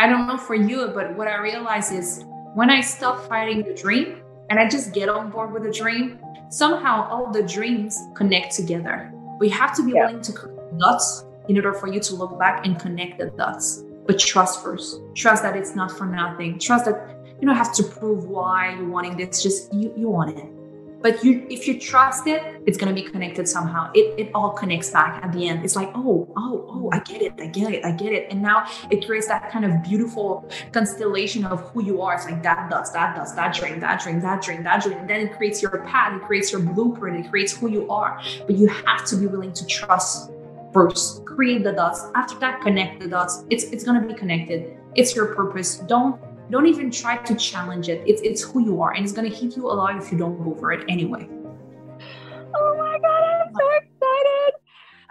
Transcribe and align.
I 0.00 0.06
don't 0.06 0.28
know 0.28 0.38
for 0.38 0.54
you, 0.54 0.92
but 0.94 1.16
what 1.16 1.26
I 1.26 1.38
realize 1.38 1.90
is 1.90 2.24
when 2.54 2.70
I 2.70 2.80
stop 2.80 3.28
fighting 3.28 3.64
the 3.64 3.74
dream 3.74 4.22
and 4.48 4.60
I 4.60 4.68
just 4.68 4.94
get 4.94 5.08
on 5.08 5.28
board 5.28 5.52
with 5.52 5.64
the 5.64 5.72
dream, 5.72 6.20
somehow 6.50 7.08
all 7.10 7.32
the 7.32 7.42
dreams 7.42 7.98
connect 8.14 8.54
together. 8.54 9.12
We 9.40 9.48
have 9.48 9.74
to 9.74 9.84
be 9.84 9.92
yeah. 9.92 10.06
willing 10.06 10.22
to 10.22 10.32
connect 10.32 10.78
dots 10.78 11.24
in 11.48 11.56
order 11.56 11.72
for 11.72 11.88
you 11.88 11.98
to 11.98 12.14
look 12.14 12.38
back 12.38 12.64
and 12.64 12.78
connect 12.78 13.18
the 13.18 13.26
dots. 13.30 13.82
But 14.06 14.20
trust 14.20 14.62
first. 14.62 15.00
Trust 15.16 15.42
that 15.42 15.56
it's 15.56 15.74
not 15.74 15.90
for 15.90 16.06
nothing. 16.06 16.60
Trust 16.60 16.84
that 16.84 17.16
you 17.40 17.48
don't 17.48 17.56
have 17.56 17.74
to 17.74 17.82
prove 17.82 18.26
why 18.26 18.76
you're 18.76 18.88
wanting 18.88 19.16
this. 19.16 19.42
Just 19.42 19.74
you, 19.74 19.92
you 19.96 20.08
want 20.08 20.38
it 20.38 20.57
but 21.00 21.22
you 21.24 21.46
if 21.50 21.66
you 21.66 21.78
trust 21.78 22.26
it 22.26 22.42
it's 22.66 22.76
going 22.76 22.94
to 22.94 23.02
be 23.02 23.08
connected 23.08 23.48
somehow. 23.48 23.90
It, 23.94 24.18
it 24.18 24.30
all 24.34 24.50
connects 24.50 24.90
back 24.90 25.22
at 25.24 25.32
the 25.32 25.48
end. 25.48 25.64
It's 25.64 25.76
like 25.76 25.90
oh 25.94 26.28
oh 26.36 26.66
oh 26.68 26.90
i 26.92 26.98
get 27.00 27.22
it. 27.22 27.34
I 27.38 27.46
get 27.46 27.72
it. 27.72 27.84
I 27.84 27.92
get 27.92 28.12
it. 28.12 28.30
And 28.30 28.42
now 28.42 28.66
it 28.90 29.06
creates 29.06 29.28
that 29.28 29.50
kind 29.50 29.64
of 29.64 29.82
beautiful 29.82 30.48
constellation 30.72 31.44
of 31.44 31.60
who 31.70 31.84
you 31.84 32.02
are. 32.02 32.14
It's 32.14 32.24
like 32.24 32.42
that 32.42 32.70
does 32.70 32.92
that 32.92 33.16
does 33.16 33.34
that 33.36 33.54
dream 33.54 33.80
that 33.80 34.02
dream 34.02 34.20
that 34.20 34.42
dream 34.42 34.62
that 34.62 34.82
dream 34.82 34.98
and 34.98 35.08
then 35.08 35.20
it 35.26 35.36
creates 35.36 35.62
your 35.62 35.82
path. 35.84 36.20
It 36.20 36.26
creates 36.26 36.52
your 36.52 36.60
blueprint. 36.60 37.24
It 37.24 37.30
creates 37.30 37.56
who 37.56 37.70
you 37.70 37.88
are. 37.90 38.20
But 38.46 38.56
you 38.56 38.68
have 38.68 39.04
to 39.06 39.16
be 39.16 39.26
willing 39.26 39.52
to 39.52 39.66
trust 39.66 40.30
first. 40.72 41.24
Create 41.24 41.64
the 41.64 41.72
dots. 41.72 42.04
After 42.14 42.38
that 42.40 42.60
connect 42.60 43.00
the 43.00 43.08
dots. 43.08 43.44
It's 43.50 43.64
it's 43.64 43.84
going 43.84 44.00
to 44.00 44.06
be 44.06 44.14
connected. 44.14 44.76
It's 44.94 45.14
your 45.14 45.34
purpose. 45.34 45.76
Don't 45.76 46.20
don't 46.50 46.66
even 46.66 46.90
try 46.90 47.16
to 47.16 47.34
challenge 47.34 47.88
it. 47.88 48.02
It's 48.06 48.22
it's 48.22 48.42
who 48.42 48.64
you 48.64 48.80
are, 48.80 48.92
and 48.92 49.04
it's 49.04 49.12
gonna 49.12 49.28
hit 49.28 49.56
you 49.56 49.66
a 49.66 49.74
lot 49.74 49.96
if 49.96 50.10
you 50.10 50.18
don't 50.18 50.42
go 50.42 50.54
for 50.54 50.72
it 50.72 50.84
anyway. 50.88 51.28
Oh 52.54 52.76
my 52.78 52.98
god, 52.98 53.22
I'm 53.22 53.54
so 53.54 53.70
excited. 53.76 54.54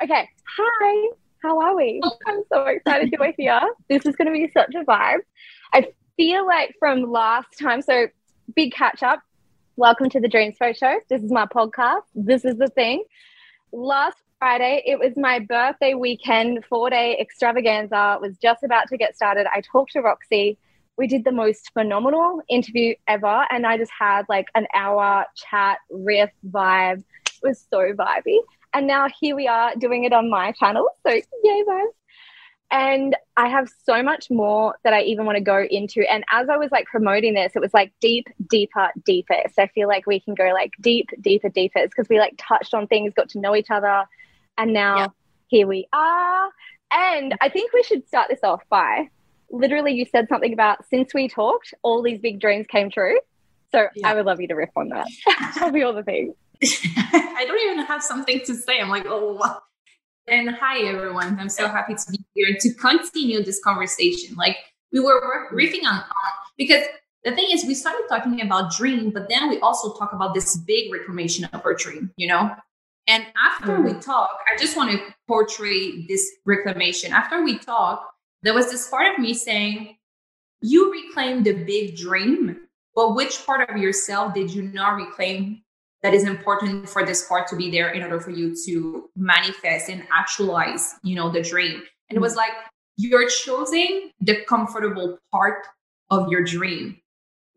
Okay, 0.03 0.29
hi, 0.57 1.09
how 1.43 1.59
are 1.59 1.75
we? 1.75 2.01
Oh. 2.03 2.17
I'm 2.27 2.41
so 2.51 2.65
excited 2.65 3.11
to 3.11 3.19
be 3.19 3.33
here. 3.37 3.61
This 3.87 4.05
is 4.05 4.15
gonna 4.15 4.31
be 4.31 4.49
such 4.51 4.73
a 4.75 4.83
vibe. 4.83 5.19
I 5.73 5.87
feel 6.15 6.45
like 6.45 6.75
from 6.79 7.03
last 7.03 7.59
time, 7.59 7.81
so 7.81 8.07
big 8.55 8.73
catch 8.73 9.03
up. 9.03 9.21
Welcome 9.75 10.09
to 10.09 10.19
the 10.19 10.27
Dreamspo 10.27 10.75
Show. 10.75 10.99
This 11.07 11.21
is 11.21 11.31
my 11.31 11.45
podcast. 11.45 12.05
This 12.15 12.45
is 12.45 12.57
the 12.57 12.67
thing. 12.69 13.03
Last 13.71 14.17
Friday, 14.39 14.81
it 14.87 14.97
was 14.97 15.13
my 15.15 15.37
birthday 15.37 15.93
weekend, 15.93 16.65
four 16.65 16.89
day 16.89 17.15
extravaganza, 17.19 18.17
was 18.19 18.37
just 18.37 18.63
about 18.63 18.87
to 18.87 18.97
get 18.97 19.15
started. 19.15 19.45
I 19.53 19.61
talked 19.61 19.91
to 19.91 20.01
Roxy 20.01 20.57
we 20.97 21.07
did 21.07 21.23
the 21.23 21.31
most 21.31 21.71
phenomenal 21.73 22.41
interview 22.49 22.95
ever. 23.07 23.45
And 23.51 23.65
I 23.65 23.77
just 23.77 23.91
had 23.97 24.25
like 24.27 24.47
an 24.55 24.67
hour 24.73 25.25
chat, 25.35 25.77
riff, 25.89 26.31
vibe. 26.49 27.03
It 27.25 27.39
was 27.43 27.65
so 27.69 27.93
vibey. 27.93 28.39
And 28.73 28.87
now 28.87 29.07
here 29.19 29.35
we 29.35 29.47
are 29.47 29.73
doing 29.75 30.03
it 30.03 30.13
on 30.13 30.29
my 30.29 30.51
channel. 30.53 30.87
So 31.05 31.13
yay, 31.13 31.63
guys. 31.65 31.87
And 32.69 33.15
I 33.37 33.47
have 33.47 33.69
so 33.85 34.03
much 34.03 34.29
more 34.29 34.75
that 34.83 34.93
I 34.93 35.01
even 35.03 35.25
want 35.25 35.37
to 35.37 35.43
go 35.43 35.63
into. 35.63 36.01
And 36.11 36.25
as 36.31 36.49
I 36.49 36.57
was 36.57 36.69
like 36.69 36.85
promoting 36.85 37.33
this, 37.33 37.53
it 37.55 37.59
was 37.59 37.73
like 37.73 37.93
deep, 38.01 38.27
deeper, 38.49 38.89
deeper. 39.05 39.35
So 39.53 39.63
I 39.63 39.67
feel 39.67 39.87
like 39.87 40.05
we 40.05 40.19
can 40.19 40.33
go 40.33 40.49
like 40.51 40.73
deep, 40.81 41.09
deeper, 41.21 41.47
deepest 41.47 41.91
because 41.91 42.09
we 42.09 42.19
like 42.19 42.33
touched 42.37 42.73
on 42.73 42.87
things, 42.87 43.13
got 43.15 43.29
to 43.29 43.39
know 43.39 43.55
each 43.55 43.71
other. 43.71 44.03
And 44.57 44.73
now 44.73 44.97
yep. 44.97 45.11
here 45.47 45.67
we 45.67 45.87
are. 45.93 46.49
And 46.91 47.35
I 47.39 47.47
think 47.49 47.71
we 47.71 47.83
should 47.83 48.05
start 48.07 48.29
this 48.29 48.43
off 48.43 48.63
by 48.69 49.09
literally 49.51 49.93
you 49.93 50.05
said 50.11 50.27
something 50.29 50.53
about 50.53 50.85
since 50.89 51.13
we 51.13 51.27
talked, 51.27 51.73
all 51.83 52.01
these 52.01 52.19
big 52.19 52.39
dreams 52.39 52.65
came 52.69 52.89
true. 52.89 53.19
So 53.71 53.87
yeah. 53.95 54.09
I 54.09 54.15
would 54.15 54.25
love 54.25 54.39
you 54.39 54.47
to 54.47 54.55
riff 54.55 54.69
on 54.75 54.89
that. 54.89 55.07
Tell 55.55 55.71
me 55.71 55.81
all 55.83 55.93
the 55.93 56.03
things. 56.03 56.35
I 56.63 57.45
don't 57.47 57.71
even 57.71 57.85
have 57.85 58.01
something 58.01 58.41
to 58.45 58.55
say. 58.55 58.79
I'm 58.79 58.89
like, 58.89 59.05
oh, 59.07 59.59
and 60.27 60.49
hi 60.49 60.79
everyone. 60.87 61.39
I'm 61.39 61.49
so 61.49 61.67
happy 61.67 61.95
to 61.95 62.11
be 62.11 62.19
here 62.33 62.57
to 62.59 62.73
continue 62.73 63.43
this 63.43 63.61
conversation. 63.63 64.35
Like 64.35 64.57
we 64.91 64.99
were 64.99 65.49
riffing 65.53 65.85
on, 65.85 66.03
because 66.57 66.83
the 67.23 67.35
thing 67.35 67.47
is, 67.51 67.65
we 67.65 67.73
started 67.73 68.03
talking 68.07 68.41
about 68.41 68.71
dream, 68.71 69.11
but 69.11 69.27
then 69.29 69.49
we 69.49 69.59
also 69.59 69.93
talk 69.97 70.13
about 70.13 70.33
this 70.33 70.55
big 70.57 70.91
reclamation 70.91 71.45
of 71.51 71.61
our 71.65 71.73
dream. 71.73 72.11
You 72.15 72.27
know, 72.27 72.51
and 73.07 73.25
after 73.41 73.77
mm. 73.77 73.85
we 73.85 73.99
talk, 73.99 74.29
I 74.51 74.57
just 74.57 74.75
want 74.75 74.91
to 74.91 74.99
portray 75.27 76.05
this 76.07 76.29
reclamation. 76.45 77.13
After 77.13 77.43
we 77.43 77.57
talk, 77.57 78.07
there 78.47 78.53
was 78.53 78.71
this 78.71 78.87
part 78.87 79.11
of 79.11 79.19
me 79.19 79.33
saying, 79.33 79.97
You 80.61 80.89
reclaimed 80.89 81.45
the 81.45 81.51
big 81.51 81.97
dream, 81.97 82.61
but 82.95 83.13
which 83.13 83.45
part 83.45 83.69
of 83.69 83.75
yourself 83.75 84.33
did 84.33 84.49
you 84.53 84.61
not 84.61 84.95
reclaim 84.95 85.63
that 86.01 86.13
is 86.13 86.23
important 86.23 86.87
for 86.87 87.05
this 87.05 87.27
part 87.27 87.49
to 87.49 87.57
be 87.57 87.69
there 87.69 87.89
in 87.89 88.03
order 88.03 88.21
for 88.21 88.31
you 88.31 88.55
to 88.65 89.09
manifest 89.17 89.89
and 89.89 90.07
actualize, 90.17 90.95
you 91.03 91.13
know, 91.13 91.29
the 91.29 91.41
dream? 91.41 91.83
And 92.09 92.15
it 92.15 92.21
was 92.21 92.37
mm-hmm. 92.37 92.37
like, 92.37 92.51
you're 92.95 93.27
choosing 93.27 94.11
the 94.21 94.45
comfortable 94.45 95.19
part 95.33 95.67
of 96.09 96.29
your 96.29 96.45
dream 96.45 96.97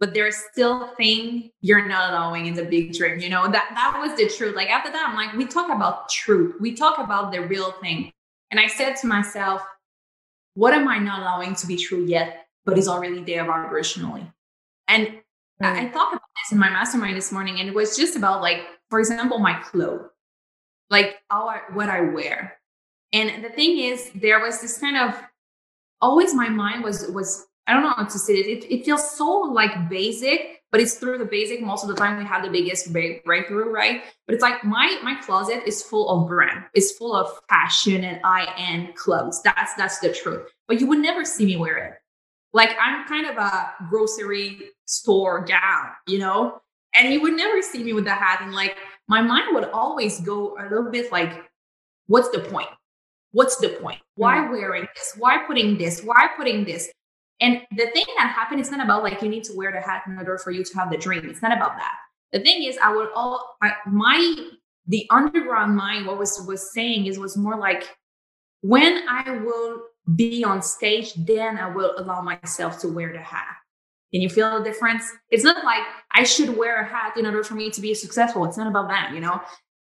but 0.00 0.14
there's 0.14 0.36
still 0.50 0.94
thing 0.96 1.50
you're 1.60 1.86
not 1.86 2.10
allowing 2.10 2.46
in 2.46 2.54
the 2.54 2.64
big 2.64 2.92
dream 2.94 3.20
you 3.20 3.28
know? 3.28 3.44
That 3.44 3.70
that 3.74 4.00
was 4.00 4.16
the 4.16 4.28
truth. 4.28 4.56
Like 4.56 4.70
after 4.70 4.90
that 4.90 5.06
i'm 5.08 5.14
like 5.14 5.34
we 5.34 5.46
talk 5.46 5.70
about 5.70 6.08
truth. 6.08 6.56
We 6.58 6.74
talk 6.74 6.98
about 6.98 7.30
the 7.30 7.42
real 7.42 7.70
thing. 7.80 8.10
And 8.50 8.58
i 8.58 8.66
said 8.66 8.96
to 8.96 9.06
myself 9.06 9.62
what 10.54 10.72
am 10.74 10.88
I 10.88 10.98
not 10.98 11.20
allowing 11.20 11.54
to 11.56 11.66
be 11.66 11.76
true 11.76 12.04
yet, 12.04 12.46
but 12.64 12.78
is 12.78 12.88
already 12.88 13.22
there 13.22 13.44
vibrationally? 13.44 14.32
And 14.88 15.20
I, 15.62 15.86
I 15.86 15.88
thought 15.90 16.12
about 16.12 16.22
this 16.36 16.52
in 16.52 16.58
my 16.58 16.70
mastermind 16.70 17.16
this 17.16 17.32
morning, 17.32 17.60
and 17.60 17.68
it 17.68 17.74
was 17.74 17.96
just 17.96 18.16
about 18.16 18.40
like, 18.40 18.62
for 18.88 18.98
example, 18.98 19.38
my 19.38 19.54
clothes, 19.60 20.08
like 20.88 21.18
how 21.30 21.48
I, 21.48 21.60
what 21.72 21.88
I 21.88 22.00
wear. 22.00 22.58
And 23.12 23.44
the 23.44 23.50
thing 23.50 23.78
is, 23.78 24.10
there 24.14 24.40
was 24.40 24.60
this 24.60 24.78
kind 24.78 24.96
of 24.96 25.20
always 26.00 26.34
my 26.34 26.48
mind 26.48 26.82
was 26.82 27.08
was 27.10 27.46
I 27.66 27.74
don't 27.74 27.82
know 27.82 27.90
how 27.90 28.04
to 28.04 28.18
say 28.18 28.34
it. 28.34 28.46
It, 28.46 28.72
it 28.72 28.84
feels 28.84 29.16
so 29.16 29.28
like 29.28 29.88
basic, 29.88 30.59
but 30.70 30.80
it's 30.80 30.94
through 30.94 31.18
the 31.18 31.24
basic 31.24 31.62
most 31.62 31.82
of 31.82 31.88
the 31.88 31.96
time 31.96 32.16
we 32.16 32.24
have 32.24 32.44
the 32.44 32.50
biggest 32.50 32.92
break, 32.92 33.24
breakthrough 33.24 33.70
right? 33.70 34.02
But 34.26 34.34
it's 34.34 34.42
like 34.42 34.64
my 34.64 34.98
my 35.02 35.16
closet 35.16 35.62
is 35.66 35.82
full 35.82 36.08
of 36.08 36.28
brand. 36.28 36.64
It's 36.74 36.92
full 36.92 37.14
of 37.14 37.40
fashion 37.48 38.04
and 38.04 38.20
high-end 38.22 38.94
clothes. 38.94 39.42
That's 39.42 39.74
that's 39.74 39.98
the 39.98 40.12
truth. 40.12 40.48
But 40.68 40.80
you 40.80 40.86
would 40.86 41.00
never 41.00 41.24
see 41.24 41.44
me 41.44 41.56
wear 41.56 41.76
it. 41.78 41.94
Like 42.52 42.76
i'm 42.80 43.06
kind 43.06 43.26
of 43.26 43.36
a 43.36 43.72
grocery 43.88 44.58
store 44.86 45.44
gal 45.44 45.92
you 46.06 46.18
know? 46.18 46.60
And 46.94 47.12
you 47.12 47.20
would 47.22 47.34
never 47.34 47.62
see 47.62 47.84
me 47.84 47.92
with 47.92 48.04
the 48.04 48.14
hat. 48.14 48.40
And 48.42 48.52
like 48.52 48.76
my 49.06 49.22
mind 49.22 49.54
would 49.54 49.64
always 49.70 50.20
go 50.20 50.56
a 50.58 50.64
little 50.64 50.90
bit 50.90 51.12
like 51.12 51.44
what's 52.06 52.28
the 52.30 52.40
point? 52.40 52.68
What's 53.32 53.56
the 53.56 53.68
point? 53.68 54.00
Why 54.16 54.38
mm-hmm. 54.38 54.52
wearing 54.52 54.86
this? 54.96 55.14
Why 55.16 55.44
putting 55.46 55.78
this? 55.78 56.02
Why 56.02 56.28
putting 56.36 56.64
this 56.64 56.90
and 57.40 57.62
the 57.70 57.86
thing 57.86 58.04
that 58.18 58.32
happened, 58.34 58.60
it's 58.60 58.70
not 58.70 58.84
about 58.84 59.02
like 59.02 59.22
you 59.22 59.28
need 59.28 59.44
to 59.44 59.56
wear 59.56 59.72
the 59.72 59.80
hat 59.80 60.02
in 60.06 60.18
order 60.18 60.38
for 60.38 60.50
you 60.50 60.62
to 60.62 60.74
have 60.78 60.90
the 60.90 60.98
dream. 60.98 61.28
It's 61.28 61.42
not 61.42 61.56
about 61.56 61.76
that. 61.78 61.94
The 62.32 62.40
thing 62.40 62.64
is, 62.64 62.78
I 62.82 62.94
would 62.94 63.08
all 63.14 63.56
I, 63.62 63.72
my 63.86 64.36
the 64.86 65.06
underground 65.10 65.76
mind 65.76 66.06
what 66.06 66.18
was 66.18 66.44
was 66.46 66.72
saying 66.72 67.06
is 67.06 67.18
was 67.18 67.36
more 67.36 67.58
like 67.58 67.96
when 68.62 69.08
I 69.08 69.30
will 69.38 69.82
be 70.14 70.44
on 70.44 70.62
stage, 70.62 71.14
then 71.14 71.58
I 71.58 71.68
will 71.68 71.94
allow 71.96 72.20
myself 72.20 72.78
to 72.80 72.88
wear 72.88 73.12
the 73.12 73.20
hat. 73.20 73.56
Can 74.12 74.20
you 74.20 74.28
feel 74.28 74.58
the 74.58 74.64
difference? 74.64 75.10
It's 75.30 75.44
not 75.44 75.64
like 75.64 75.84
I 76.10 76.24
should 76.24 76.56
wear 76.56 76.80
a 76.80 76.84
hat 76.84 77.16
in 77.16 77.26
order 77.26 77.44
for 77.44 77.54
me 77.54 77.70
to 77.70 77.80
be 77.80 77.94
successful. 77.94 78.44
It's 78.44 78.56
not 78.56 78.66
about 78.66 78.88
that, 78.88 79.12
you 79.14 79.20
know. 79.20 79.40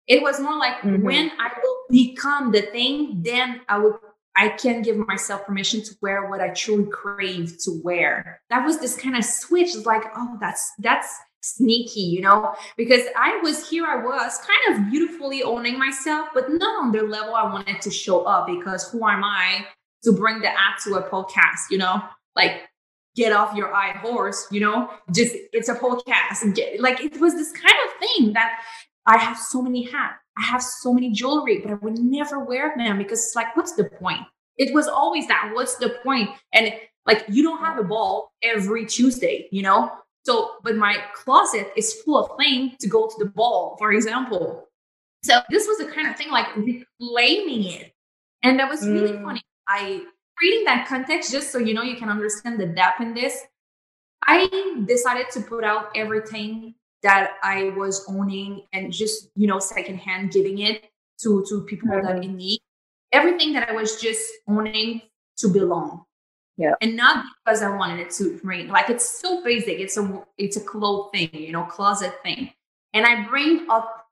It 0.07 0.21
was 0.21 0.39
more 0.39 0.57
like 0.57 0.77
mm-hmm. 0.77 1.03
when 1.03 1.31
I 1.39 1.51
will 1.63 1.77
become 1.89 2.51
the 2.51 2.63
thing, 2.63 3.21
then 3.23 3.61
I 3.69 3.77
will 3.77 3.99
I 4.35 4.49
can 4.49 4.81
give 4.81 4.95
myself 4.95 5.45
permission 5.45 5.81
to 5.83 5.95
wear 6.01 6.29
what 6.29 6.41
I 6.41 6.49
truly 6.49 6.89
crave 6.89 7.57
to 7.63 7.81
wear. 7.83 8.41
That 8.49 8.65
was 8.65 8.79
this 8.79 8.95
kind 8.95 9.17
of 9.17 9.25
switch. 9.25 9.75
It's 9.75 9.85
like, 9.85 10.03
oh, 10.15 10.37
that's 10.39 10.71
that's 10.79 11.13
sneaky, 11.41 12.01
you 12.01 12.21
know, 12.21 12.53
because 12.77 13.03
I 13.15 13.39
was 13.41 13.69
here, 13.69 13.85
I 13.85 14.03
was 14.03 14.39
kind 14.39 14.77
of 14.77 14.89
beautifully 14.91 15.43
owning 15.43 15.79
myself, 15.79 16.29
but 16.33 16.51
not 16.51 16.83
on 16.83 16.91
the 16.91 17.03
level 17.03 17.33
I 17.33 17.43
wanted 17.43 17.81
to 17.81 17.91
show 17.91 18.21
up 18.23 18.47
because 18.47 18.89
who 18.89 19.07
am 19.07 19.23
I 19.23 19.65
to 20.03 20.11
bring 20.11 20.41
the 20.41 20.49
act 20.49 20.83
to 20.83 20.95
a 20.95 21.09
podcast, 21.09 21.71
you 21.71 21.77
know? 21.77 22.01
Like 22.35 22.69
get 23.15 23.33
off 23.33 23.55
your 23.55 23.73
high 23.73 23.97
horse, 23.97 24.47
you 24.51 24.61
know, 24.61 24.89
just 25.13 25.35
it's 25.53 25.69
a 25.69 25.75
podcast 25.75 26.55
get 26.55 26.79
like 26.79 27.01
it 27.01 27.19
was 27.19 27.33
this 27.33 27.51
kind 27.51 27.75
of 27.85 28.07
thing 28.07 28.33
that 28.33 28.61
I 29.05 29.17
have 29.17 29.37
so 29.37 29.61
many 29.61 29.83
hats. 29.83 30.19
I 30.39 30.45
have 30.45 30.63
so 30.63 30.93
many 30.93 31.11
jewelry, 31.11 31.59
but 31.59 31.71
I 31.71 31.75
would 31.75 31.99
never 31.99 32.39
wear 32.39 32.73
them 32.77 32.97
because 32.97 33.23
it's 33.23 33.35
like, 33.35 33.55
what's 33.55 33.73
the 33.73 33.85
point? 33.85 34.21
It 34.57 34.73
was 34.73 34.87
always 34.87 35.27
that. 35.27 35.51
What's 35.53 35.75
the 35.75 35.89
point? 36.03 36.29
And 36.53 36.73
like, 37.05 37.25
you 37.29 37.43
don't 37.43 37.59
have 37.59 37.77
a 37.77 37.83
ball 37.83 38.31
every 38.43 38.85
Tuesday, 38.85 39.47
you 39.51 39.61
know? 39.61 39.91
So, 40.25 40.51
but 40.63 40.75
my 40.75 40.97
closet 41.13 41.71
is 41.75 41.93
full 42.01 42.23
of 42.23 42.37
things 42.37 42.73
to 42.79 42.87
go 42.87 43.07
to 43.07 43.15
the 43.17 43.29
ball, 43.29 43.75
for 43.79 43.91
example. 43.91 44.67
So 45.23 45.39
this 45.49 45.67
was 45.67 45.77
the 45.79 45.91
kind 45.91 46.07
of 46.07 46.15
thing 46.15 46.29
like 46.29 46.47
reclaiming 46.55 47.65
it. 47.65 47.93
And 48.43 48.59
that 48.59 48.69
was 48.69 48.87
really 48.87 49.13
mm. 49.13 49.23
funny. 49.23 49.41
I 49.67 50.03
reading 50.41 50.65
that 50.65 50.87
context 50.87 51.31
just 51.31 51.51
so 51.51 51.57
you 51.57 51.73
know 51.73 51.81
you 51.81 51.97
can 51.97 52.09
understand 52.09 52.59
the 52.59 52.67
depth 52.67 53.01
in 53.01 53.13
this. 53.13 53.37
I 54.23 54.83
decided 54.85 55.29
to 55.31 55.41
put 55.41 55.63
out 55.63 55.89
everything 55.95 56.75
that 57.03 57.33
I 57.43 57.69
was 57.77 58.05
owning 58.09 58.65
and 58.73 58.91
just, 58.91 59.29
you 59.35 59.47
know, 59.47 59.59
secondhand 59.59 60.31
giving 60.31 60.59
it 60.59 60.85
to, 61.21 61.45
to 61.49 61.61
people 61.61 61.89
mm-hmm. 61.89 62.05
that 62.05 62.23
in 62.23 62.35
need. 62.35 62.59
Everything 63.11 63.53
that 63.53 63.69
I 63.69 63.71
was 63.73 63.99
just 63.99 64.21
owning 64.47 65.01
to 65.37 65.47
belong. 65.47 66.05
Yeah. 66.57 66.73
And 66.81 66.97
not 66.97 67.25
because 67.45 67.61
I 67.61 67.75
wanted 67.75 68.01
it 68.01 68.11
to 68.15 68.39
rain. 68.43 68.67
Like 68.67 68.89
it's 68.89 69.09
so 69.09 69.41
basic. 69.43 69.79
It's 69.79 69.97
a 69.97 70.23
it's 70.37 70.57
a 70.57 70.61
clothes 70.61 71.09
thing, 71.13 71.29
you 71.31 71.53
know, 71.53 71.63
closet 71.63 72.13
thing. 72.21 72.51
And 72.93 73.05
I 73.05 73.25
bring 73.27 73.67
up 73.69 74.05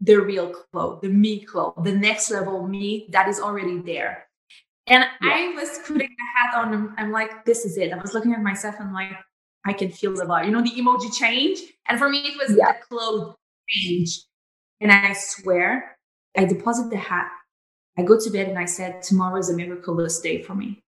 the 0.00 0.16
real 0.16 0.52
clothes, 0.72 1.00
the 1.02 1.08
me 1.08 1.44
clothes, 1.44 1.74
the 1.84 1.92
next 1.92 2.30
level 2.30 2.66
me 2.66 3.06
that 3.10 3.28
is 3.28 3.38
already 3.38 3.78
there. 3.78 4.26
And 4.88 5.04
yeah. 5.22 5.30
I 5.30 5.54
was 5.54 5.78
putting 5.86 6.08
the 6.08 6.24
hat 6.36 6.64
on 6.64 6.74
and 6.74 6.88
I'm 6.98 7.12
like, 7.12 7.44
this 7.44 7.64
is 7.64 7.78
it. 7.78 7.92
I 7.92 7.96
was 7.96 8.12
looking 8.12 8.32
at 8.32 8.42
myself 8.42 8.74
and 8.80 8.92
like, 8.92 9.12
I 9.66 9.72
can 9.72 9.90
feel 9.90 10.14
the 10.14 10.24
vibe. 10.24 10.46
You 10.46 10.52
know, 10.52 10.62
the 10.62 10.70
emoji 10.70 11.14
change. 11.14 11.58
And 11.88 11.98
for 11.98 12.08
me, 12.08 12.18
it 12.18 12.36
was 12.36 12.56
yeah. 12.56 12.72
the 12.72 12.78
clothes 12.88 13.34
change. 13.68 14.20
And 14.80 14.92
I 14.92 15.12
swear, 15.14 15.96
I 16.36 16.44
deposit 16.44 16.90
the 16.90 16.98
hat. 16.98 17.30
I 17.96 18.02
go 18.02 18.18
to 18.18 18.30
bed 18.30 18.48
and 18.48 18.58
I 18.58 18.64
said, 18.64 19.02
tomorrow 19.02 19.38
is 19.38 19.50
a 19.50 19.56
miraculous 19.56 20.20
day 20.20 20.42
for 20.42 20.54
me. 20.54 20.82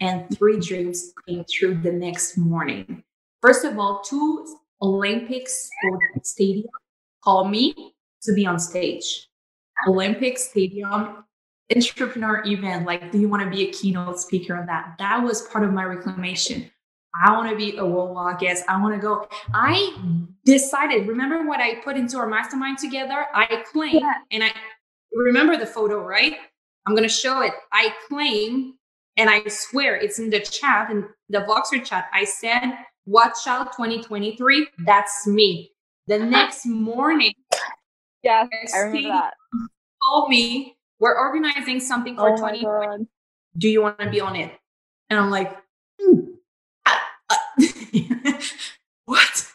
And 0.00 0.28
three 0.36 0.58
dreams 0.60 1.12
came 1.26 1.44
true 1.50 1.74
the 1.74 1.92
next 1.92 2.36
morning. 2.36 3.02
First 3.40 3.64
of 3.64 3.78
all, 3.78 4.02
two 4.04 4.46
Olympics 4.82 5.70
stadium 6.22 6.68
called 7.22 7.50
me 7.50 7.94
to 8.22 8.32
be 8.32 8.46
on 8.46 8.58
stage. 8.58 9.28
Olympic 9.86 10.38
Stadium 10.38 11.24
entrepreneur 11.74 12.42
event. 12.46 12.86
Like, 12.86 13.12
do 13.12 13.18
you 13.18 13.28
want 13.28 13.42
to 13.44 13.50
be 13.50 13.68
a 13.68 13.72
keynote 13.72 14.18
speaker 14.18 14.56
on 14.56 14.66
that? 14.66 14.94
That 14.98 15.22
was 15.22 15.42
part 15.42 15.64
of 15.64 15.72
my 15.72 15.84
reclamation. 15.84 16.70
I 17.14 17.32
want 17.32 17.50
to 17.50 17.56
be 17.56 17.76
a 17.76 17.84
worldwide 17.84 18.38
guest. 18.38 18.64
I 18.68 18.80
want 18.80 18.94
to 18.94 19.00
go. 19.00 19.26
I 19.54 19.96
decided, 20.44 21.08
remember 21.08 21.46
what 21.46 21.60
I 21.60 21.76
put 21.76 21.96
into 21.96 22.18
our 22.18 22.26
mastermind 22.26 22.78
together? 22.78 23.26
I 23.34 23.64
claim, 23.72 23.96
yeah. 23.96 24.14
and 24.30 24.44
I 24.44 24.52
remember 25.12 25.56
the 25.56 25.66
photo, 25.66 26.00
right? 26.00 26.36
I'm 26.86 26.94
going 26.94 27.08
to 27.08 27.14
show 27.14 27.42
it. 27.42 27.52
I 27.72 27.92
claim, 28.08 28.74
and 29.16 29.28
I 29.28 29.42
swear 29.48 29.96
it's 29.96 30.18
in 30.18 30.30
the 30.30 30.40
chat, 30.40 30.90
in 30.90 31.06
the 31.28 31.40
Voxer 31.40 31.84
chat. 31.84 32.08
I 32.12 32.24
said, 32.24 32.78
Watch 33.08 33.46
out 33.46 33.72
2023. 33.72 34.68
That's 34.84 35.26
me. 35.26 35.72
The 36.08 36.18
next 36.26 36.66
morning, 36.66 37.32
yeah, 38.22 38.46
I 38.74 38.78
remember 38.80 39.08
that. 39.08 39.32
Called 40.02 40.28
me. 40.28 40.76
We're 41.00 41.16
organizing 41.16 41.80
something 41.80 42.16
for 42.16 42.34
oh 42.34 42.36
2020. 42.36 43.06
Do 43.56 43.68
you 43.68 43.80
want 43.80 43.98
to 44.00 44.10
be 44.10 44.20
on 44.20 44.36
it? 44.36 44.52
And 45.08 45.18
I'm 45.18 45.30
like, 45.30 45.56
hmm. 45.98 46.20
what? 49.06 49.46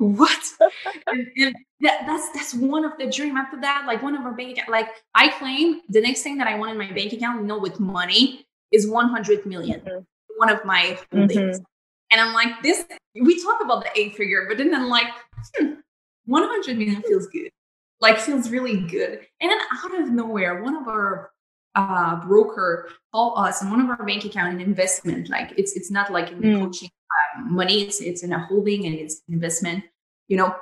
What? 0.00 0.42
and, 1.06 1.26
and 1.36 1.54
that, 1.80 2.04
that's 2.06 2.30
that's 2.30 2.54
one 2.54 2.86
of 2.86 2.92
the 2.98 3.10
dream. 3.10 3.36
After 3.36 3.60
that, 3.60 3.84
like 3.86 4.02
one 4.02 4.16
of 4.16 4.22
our 4.22 4.32
bank 4.32 4.52
account, 4.52 4.70
like 4.70 4.88
I 5.14 5.28
claim 5.28 5.82
the 5.90 6.00
next 6.00 6.22
thing 6.22 6.38
that 6.38 6.48
I 6.48 6.58
want 6.58 6.72
in 6.72 6.78
my 6.78 6.90
bank 6.90 7.12
account, 7.12 7.42
you 7.42 7.46
know, 7.46 7.58
with 7.58 7.78
money 7.78 8.46
is 8.72 8.88
100 8.88 9.44
million. 9.44 9.80
Mm-hmm. 9.80 9.98
One 10.38 10.48
of 10.48 10.64
my 10.64 10.98
holdings. 11.12 11.58
Mm-hmm. 11.58 11.64
And 12.12 12.20
I'm 12.20 12.32
like, 12.32 12.62
this, 12.62 12.84
we 13.14 13.42
talk 13.42 13.62
about 13.62 13.84
the 13.84 13.90
eight 14.00 14.16
figure, 14.16 14.46
but 14.48 14.56
then 14.56 14.74
I'm 14.74 14.88
like, 14.88 15.06
hmm, 15.56 15.74
100 16.24 16.78
million 16.78 17.02
feels 17.06 17.26
good. 17.26 17.50
Like 18.00 18.18
feels 18.18 18.50
really 18.50 18.80
good. 18.80 19.20
And 19.40 19.50
then 19.50 19.58
out 19.84 20.00
of 20.00 20.10
nowhere, 20.10 20.62
one 20.62 20.76
of 20.76 20.88
our 20.88 21.30
uh, 21.74 22.16
broker 22.26 22.88
called 23.12 23.34
us 23.36 23.60
and 23.60 23.70
one 23.70 23.80
of 23.82 23.90
our 23.90 24.04
bank 24.04 24.24
account 24.24 24.52
and 24.52 24.62
investment. 24.62 25.28
Like 25.28 25.52
it's 25.56 25.76
it's 25.76 25.90
not 25.90 26.10
like 26.10 26.30
in 26.32 26.40
mm. 26.40 26.58
coaching 26.58 26.88
uh, 26.88 27.42
money, 27.42 27.82
it's 27.82 28.00
it's 28.00 28.22
in 28.22 28.32
a 28.32 28.46
holding 28.46 28.86
and 28.86 28.94
it's 28.94 29.22
investment, 29.28 29.84
you 30.30 30.38
know. 30.38 30.54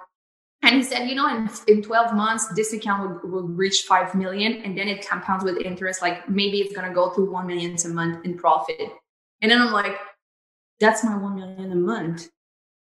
And 0.63 0.75
he 0.75 0.83
said, 0.83 1.09
you 1.09 1.15
know, 1.15 1.29
in, 1.29 1.49
in 1.69 1.83
12 1.83 2.15
months, 2.15 2.49
this 2.57 2.73
account 2.73 3.23
will, 3.23 3.31
will 3.31 3.47
reach 3.47 3.83
5 3.83 4.17
million 4.17 4.55
and 4.63 4.77
then 4.77 4.89
it 4.89 5.07
compounds 5.07 5.45
with 5.45 5.59
interest. 5.59 6.03
Like 6.03 6.29
maybe 6.29 6.59
it's 6.59 6.75
going 6.75 6.89
to 6.89 6.93
go 6.93 7.15
to 7.15 7.31
1 7.31 7.47
million 7.47 7.77
a 7.85 7.89
month 7.89 8.25
in 8.25 8.37
profit. 8.37 8.91
And 9.41 9.53
then 9.53 9.63
I'm 9.63 9.73
like, 9.73 9.97
that's 10.81 11.05
my 11.05 11.17
1 11.17 11.37
million 11.37 11.71
a 11.71 11.77
month 11.77 12.29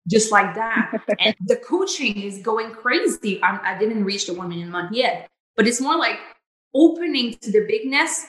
just 0.08 0.32
like 0.32 0.56
that 0.56 0.92
and 1.20 1.36
the 1.46 1.58
coaching 1.58 2.20
is 2.22 2.40
going 2.40 2.72
crazy 2.72 3.42
I'm, 3.44 3.60
i 3.64 3.78
did 3.78 3.96
not 3.96 4.06
reach 4.06 4.28
the 4.28 4.34
1 4.34 4.50
million 4.50 4.70
a 4.70 4.72
month 4.72 4.92
yet 4.94 5.30
but 5.56 5.68
it's 5.68 5.82
more 5.82 5.98
like 5.98 6.18
opening 6.74 7.36
to 7.42 7.52
the 7.52 7.66
bigness 7.68 8.26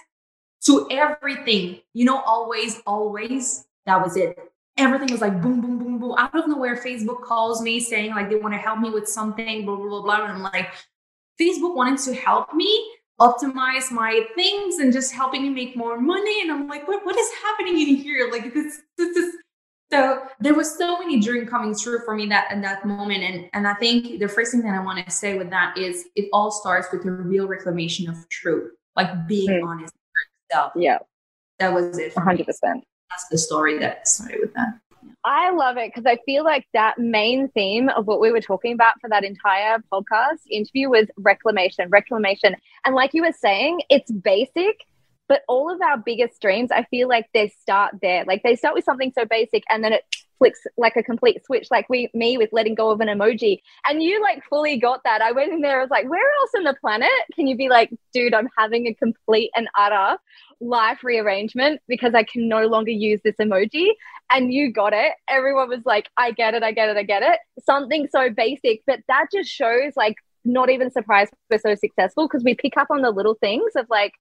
to 0.67 0.87
everything 0.91 1.81
you 1.95 2.05
know 2.05 2.21
always 2.21 2.81
always 2.87 3.65
that 3.87 4.03
was 4.03 4.17
it 4.17 4.39
everything 4.77 5.11
was 5.11 5.21
like 5.21 5.41
boom 5.41 5.61
boom 5.61 5.79
boom 5.79 5.99
boom. 5.99 6.15
Out 6.19 6.37
of 6.37 6.49
nowhere 6.49 6.77
facebook 6.77 7.23
calls 7.23 7.63
me 7.63 7.81
saying 7.81 8.11
like 8.11 8.29
they 8.29 8.37
want 8.37 8.55
to 8.55 8.59
help 8.59 8.81
me 8.81 8.91
with 8.91 9.09
something 9.09 9.65
blah 9.65 9.77
blah 9.77 9.89
blah 9.89 10.03
blah. 10.03 10.25
And 10.25 10.33
i'm 10.33 10.43
like 10.43 10.69
facebook 11.41 11.75
wanted 11.75 11.99
to 12.01 12.15
help 12.15 12.53
me 12.55 12.93
optimize 13.21 13.91
my 13.91 14.25
things 14.35 14.79
and 14.79 14.93
just 14.93 15.13
helping 15.13 15.43
me 15.43 15.51
make 15.51 15.77
more 15.77 16.01
money. 16.01 16.43
And 16.43 16.51
i'm 16.51 16.69
like 16.69 16.87
what, 16.89 17.05
what 17.05 17.17
is 17.17 17.31
happening 17.43 17.79
in 17.81 17.97
here? 17.97 18.31
Like 18.31 18.53
this 18.55 18.81
this 18.97 19.17
is 19.17 19.37
so 19.93 20.23
there 20.41 20.55
was 20.55 20.79
so 20.79 20.99
many 20.99 21.21
dreams 21.21 21.51
coming 21.51 21.77
true 21.79 22.01
for 22.05 22.15
me 22.15 22.27
that 22.27 22.51
in 22.51 22.63
that 22.63 22.85
moment. 22.87 23.23
And 23.23 23.51
and 23.53 23.67
i 23.67 23.75
think 23.75 24.21
the 24.21 24.29
first 24.29 24.53
thing 24.53 24.63
that 24.63 24.75
i 24.75 24.83
want 24.83 25.05
to 25.05 25.11
say 25.11 25.37
with 25.37 25.51
that 25.51 25.77
is 25.77 26.07
it 26.17 26.29
all 26.33 26.51
starts 26.51 26.89
with 26.93 27.05
a 27.05 27.11
real 27.11 27.47
reclamation 27.47 28.09
of 28.09 28.29
truth 28.29 28.73
like 28.97 29.27
being 29.27 29.49
mm. 29.49 29.67
honest 29.67 29.93
with 29.95 30.51
yourself. 30.51 30.73
Yeah. 30.77 30.99
That 31.59 31.73
was 31.73 31.99
it 31.99 32.15
100% 32.15 32.47
me. 32.75 32.83
That's 33.13 33.29
the 33.29 33.39
story 33.39 33.79
that 33.79 34.09
started 34.09 34.41
with 34.41 34.55
that 34.55 34.79
I 35.25 35.51
love 35.53 35.77
it 35.77 35.93
because 35.95 36.05
I 36.05 36.19
feel 36.27 36.43
like 36.43 36.67
that 36.73 36.99
main 36.99 37.49
theme 37.51 37.89
of 37.91 38.07
what 38.09 38.21
we 38.21 38.33
were 38.33 38.41
talking 38.41 38.73
about 38.73 39.01
for 39.01 39.09
that 39.09 39.25
entire 39.25 39.79
podcast 39.93 40.41
interview 40.51 40.91
was 40.91 41.07
reclamation, 41.17 41.89
reclamation. 41.91 42.57
And 42.85 42.97
like 42.97 43.15
you 43.15 43.23
were 43.23 43.33
saying, 43.33 43.83
it's 43.89 44.11
basic, 44.11 44.85
but 45.33 45.45
all 45.49 45.73
of 45.73 45.81
our 45.81 45.97
biggest 45.97 46.43
dreams, 46.43 46.71
I 46.71 46.85
feel 46.91 47.09
like 47.09 47.27
they 47.33 47.49
start 47.49 47.95
there. 48.03 48.23
Like 48.27 48.43
they 48.43 48.55
start 48.55 48.75
with 48.75 48.85
something 48.85 49.15
so 49.17 49.25
basic 49.25 49.65
and 49.71 49.83
then 49.83 49.95
it 49.95 50.05
flicks 50.37 50.61
like 50.77 50.95
a 50.95 51.03
complete 51.03 51.43
switch, 51.47 51.69
like 51.71 51.89
we 51.89 52.11
me 52.13 52.37
with 52.37 52.51
letting 52.53 52.75
go 52.75 52.91
of 52.91 53.01
an 53.01 53.09
emoji. 53.09 53.63
And 53.89 54.03
you 54.03 54.21
like 54.21 54.45
fully 54.45 54.77
got 54.77 55.05
that. 55.05 55.23
I 55.23 55.33
went 55.33 55.51
in 55.51 55.63
there, 55.63 55.79
I 55.79 55.81
was 55.81 55.91
like, 55.91 56.07
where 56.07 56.21
else 56.41 56.51
on 56.55 56.65
the 56.65 56.77
planet 56.83 57.09
can 57.35 57.47
you 57.47 57.57
be 57.57 57.71
like, 57.71 57.89
dude, 58.13 58.35
I'm 58.35 58.51
having 58.59 58.87
a 58.87 58.93
complete 58.93 59.51
and 59.57 59.69
utter 59.75 60.19
life 60.61 61.03
rearrangement 61.03 61.81
because 61.89 62.13
I 62.13 62.25
can 62.25 62.47
no 62.47 62.67
longer 62.67 62.91
use 62.91 63.23
this 63.25 63.37
emoji. 63.41 63.93
And 64.31 64.53
you 64.53 64.71
got 64.71 64.93
it. 64.93 65.15
Everyone 65.31 65.71
was 65.71 65.87
like, 65.87 66.11
I 66.19 66.33
get 66.33 66.53
it, 66.53 66.63
I 66.63 66.73
get 66.73 66.91
it, 66.91 66.99
I 66.99 67.05
get 67.05 67.23
it. 67.23 67.39
Something 67.65 68.07
so 68.13 68.29
basic, 68.29 68.83
but 68.87 69.01
that 69.09 69.29
just 69.33 69.49
shows 69.49 69.95
like 69.97 70.17
not 70.45 70.69
even 70.69 70.91
surprised 70.91 71.33
we're 71.51 71.57
so 71.57 71.75
successful 71.75 72.29
because 72.29 72.45
we 72.45 72.55
pick 72.55 72.77
up 72.77 72.89
on 72.91 73.01
the 73.01 73.11
little 73.11 73.35
things 73.41 73.73
of 73.77 73.87
like 73.89 74.13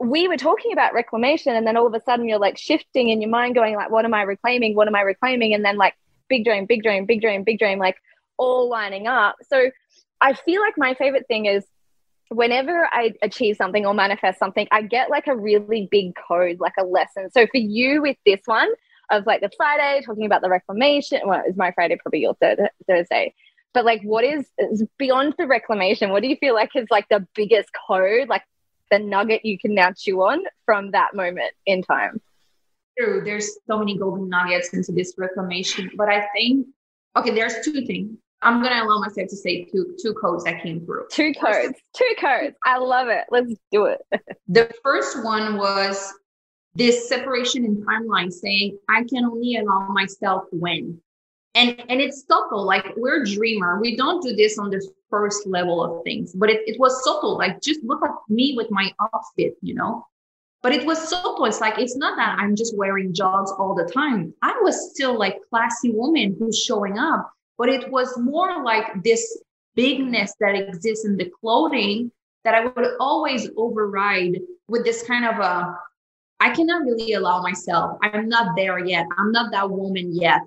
we 0.00 0.28
were 0.28 0.36
talking 0.36 0.72
about 0.72 0.94
reclamation 0.94 1.54
and 1.56 1.66
then 1.66 1.76
all 1.76 1.86
of 1.86 1.94
a 1.94 2.00
sudden 2.00 2.28
you're 2.28 2.38
like 2.38 2.56
shifting 2.56 3.08
in 3.08 3.20
your 3.20 3.30
mind 3.30 3.54
going 3.54 3.74
like 3.74 3.90
what 3.90 4.04
am 4.04 4.14
i 4.14 4.22
reclaiming? 4.22 4.74
What 4.74 4.88
am 4.88 4.94
i 4.94 5.00
reclaiming? 5.00 5.54
And 5.54 5.64
then 5.64 5.76
like 5.76 5.94
big 6.28 6.44
dream 6.44 6.66
big 6.66 6.82
dream 6.82 7.04
big 7.04 7.20
dream 7.20 7.42
big 7.42 7.58
dream 7.58 7.78
like 7.78 7.96
all 8.36 8.68
lining 8.68 9.06
up. 9.06 9.36
So 9.48 9.70
i 10.20 10.34
feel 10.34 10.60
like 10.60 10.74
my 10.76 10.94
favorite 10.94 11.26
thing 11.26 11.46
is 11.46 11.64
whenever 12.28 12.86
i 12.92 13.14
achieve 13.22 13.56
something 13.56 13.86
or 13.86 13.94
manifest 13.94 14.38
something 14.38 14.68
i 14.70 14.82
get 14.82 15.08
like 15.08 15.28
a 15.28 15.36
really 15.36 15.88
big 15.90 16.12
code 16.28 16.60
like 16.60 16.74
a 16.78 16.84
lesson. 16.84 17.30
So 17.32 17.46
for 17.46 17.58
you 17.58 18.02
with 18.02 18.16
this 18.24 18.40
one 18.44 18.70
of 19.10 19.26
like 19.26 19.40
the 19.40 19.50
friday 19.56 20.02
talking 20.04 20.26
about 20.26 20.42
the 20.42 20.50
reclamation 20.50 21.20
well 21.24 21.42
is 21.48 21.56
my 21.56 21.72
friday 21.72 21.96
probably 22.00 22.20
your 22.20 22.34
third 22.34 22.60
thursday. 22.86 23.34
But 23.74 23.84
like 23.84 24.02
what 24.02 24.24
is, 24.24 24.46
is 24.58 24.84
beyond 24.96 25.34
the 25.38 25.46
reclamation 25.46 26.10
what 26.10 26.22
do 26.22 26.28
you 26.28 26.36
feel 26.36 26.54
like 26.54 26.70
is 26.76 26.86
like 26.88 27.08
the 27.08 27.26
biggest 27.34 27.70
code? 27.88 28.28
Like 28.28 28.42
the 28.90 28.98
nugget 28.98 29.44
you 29.44 29.58
can 29.58 29.74
now 29.74 29.92
chew 29.92 30.20
on 30.22 30.42
from 30.64 30.90
that 30.92 31.14
moment 31.14 31.52
in 31.66 31.82
time. 31.82 32.20
True. 32.98 33.22
There's 33.24 33.58
so 33.66 33.78
many 33.78 33.96
golden 33.96 34.28
nuggets 34.28 34.72
into 34.72 34.92
this 34.92 35.14
reclamation. 35.16 35.90
But 35.96 36.08
I 36.08 36.26
think, 36.34 36.66
okay, 37.16 37.30
there's 37.30 37.54
two 37.64 37.86
things. 37.86 38.16
I'm 38.42 38.62
gonna 38.62 38.84
allow 38.84 39.00
myself 39.00 39.28
to 39.28 39.36
say 39.36 39.64
two 39.64 39.96
two 40.00 40.14
codes 40.14 40.44
that 40.44 40.62
came 40.62 40.84
through. 40.84 41.06
Two 41.10 41.32
codes. 41.34 41.74
Two 41.96 42.14
codes. 42.20 42.54
I 42.64 42.78
love 42.78 43.08
it. 43.08 43.24
Let's 43.30 43.52
do 43.72 43.86
it. 43.86 44.00
the 44.48 44.72
first 44.84 45.24
one 45.24 45.56
was 45.56 46.14
this 46.74 47.08
separation 47.08 47.64
in 47.64 47.84
timeline 47.84 48.32
saying 48.32 48.78
I 48.88 49.02
can 49.04 49.24
only 49.24 49.56
allow 49.56 49.88
myself 49.88 50.44
when 50.52 51.00
and 51.54 51.82
and 51.88 52.00
it's 52.00 52.24
subtle 52.26 52.64
like 52.64 52.86
we're 52.96 53.24
dreamer 53.24 53.80
we 53.80 53.96
don't 53.96 54.22
do 54.22 54.34
this 54.36 54.58
on 54.58 54.70
the 54.70 54.86
first 55.10 55.46
level 55.46 55.82
of 55.82 56.04
things. 56.04 56.32
But 56.34 56.50
it, 56.50 56.62
it 56.66 56.78
was 56.78 57.04
subtle 57.04 57.36
like 57.36 57.60
just 57.60 57.82
look 57.82 58.02
at 58.04 58.10
me 58.28 58.54
with 58.56 58.70
my 58.70 58.92
outfit 59.00 59.56
you 59.62 59.74
know? 59.74 60.06
But 60.60 60.72
it 60.72 60.84
was 60.84 61.08
subtle. 61.08 61.44
It's 61.44 61.60
like 61.60 61.78
it's 61.78 61.96
not 61.96 62.16
that 62.16 62.36
i'm 62.38 62.56
just 62.56 62.76
wearing 62.76 63.14
jogs 63.14 63.52
all 63.58 63.74
the 63.74 63.90
time. 63.92 64.34
I 64.42 64.58
was 64.62 64.90
still 64.92 65.18
like 65.18 65.38
classy 65.50 65.90
woman 65.92 66.36
who's 66.38 66.58
showing 66.58 66.98
up 66.98 67.32
but 67.58 67.68
it 67.68 67.90
was 67.90 68.16
more 68.18 68.62
like 68.62 69.02
this 69.02 69.42
bigness 69.74 70.34
that 70.40 70.54
exists 70.54 71.04
in 71.04 71.16
the 71.16 71.30
clothing 71.40 72.10
that 72.44 72.54
i 72.54 72.64
would 72.64 72.94
always 73.00 73.50
override 73.56 74.40
with 74.68 74.84
this 74.84 75.02
kind 75.02 75.24
of 75.24 75.38
a 75.38 75.78
I 76.40 76.50
cannot 76.50 76.82
really 76.82 77.14
allow 77.14 77.42
myself. 77.42 77.98
I'm 78.00 78.28
not 78.28 78.54
there 78.56 78.78
yet. 78.78 79.06
I'm 79.18 79.32
not 79.32 79.50
that 79.50 79.68
woman 79.68 80.14
yet 80.14 80.40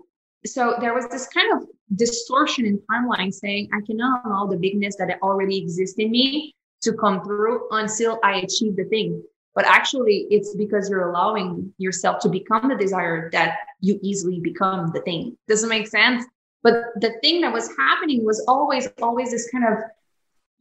so 0.46 0.76
there 0.80 0.94
was 0.94 1.08
this 1.08 1.28
kind 1.28 1.54
of 1.54 1.68
distortion 1.96 2.66
in 2.66 2.82
timeline 2.92 3.34
saying 3.34 3.70
i 3.74 3.82
cannot 3.86 4.26
allow 4.26 4.46
the 4.46 4.58
bigness 4.58 4.96
that 4.96 5.20
already 5.22 5.58
exists 5.58 5.98
in 5.98 6.10
me 6.12 6.54
to 6.82 6.94
come 6.94 7.24
through 7.24 7.68
until 7.72 8.20
i 8.24 8.38
achieve 8.38 8.76
the 8.76 8.86
thing. 8.86 9.24
But 9.54 9.66
actually 9.66 10.28
it's 10.32 10.56
because 10.56 10.90
you're 10.90 11.10
allowing 11.10 11.74
yourself 11.78 12.20
to 12.22 12.30
become 12.30 12.70
the 12.70 12.76
desire 12.76 13.30
that 13.32 13.58
you 13.82 14.00
easily 14.02 14.40
become 14.40 14.92
the 14.94 15.02
thing. 15.02 15.38
Doesn't 15.48 15.70
make 15.70 15.88
sense? 15.88 16.26
But 16.64 16.76
the 16.96 17.14
thing 17.22 17.42
that 17.42 17.52
was 17.52 17.70
happening 17.78 18.24
was 18.24 18.44
always 18.48 18.88
always 19.02 19.32
this 19.32 19.50
kind 19.52 19.66
of 19.66 19.80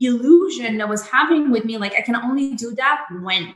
illusion 0.01 0.79
that 0.79 0.89
was 0.89 1.07
happening 1.07 1.51
with 1.51 1.65
me 1.65 1.77
like 1.77 1.95
i 1.95 2.01
can 2.01 2.17
only 2.17 2.55
do 2.55 2.75
that 2.75 3.05
when 3.21 3.53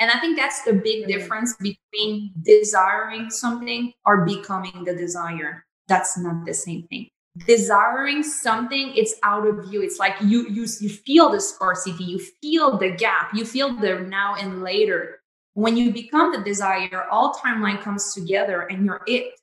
and 0.00 0.10
i 0.10 0.18
think 0.20 0.36
that's 0.36 0.62
the 0.62 0.72
big 0.72 1.06
difference 1.06 1.54
between 1.56 2.32
desiring 2.42 3.30
something 3.30 3.92
or 4.04 4.24
becoming 4.24 4.84
the 4.84 4.94
desire. 4.94 5.64
That's 5.88 6.18
not 6.18 6.44
the 6.46 6.54
same 6.54 6.86
thing. 6.88 7.08
Desiring 7.46 8.22
something 8.22 8.92
it's 8.94 9.14
out 9.22 9.46
of 9.46 9.72
you. 9.72 9.82
It's 9.82 9.98
like 9.98 10.14
you 10.20 10.48
you 10.48 10.66
you 10.80 10.88
feel 10.88 11.30
the 11.30 11.40
scarcity 11.40 12.04
you 12.04 12.18
feel 12.40 12.78
the 12.78 12.90
gap 12.90 13.34
you 13.34 13.44
feel 13.44 13.74
the 13.74 14.00
now 14.00 14.36
and 14.36 14.62
later. 14.62 15.20
When 15.54 15.76
you 15.76 15.92
become 15.92 16.32
the 16.32 16.42
desire 16.42 17.06
all 17.10 17.34
timeline 17.34 17.80
comes 17.80 18.14
together 18.14 18.62
and 18.62 18.84
you're 18.84 19.02
it. 19.06 19.34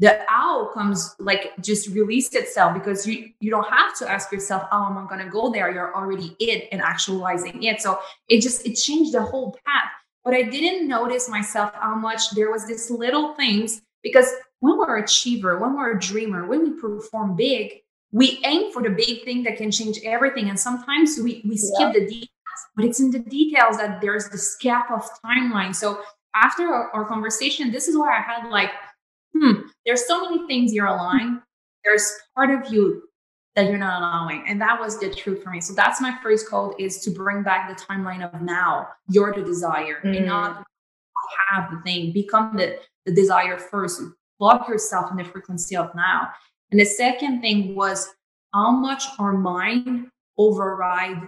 The 0.00 0.24
owl 0.30 0.70
comes 0.72 1.16
like 1.18 1.54
just 1.60 1.88
released 1.88 2.36
itself 2.36 2.72
because 2.74 3.04
you 3.04 3.30
you 3.40 3.50
don't 3.50 3.68
have 3.68 3.96
to 3.98 4.08
ask 4.08 4.30
yourself 4.30 4.68
oh 4.70 4.86
am 4.86 4.98
i 4.98 5.06
going 5.08 5.24
to 5.24 5.30
go 5.30 5.50
there? 5.50 5.72
You're 5.72 5.92
already 5.96 6.36
it 6.38 6.68
and 6.70 6.80
actualizing 6.80 7.64
it. 7.64 7.80
So 7.80 7.98
it 8.28 8.40
just 8.40 8.64
it 8.64 8.74
changed 8.74 9.12
the 9.12 9.22
whole 9.22 9.58
path 9.66 9.90
but 10.28 10.34
i 10.34 10.42
didn't 10.42 10.86
notice 10.86 11.28
myself 11.36 11.72
how 11.80 11.94
much 11.94 12.30
there 12.36 12.50
was 12.50 12.66
this 12.66 12.90
little 12.90 13.34
things 13.34 13.80
because 14.02 14.28
when 14.60 14.78
we're 14.78 14.98
achiever, 14.98 15.58
when 15.58 15.76
we're 15.76 15.96
a 15.96 16.00
dreamer, 16.00 16.46
when 16.46 16.62
we 16.62 16.80
perform 16.80 17.36
big, 17.36 17.72
we 18.10 18.40
aim 18.44 18.72
for 18.72 18.82
the 18.82 18.90
big 18.90 19.24
thing 19.24 19.42
that 19.44 19.56
can 19.56 19.70
change 19.70 19.98
everything. 20.04 20.48
And 20.48 20.58
sometimes 20.58 21.18
we, 21.22 21.42
we 21.46 21.56
skip 21.56 21.74
yeah. 21.78 21.92
the 21.92 22.06
details, 22.06 22.30
but 22.74 22.84
it's 22.84 23.00
in 23.00 23.10
the 23.10 23.18
details 23.18 23.76
that 23.76 24.00
there's 24.00 24.28
this 24.30 24.56
gap 24.60 24.90
of 24.90 25.02
timeline. 25.24 25.74
So 25.74 26.00
after 26.34 26.66
our, 26.66 26.90
our 26.92 27.04
conversation, 27.04 27.70
this 27.70 27.88
is 27.88 27.96
where 27.96 28.10
I 28.10 28.20
had 28.20 28.48
like, 28.50 28.70
hmm, 29.34 29.52
there's 29.84 30.06
so 30.06 30.22
many 30.22 30.46
things 30.46 30.72
you're 30.72 30.86
allowing. 30.86 31.42
There's 31.84 32.10
part 32.34 32.50
of 32.50 32.72
you 32.72 33.02
that 33.58 33.68
you're 33.68 33.76
not 33.76 34.00
allowing. 34.00 34.44
And 34.46 34.60
that 34.60 34.78
was 34.78 35.00
the 35.00 35.12
truth 35.12 35.42
for 35.42 35.50
me. 35.50 35.60
So 35.60 35.72
that's 35.72 36.00
my 36.00 36.16
first 36.22 36.48
code 36.48 36.74
is 36.78 37.00
to 37.00 37.10
bring 37.10 37.42
back 37.42 37.68
the 37.68 37.84
timeline 37.84 38.22
of 38.22 38.40
now. 38.40 38.86
You're 39.08 39.34
the 39.34 39.42
desire 39.42 40.00
mm. 40.04 40.16
and 40.16 40.26
not 40.26 40.64
have 41.48 41.68
the 41.72 41.80
thing. 41.82 42.12
Become 42.12 42.56
the, 42.56 42.78
the 43.04 43.12
desire 43.12 43.58
first 43.58 44.00
block 44.38 44.68
yourself 44.68 45.10
in 45.10 45.16
the 45.16 45.24
frequency 45.24 45.74
of 45.74 45.92
now. 45.96 46.28
And 46.70 46.78
the 46.78 46.84
second 46.84 47.40
thing 47.40 47.74
was 47.74 48.08
how 48.54 48.70
much 48.70 49.02
our 49.18 49.32
mind 49.32 50.06
override 50.38 51.20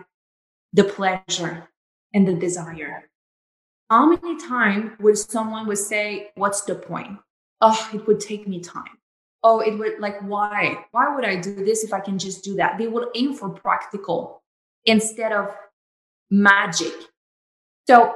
the 0.73 0.85
pleasure 0.85 1.69
and 2.15 2.29
the 2.29 2.35
desire. 2.35 3.11
How 3.91 4.07
many 4.07 4.41
times 4.41 4.93
would 5.01 5.19
someone 5.19 5.67
would 5.67 5.79
say, 5.79 6.31
What's 6.37 6.61
the 6.61 6.77
point? 6.77 7.19
Oh, 7.61 7.91
it 7.93 8.07
would 8.07 8.21
take 8.21 8.47
me 8.47 8.61
time. 8.61 9.00
Oh, 9.43 9.61
it 9.61 9.79
would 9.79 10.01
like, 10.01 10.21
why? 10.21 10.85
Why 10.91 11.15
would 11.15 11.25
I 11.25 11.37
do 11.37 11.65
this 11.65 11.83
if 11.83 11.93
I 11.93 12.01
can 12.01 12.19
just 12.19 12.45
do 12.45 12.57
that? 12.57 12.79
They 12.79 12.89
would 12.89 13.09
aim 13.15 13.35
for 13.35 13.49
practical 13.49 14.43
instead 14.85 15.33
of 15.33 15.49
magic. 16.31 16.93
So, 17.87 18.15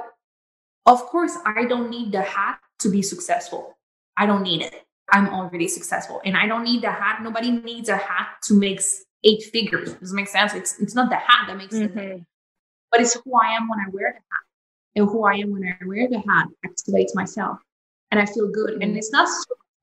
of 0.85 1.01
course, 1.07 1.35
I 1.45 1.65
don't 1.65 1.89
need 1.89 2.11
the 2.11 2.21
hat 2.21 2.59
to 2.79 2.89
be 2.89 3.01
successful. 3.01 3.77
I 4.17 4.25
don't 4.25 4.43
need 4.43 4.61
it. 4.61 4.85
I'm 5.11 5.29
already 5.29 5.67
successful 5.67 6.21
and 6.25 6.35
I 6.35 6.47
don't 6.47 6.63
need 6.63 6.81
the 6.81 6.91
hat. 6.91 7.21
Nobody 7.21 7.51
needs 7.51 7.89
a 7.89 7.97
hat 7.97 8.37
to 8.43 8.53
make 8.53 8.81
eight 9.23 9.43
figures. 9.43 9.93
Does 9.93 10.11
it 10.11 10.15
make 10.15 10.27
sense? 10.27 10.53
It's 10.53 10.79
it's 10.79 10.95
not 10.95 11.09
the 11.09 11.17
hat 11.17 11.45
that 11.47 11.57
makes 11.57 11.75
mm-hmm. 11.75 11.97
it, 11.97 12.21
but 12.91 13.01
it's 13.01 13.13
who 13.13 13.35
I 13.35 13.55
am 13.55 13.67
when 13.67 13.79
I 13.79 13.89
wear 13.91 14.13
the 14.13 14.17
hat. 14.17 14.45
And 14.97 15.09
who 15.09 15.25
I 15.25 15.33
am 15.33 15.51
when 15.51 15.63
I 15.63 15.85
wear 15.85 16.07
the 16.07 16.19
hat 16.19 16.47
activates 16.65 17.13
myself 17.13 17.59
and 18.11 18.19
I 18.19 18.25
feel 18.25 18.49
good. 18.49 18.75
Mm-hmm. 18.75 18.81
And 18.81 18.97
it's 18.97 19.11
not 19.11 19.27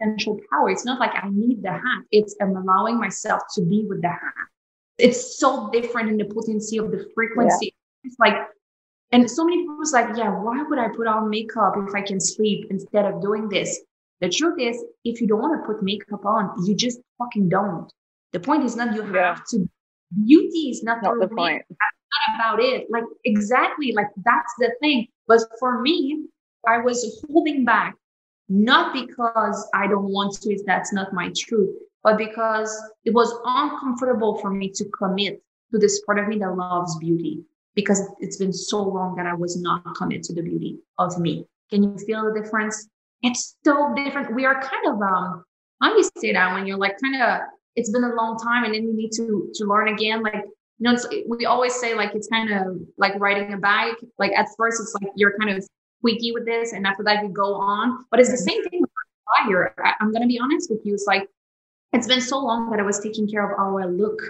potential 0.03 0.41
power. 0.51 0.71
It's 0.71 0.85
not 0.85 1.01
like 1.01 1.13
I 1.15 1.29
need 1.31 1.63
the 1.63 1.73
hat. 1.73 2.03
It's 2.11 2.35
I'm 2.41 2.57
allowing 2.57 2.99
myself 2.99 3.43
to 3.55 3.63
be 3.63 3.85
with 3.89 4.03
the 4.03 4.09
hat. 4.09 4.49
It's 4.99 5.39
so 5.39 5.71
different 5.73 6.11
in 6.11 6.17
the 6.17 6.25
potency 6.25 6.79
of 6.79 6.91
the 6.91 7.09
frequency. 7.15 7.67
Yeah. 7.67 8.09
It's 8.09 8.17
like 8.19 8.37
and 9.13 9.31
so 9.31 9.45
many 9.45 9.59
people 9.59 9.77
was 9.77 9.93
like, 9.93 10.17
yeah, 10.17 10.31
why 10.31 10.63
would 10.63 10.79
I 10.79 10.89
put 10.89 11.07
on 11.07 11.29
makeup 11.29 11.75
if 11.77 11.95
I 11.95 12.01
can 12.01 12.19
sleep 12.19 12.67
instead 12.71 13.05
of 13.05 13.21
doing 13.21 13.49
this? 13.49 13.81
The 14.23 14.31
truth 14.31 14.59
is, 14.59 14.83
if 15.05 15.21
you 15.21 15.27
don't 15.27 15.41
want 15.41 15.61
to 15.61 15.67
put 15.67 15.83
makeup 15.83 16.25
on, 16.25 16.65
you 16.65 16.75
just 16.75 16.99
fucking 17.19 17.51
don't. 17.51 17.93
The 18.33 18.41
point 18.41 18.65
is 18.65 18.75
not 18.75 18.95
you 18.95 19.03
have 19.03 19.15
yeah. 19.15 19.37
to. 19.49 19.69
Beauty 20.25 20.71
is 20.71 20.83
not, 20.83 21.03
not 21.03 21.21
the 21.21 21.29
point. 21.29 21.63
That's 21.69 21.81
not 22.29 22.37
about 22.37 22.65
it. 22.65 22.87
Like 22.91 23.05
exactly, 23.25 23.93
like 23.93 24.09
that's 24.25 24.53
the 24.59 24.73
thing. 24.81 25.09
But 25.27 25.41
for 25.59 25.83
me, 25.83 26.27
I 26.67 26.79
was 26.79 27.25
holding 27.29 27.65
back, 27.65 27.95
not 28.49 28.93
because 28.93 29.69
I 29.75 29.87
don't 29.87 30.11
want 30.11 30.35
to. 30.43 30.53
If 30.53 30.65
that's 30.67 30.93
not 30.93 31.13
my 31.13 31.33
truth, 31.37 31.75
but 32.03 32.19
because 32.19 32.71
it 33.05 33.15
was 33.15 33.33
uncomfortable 33.45 34.39
for 34.39 34.51
me 34.51 34.71
to 34.71 34.85
commit 34.97 35.43
to 35.73 35.79
this 35.79 36.03
part 36.03 36.19
of 36.19 36.29
me 36.29 36.39
that 36.39 36.57
loves 36.57 36.97
beauty. 36.99 37.45
Because 37.75 38.07
it's 38.21 38.37
been 38.37 38.53
so 38.53 38.83
long 38.83 39.17
that 39.17 39.27
I 39.27 39.33
was 39.33 39.57
not 39.61 39.83
committed 39.97 40.25
to 40.25 40.35
the 40.35 40.43
beauty 40.43 40.79
of 40.99 41.19
me. 41.19 41.47
Can 41.71 41.83
you 41.83 41.97
feel 41.99 42.23
the 42.25 42.39
difference? 42.39 42.87
it's 43.23 43.57
so 43.65 43.95
different. 43.95 44.35
We 44.35 44.45
are 44.45 44.61
kind 44.61 44.87
of 44.87 45.01
um 45.01 45.45
do 45.83 45.89
you 45.97 46.09
say 46.19 46.33
that 46.33 46.55
when 46.55 46.67
you're 46.67 46.79
like 46.79 46.97
kind 47.01 47.21
of 47.21 47.41
it's 47.75 47.91
been 47.91 48.05
a 48.05 48.15
long 48.15 48.39
time 48.39 48.65
and 48.65 48.75
then 48.75 48.83
you 48.85 48.95
need 48.95 49.11
to 49.13 49.51
to 49.55 49.65
learn 49.65 49.89
again. 49.89 50.23
Like 50.23 50.45
you 50.79 50.93
know, 50.93 50.97
we 51.29 51.47
always 51.47 51.75
say 51.75 51.95
like 51.95 52.15
it's 52.15 52.29
kind 52.29 52.53
of 52.53 52.79
like 52.99 53.15
riding 53.19 53.53
a 53.53 53.57
bike. 53.57 53.97
Like 54.19 54.33
at 54.33 54.49
first 54.57 54.81
it's 54.81 54.95
like 55.01 55.13
you're 55.17 55.37
kind 55.39 55.57
of 55.57 55.67
squeaky 56.03 56.33
with 56.33 56.45
this, 56.45 56.73
and 56.73 56.87
after 56.87 57.05
that 57.05 57.23
you 57.23 57.29
go 57.29 57.55
on. 57.55 58.05
But 58.11 58.21
it's 58.21 58.31
the 58.31 58.37
mm-hmm. 58.37 58.45
same 58.45 58.65
thing 58.69 58.81
with 58.81 58.91
fire. 59.39 59.75
I'm 60.01 60.13
gonna 60.13 60.27
be 60.27 60.41
honest 60.41 60.71
with 60.71 60.81
you. 60.85 60.95
It's 60.95 61.07
like 61.07 61.29
it's 61.93 62.07
been 62.07 62.21
so 62.21 62.39
long 62.39 62.71
that 62.71 62.81
I 62.81 62.83
was 62.83 62.99
taking 62.99 63.29
care 63.29 63.49
of 63.49 63.59
our 63.59 63.87
look. 63.87 64.21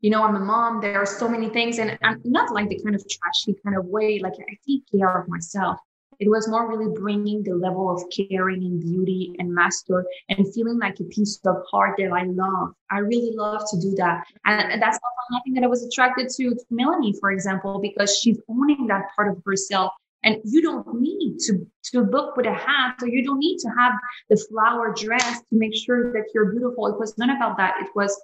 You 0.00 0.10
know, 0.10 0.22
I'm 0.22 0.36
a 0.36 0.40
mom. 0.40 0.80
There 0.80 1.00
are 1.00 1.06
so 1.06 1.28
many 1.28 1.48
things, 1.48 1.78
and 1.78 1.98
I'm 2.02 2.20
not 2.24 2.52
like 2.52 2.68
the 2.68 2.80
kind 2.82 2.94
of 2.94 3.04
trashy 3.08 3.58
kind 3.64 3.76
of 3.76 3.86
way. 3.86 4.18
Like 4.18 4.34
I 4.34 4.56
take 4.68 4.82
care 4.92 5.20
of 5.20 5.28
myself. 5.28 5.78
It 6.18 6.30
was 6.30 6.48
more 6.48 6.66
really 6.66 6.90
bringing 6.98 7.42
the 7.42 7.54
level 7.54 7.90
of 7.90 8.02
caring 8.10 8.64
and 8.64 8.80
beauty 8.80 9.34
and 9.38 9.52
master 9.52 10.02
and 10.30 10.50
feeling 10.54 10.78
like 10.78 10.98
a 10.98 11.04
piece 11.04 11.38
of 11.44 11.56
heart 11.70 11.96
that 11.98 12.10
I 12.10 12.22
love. 12.22 12.72
I 12.90 13.00
really 13.00 13.36
love 13.36 13.62
to 13.70 13.78
do 13.78 13.94
that. 13.96 14.24
And 14.46 14.80
that's 14.80 14.96
also 14.96 15.22
nothing 15.32 15.52
that 15.54 15.64
I 15.64 15.66
was 15.66 15.84
attracted 15.84 16.30
to, 16.30 16.54
to 16.54 16.64
Melanie, 16.70 17.14
for 17.20 17.32
example, 17.32 17.80
because 17.80 18.16
she's 18.16 18.40
owning 18.48 18.86
that 18.86 19.08
part 19.14 19.28
of 19.28 19.42
herself. 19.44 19.92
And 20.26 20.40
you 20.44 20.60
don't 20.60 21.00
need 21.00 21.38
to, 21.46 21.66
to 21.92 22.02
book 22.02 22.36
with 22.36 22.46
a 22.46 22.52
hat 22.52 22.96
or 23.00 23.08
you 23.08 23.24
don't 23.24 23.38
need 23.38 23.58
to 23.60 23.68
have 23.78 23.92
the 24.28 24.36
flower 24.50 24.92
dress 24.92 25.38
to 25.38 25.52
make 25.52 25.74
sure 25.74 26.12
that 26.12 26.24
you're 26.34 26.52
beautiful. 26.52 26.88
It 26.88 26.98
was 26.98 27.16
not 27.16 27.34
about 27.34 27.56
that. 27.56 27.76
It 27.80 27.88
was, 27.94 28.20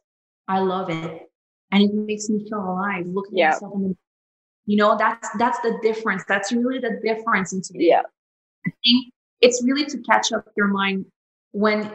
I 0.49 0.59
love 0.59 0.91
it. 0.91 1.31
And 1.71 1.83
it 1.83 1.95
makes 1.95 2.29
me 2.29 2.45
feel 2.51 2.59
alive 2.59 3.07
looking 3.07 3.39
yeah. 3.39 3.51
at 3.51 3.55
myself 3.55 3.75
in 3.77 3.83
the 3.89 3.97
you 4.67 4.77
know, 4.77 4.97
that's 4.97 5.29
that's 5.39 5.59
the 5.61 5.79
difference. 5.83 6.25
That's 6.29 6.53
really 6.53 6.79
the 6.79 7.01
difference. 7.03 7.53
And 7.53 7.65
yeah, 7.75 8.03
I 8.67 8.71
think 8.85 9.13
it's 9.41 9.63
really 9.65 9.85
to 9.87 9.99
catch 9.99 10.33
up 10.33 10.47
your 10.57 10.69
mind 10.69 11.07
when 11.51 11.91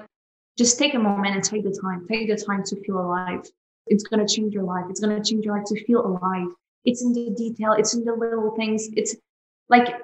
just 0.58 0.78
take 0.78 0.94
a 0.94 1.00
moment 1.00 1.36
and 1.36 1.44
take 1.44 1.64
the 1.64 1.80
time. 1.82 2.06
Take 2.10 2.28
the 2.28 2.36
time 2.36 2.64
to 2.66 2.76
feel 2.84 3.00
alive. 3.00 3.46
It's 3.88 4.04
gonna 4.04 4.28
change 4.28 4.54
your 4.54 4.64
life. 4.64 4.86
It's 4.90 5.00
gonna 5.00 5.24
change 5.24 5.46
your 5.46 5.58
life 5.58 5.66
to 5.68 5.84
feel 5.86 6.06
alive. 6.06 6.48
It's 6.84 7.02
in 7.02 7.14
the 7.14 7.34
detail. 7.38 7.74
It's 7.74 7.94
in 7.94 8.04
the 8.04 8.14
little 8.14 8.52
things. 8.56 8.90
It's 8.98 9.16
like 9.70 9.96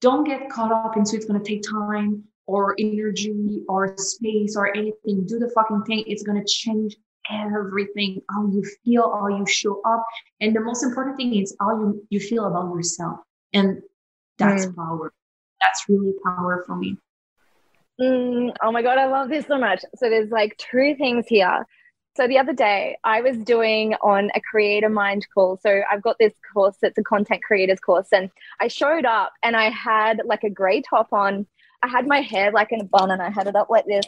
don't 0.00 0.24
get 0.24 0.50
caught 0.50 0.72
up 0.72 0.96
into 0.96 1.16
it's 1.16 1.24
gonna 1.24 1.42
take 1.42 1.62
time 1.62 2.24
or 2.46 2.74
energy 2.78 3.62
or 3.68 3.96
space 3.96 4.56
or 4.56 4.74
anything. 4.76 5.26
Do 5.26 5.38
the 5.38 5.50
fucking 5.54 5.82
thing. 5.84 6.04
It's 6.06 6.22
gonna 6.22 6.44
change 6.46 6.96
everything, 7.30 8.20
how 8.30 8.46
you 8.48 8.62
feel, 8.84 9.12
how 9.12 9.28
you 9.28 9.46
show 9.46 9.80
up. 9.86 10.04
And 10.40 10.54
the 10.54 10.60
most 10.60 10.82
important 10.82 11.16
thing 11.16 11.34
is 11.34 11.56
how 11.60 11.70
you, 11.78 12.06
you 12.10 12.20
feel 12.20 12.46
about 12.46 12.74
yourself. 12.74 13.20
And 13.52 13.82
that's 14.38 14.66
mm. 14.66 14.76
power. 14.76 15.12
That's 15.60 15.84
really 15.88 16.12
power 16.24 16.64
for 16.66 16.76
me. 16.76 16.98
Mm, 18.00 18.54
oh 18.62 18.72
my 18.72 18.82
God, 18.82 18.98
I 18.98 19.06
love 19.06 19.28
this 19.28 19.46
so 19.46 19.58
much. 19.58 19.80
So 19.96 20.10
there's 20.10 20.30
like 20.30 20.56
two 20.58 20.96
things 20.98 21.26
here. 21.28 21.64
So 22.16 22.28
the 22.28 22.38
other 22.38 22.52
day 22.52 22.96
I 23.02 23.20
was 23.20 23.36
doing 23.38 23.94
on 23.94 24.30
a 24.34 24.40
Creatormind 24.40 25.24
call. 25.34 25.58
So 25.60 25.82
I've 25.90 26.02
got 26.02 26.16
this 26.18 26.32
course 26.52 26.76
that's 26.80 26.98
a 26.98 27.02
content 27.02 27.42
creators 27.42 27.80
course 27.80 28.08
and 28.12 28.30
I 28.60 28.68
showed 28.68 29.04
up 29.04 29.32
and 29.42 29.56
I 29.56 29.70
had 29.70 30.22
like 30.24 30.44
a 30.44 30.50
gray 30.50 30.80
top 30.80 31.12
on. 31.12 31.46
I 31.82 31.88
had 31.88 32.06
my 32.06 32.20
hair 32.20 32.52
like 32.52 32.70
in 32.70 32.80
a 32.80 32.84
bun 32.84 33.10
and 33.10 33.20
I 33.20 33.30
had 33.30 33.46
it 33.46 33.56
up 33.56 33.68
like 33.68 33.86
this 33.86 34.06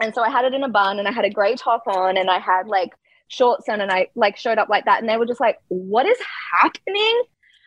and 0.00 0.14
so 0.14 0.22
I 0.22 0.30
had 0.30 0.44
it 0.44 0.54
in 0.54 0.62
a 0.62 0.68
bun 0.68 0.98
and 0.98 1.06
I 1.06 1.12
had 1.12 1.24
a 1.24 1.30
gray 1.30 1.54
top 1.54 1.84
on 1.86 2.16
and 2.16 2.30
I 2.30 2.38
had 2.38 2.66
like 2.66 2.92
shorts 3.28 3.68
on 3.68 3.80
and 3.80 3.90
I 3.90 4.08
like 4.14 4.36
showed 4.36 4.58
up 4.58 4.68
like 4.68 4.84
that. 4.84 5.00
And 5.00 5.08
they 5.08 5.16
were 5.16 5.26
just 5.26 5.40
like, 5.40 5.58
what 5.68 6.06
is 6.06 6.18
happening? 6.60 7.22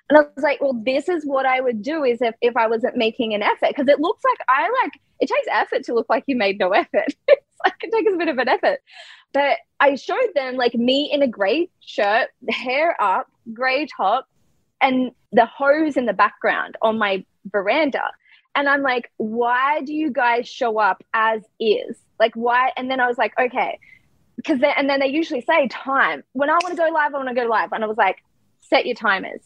And 0.10 0.20
I 0.20 0.22
was 0.22 0.44
like, 0.44 0.62
well, 0.62 0.74
this 0.86 1.10
is 1.10 1.26
what 1.26 1.46
I 1.46 1.62
would 1.62 1.82
do 1.82 2.04
is 2.04 2.22
if, 2.22 2.36
if 2.42 2.56
I 2.58 2.68
wasn't 2.68 2.98
making 2.98 3.34
an 3.34 3.42
effort. 3.42 3.76
Cause 3.76 3.88
it 3.88 4.00
looks 4.00 4.24
like 4.24 4.40
I 4.48 4.70
like, 4.84 4.94
it 5.20 5.28
takes 5.28 5.48
effort 5.50 5.84
to 5.86 5.94
look 5.94 6.08
like 6.10 6.24
you 6.28 6.36
made 6.36 6.60
no 6.60 6.72
effort. 6.72 7.08
it's 7.28 7.46
like, 7.64 7.76
it 7.82 7.92
takes 7.92 8.14
a 8.14 8.18
bit 8.18 8.28
of 8.28 8.38
an 8.38 8.50
effort. 8.50 8.80
But 9.34 9.58
I 9.80 9.96
showed 9.96 10.30
them 10.36 10.56
like 10.56 10.74
me 10.74 11.10
in 11.12 11.22
a 11.22 11.28
gray 11.28 11.70
shirt, 11.80 12.30
hair 12.50 12.96
up, 13.02 13.28
gray 13.54 13.86
top, 13.86 14.28
and 14.82 15.12
the 15.32 15.46
hose 15.46 15.98
in 15.98 16.06
the 16.06 16.14
background 16.14 16.78
on 16.82 16.98
my 16.98 17.26
veranda. 17.52 18.04
And 18.56 18.70
I'm 18.70 18.82
like, 18.82 19.12
why 19.18 19.82
do 19.82 19.94
you 19.94 20.12
guys 20.12 20.48
show 20.48 20.80
up 20.80 21.04
as 21.14 21.42
is? 21.60 21.98
Like, 22.20 22.34
why? 22.36 22.72
And 22.78 22.90
then 22.90 23.00
I 23.00 23.08
was 23.08 23.18
like, 23.18 23.34
okay. 23.38 23.80
Because 24.38 24.60
then, 24.60 24.74
and 24.78 24.90
then 24.90 25.00
they 25.00 25.08
usually 25.08 25.42
say 25.42 25.68
time. 25.68 26.24
When 26.34 26.50
I 26.50 26.54
want 26.54 26.70
to 26.70 26.76
go 26.76 26.90
live, 26.90 27.14
I 27.14 27.18
want 27.18 27.30
to 27.30 27.36
go 27.36 27.48
live. 27.48 27.74
And 27.74 27.84
I 27.84 27.88
was 27.88 27.98
like, 27.98 28.24
set 28.62 28.86
your 28.86 28.96
timers. 28.96 29.42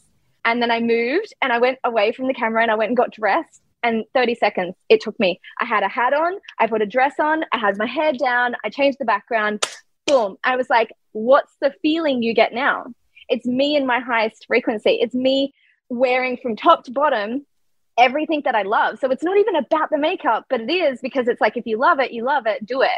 And 0.46 0.62
then 0.62 0.72
I 0.72 0.80
moved 0.80 1.34
and 1.42 1.52
I 1.52 1.60
went 1.60 1.80
away 1.84 2.12
from 2.12 2.28
the 2.28 2.34
camera 2.34 2.62
and 2.62 2.72
I 2.72 2.76
went 2.76 2.90
and 2.90 2.98
got 2.98 3.12
dressed. 3.12 3.62
And 3.82 4.04
30 4.14 4.36
seconds 4.36 4.76
it 4.90 5.00
took 5.00 5.18
me. 5.20 5.40
I 5.62 5.66
had 5.66 5.84
a 5.84 5.88
hat 5.88 6.14
on, 6.14 6.34
I 6.60 6.68
put 6.68 6.82
a 6.82 6.86
dress 6.86 7.14
on, 7.18 7.46
I 7.54 7.58
had 7.58 7.78
my 7.78 7.86
hair 7.86 8.12
down, 8.12 8.56
I 8.66 8.70
changed 8.70 9.00
the 9.00 9.06
background, 9.06 9.66
boom. 10.10 10.38
I 10.44 10.56
was 10.56 10.70
like, 10.70 10.92
what's 11.12 11.54
the 11.62 11.74
feeling 11.82 12.24
you 12.24 12.34
get 12.34 12.54
now? 12.54 12.86
It's 13.28 13.46
me 13.46 13.76
in 13.76 13.86
my 13.86 14.00
highest 14.00 14.46
frequency. 14.48 14.98
It's 15.02 15.16
me 15.16 15.54
wearing 15.90 16.38
from 16.38 16.56
top 16.56 16.84
to 16.86 16.92
bottom 16.92 17.46
everything 17.98 18.42
that 18.46 18.56
I 18.56 18.64
love. 18.64 19.00
So 19.00 19.12
it's 19.12 19.24
not 19.24 19.38
even 19.38 19.56
about 19.56 19.90
the 19.92 19.98
makeup, 19.98 20.46
but 20.50 20.62
it 20.62 20.72
is 20.72 21.00
because 21.02 21.28
it's 21.28 21.42
like 21.42 21.58
if 21.58 21.66
you 21.66 21.78
love 21.78 22.00
it, 22.00 22.12
you 22.12 22.24
love 22.24 22.48
it, 22.48 22.66
do 22.66 22.82
it. 22.82 22.90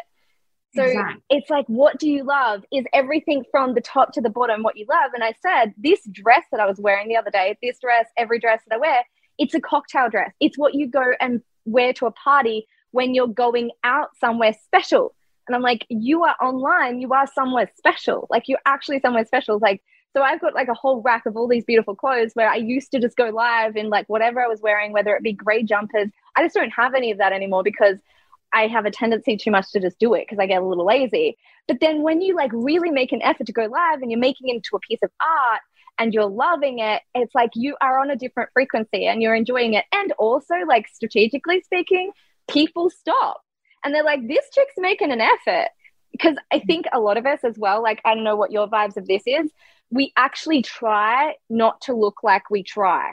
So 0.73 0.83
exactly. 0.83 1.21
it's 1.29 1.49
like, 1.49 1.65
what 1.67 1.99
do 1.99 2.09
you 2.09 2.23
love? 2.23 2.63
Is 2.71 2.85
everything 2.93 3.43
from 3.51 3.73
the 3.73 3.81
top 3.81 4.13
to 4.13 4.21
the 4.21 4.29
bottom 4.29 4.63
what 4.63 4.77
you 4.77 4.85
love? 4.89 5.11
And 5.13 5.23
I 5.23 5.33
said, 5.41 5.73
this 5.77 5.99
dress 6.09 6.43
that 6.51 6.61
I 6.61 6.65
was 6.65 6.79
wearing 6.79 7.09
the 7.09 7.17
other 7.17 7.31
day, 7.31 7.57
this 7.61 7.77
dress, 7.79 8.05
every 8.17 8.39
dress 8.39 8.61
that 8.67 8.75
I 8.75 8.77
wear, 8.77 9.03
it's 9.37 9.53
a 9.53 9.59
cocktail 9.59 10.09
dress. 10.09 10.31
It's 10.39 10.57
what 10.57 10.73
you 10.73 10.87
go 10.87 11.03
and 11.19 11.41
wear 11.65 11.91
to 11.93 12.05
a 12.05 12.11
party 12.11 12.67
when 12.91 13.13
you're 13.13 13.27
going 13.27 13.71
out 13.83 14.09
somewhere 14.17 14.53
special. 14.63 15.13
And 15.51 15.55
I'm 15.57 15.61
like, 15.61 15.85
you 15.89 16.23
are 16.23 16.35
online, 16.41 17.01
you 17.01 17.11
are 17.11 17.27
somewhere 17.27 17.69
special. 17.75 18.25
Like 18.29 18.47
you're 18.47 18.61
actually 18.65 19.01
somewhere 19.01 19.25
special. 19.25 19.59
Like 19.59 19.83
so 20.13 20.21
I've 20.21 20.39
got 20.39 20.53
like 20.53 20.69
a 20.69 20.73
whole 20.73 21.01
rack 21.01 21.25
of 21.25 21.35
all 21.35 21.47
these 21.47 21.65
beautiful 21.65 21.93
clothes 21.93 22.31
where 22.35 22.49
I 22.49 22.55
used 22.55 22.91
to 22.91 22.99
just 22.99 23.17
go 23.17 23.29
live 23.29 23.75
in 23.75 23.89
like 23.89 24.07
whatever 24.07 24.41
I 24.41 24.47
was 24.47 24.61
wearing, 24.61 24.93
whether 24.93 25.13
it 25.13 25.23
be 25.23 25.33
gray 25.33 25.63
jumpers. 25.63 26.07
I 26.37 26.43
just 26.43 26.55
don't 26.55 26.71
have 26.71 26.93
any 26.93 27.11
of 27.11 27.17
that 27.17 27.33
anymore 27.33 27.63
because 27.63 27.97
I 28.53 28.67
have 28.67 28.85
a 28.85 28.91
tendency 28.91 29.35
too 29.35 29.51
much 29.51 29.71
to 29.71 29.81
just 29.81 29.99
do 29.99 30.13
it 30.13 30.25
because 30.27 30.39
I 30.39 30.45
get 30.45 30.61
a 30.61 30.65
little 30.65 30.85
lazy. 30.85 31.37
But 31.67 31.81
then 31.81 32.01
when 32.01 32.21
you 32.21 32.33
like 32.33 32.51
really 32.53 32.91
make 32.91 33.11
an 33.11 33.21
effort 33.21 33.47
to 33.47 33.53
go 33.53 33.65
live 33.65 34.01
and 34.01 34.09
you're 34.09 34.19
making 34.21 34.47
it 34.47 34.55
into 34.55 34.77
a 34.77 34.79
piece 34.79 34.99
of 35.03 35.11
art 35.21 35.61
and 35.99 36.13
you're 36.13 36.29
loving 36.29 36.79
it, 36.79 37.01
it's 37.13 37.35
like 37.35 37.51
you 37.55 37.75
are 37.81 37.99
on 37.99 38.09
a 38.09 38.15
different 38.15 38.51
frequency 38.53 39.05
and 39.05 39.21
you're 39.21 39.35
enjoying 39.35 39.73
it. 39.73 39.83
And 39.91 40.13
also, 40.13 40.55
like 40.65 40.87
strategically 40.87 41.61
speaking, 41.61 42.11
people 42.49 42.89
stop 42.89 43.41
and 43.83 43.93
they're 43.93 44.03
like, 44.03 44.27
this 44.27 44.45
chick's 44.53 44.73
making 44.77 45.11
an 45.11 45.21
effort. 45.21 45.69
Because 46.11 46.35
I 46.51 46.59
mm. 46.59 46.67
think 46.67 46.85
a 46.91 46.99
lot 46.99 47.17
of 47.17 47.25
us 47.25 47.39
as 47.43 47.57
well, 47.57 47.81
like, 47.81 48.01
I 48.05 48.13
don't 48.13 48.23
know 48.23 48.35
what 48.35 48.51
your 48.51 48.67
vibes 48.67 48.97
of 48.97 49.07
this 49.07 49.23
is, 49.25 49.49
we 49.89 50.13
actually 50.15 50.61
try 50.61 51.35
not 51.49 51.81
to 51.81 51.93
look 51.93 52.23
like 52.23 52.49
we 52.49 52.63
try. 52.63 53.11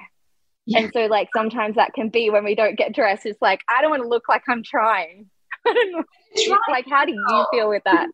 Yeah. 0.66 0.80
And 0.80 0.92
so, 0.92 1.06
like, 1.06 1.28
sometimes 1.34 1.76
that 1.76 1.94
can 1.94 2.10
be 2.10 2.28
when 2.30 2.44
we 2.44 2.54
don't 2.54 2.76
get 2.76 2.94
dressed. 2.94 3.24
It's 3.24 3.40
like, 3.40 3.62
I 3.68 3.80
don't 3.80 3.90
want 3.90 4.02
to 4.02 4.08
look 4.08 4.28
like 4.28 4.42
I'm 4.48 4.62
trying. 4.62 5.30
Like, 6.70 6.86
how 6.88 7.04
do 7.04 7.12
you 7.12 7.46
feel 7.50 7.68
with 7.68 7.82
that? 7.84 8.08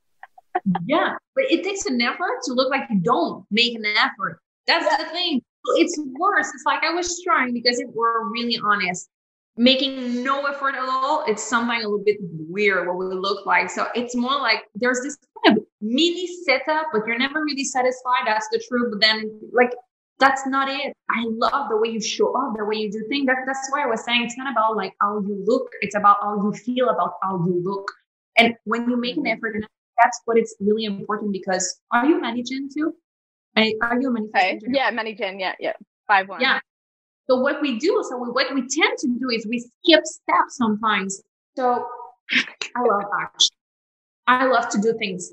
yeah, 0.86 1.14
but 1.34 1.44
it 1.50 1.64
takes 1.64 1.84
an 1.86 2.00
effort 2.00 2.40
to 2.44 2.52
look 2.52 2.70
like 2.70 2.82
you 2.88 3.00
don't 3.00 3.44
make 3.50 3.74
an 3.74 3.84
effort. 3.84 4.38
That's 4.66 4.86
yeah. 4.88 5.04
the 5.04 5.10
thing. 5.10 5.42
It's 5.76 5.98
worse. 6.18 6.48
It's 6.54 6.62
like 6.64 6.82
I 6.84 6.94
was 6.94 7.20
trying 7.22 7.52
because 7.52 7.80
if 7.80 7.88
we're 7.92 8.28
really 8.30 8.58
honest, 8.64 9.08
making 9.56 10.22
no 10.22 10.44
effort 10.46 10.74
at 10.74 10.88
all, 10.88 11.24
it's 11.26 11.42
something 11.42 11.78
a 11.78 11.82
little 11.88 12.04
bit 12.04 12.16
weird 12.20 12.86
what 12.86 12.96
we 12.96 13.14
look 13.14 13.46
like. 13.46 13.70
So 13.70 13.86
it's 13.94 14.16
more 14.16 14.38
like 14.38 14.64
there's 14.74 15.00
this 15.02 15.16
kind 15.44 15.58
of 15.58 15.64
mini 15.80 16.26
setup, 16.44 16.86
but 16.92 17.06
you're 17.06 17.18
never 17.18 17.42
really 17.42 17.64
satisfied. 17.64 18.22
That's 18.26 18.48
the 18.48 18.62
truth. 18.68 18.90
But 18.90 19.00
then 19.00 19.40
like 19.52 19.72
that's 20.18 20.46
not 20.46 20.68
it. 20.68 20.94
I 21.10 21.24
love 21.26 21.68
the 21.68 21.76
way 21.76 21.88
you 21.88 22.00
show 22.00 22.34
up, 22.36 22.56
the 22.56 22.64
way 22.64 22.76
you 22.76 22.90
do 22.90 23.04
things. 23.08 23.26
That, 23.26 23.36
that's 23.46 23.68
why 23.70 23.82
I 23.82 23.86
was 23.86 24.04
saying 24.04 24.24
it's 24.24 24.36
not 24.36 24.50
about 24.50 24.76
like 24.76 24.94
how 25.00 25.20
you 25.20 25.42
look, 25.46 25.70
it's 25.80 25.96
about 25.96 26.18
how 26.22 26.36
you 26.36 26.52
feel 26.52 26.88
about 26.88 27.14
how 27.22 27.36
you 27.46 27.60
look. 27.62 27.90
And 28.36 28.54
when 28.64 28.88
you 28.88 28.96
make 28.96 29.16
an 29.16 29.26
effort, 29.26 29.54
and 29.54 29.66
that's 30.02 30.20
what 30.24 30.36
it's 30.36 30.54
really 30.60 30.84
important 30.84 31.32
because 31.32 31.80
are 31.92 32.06
you 32.06 32.20
managing 32.20 32.68
too? 32.74 32.94
Are 33.56 33.62
you 33.62 34.12
managing? 34.12 34.30
Hey, 34.34 34.60
yeah, 34.66 34.90
managing. 34.90 35.38
Yeah, 35.38 35.54
yeah. 35.60 35.74
Five 36.08 36.28
one. 36.28 36.40
Yeah. 36.40 36.58
So 37.28 37.38
what 37.38 37.62
we 37.62 37.78
do, 37.78 38.04
so 38.08 38.18
we, 38.18 38.30
what 38.30 38.52
we 38.54 38.60
tend 38.60 38.98
to 38.98 39.08
do 39.08 39.30
is 39.30 39.46
we 39.46 39.58
skip 39.58 40.04
steps 40.04 40.56
sometimes. 40.56 41.22
So 41.56 41.86
I 42.76 42.80
love 42.80 43.04
action. 43.20 43.56
I 44.26 44.46
love 44.46 44.68
to 44.70 44.80
do 44.80 44.94
things. 44.98 45.32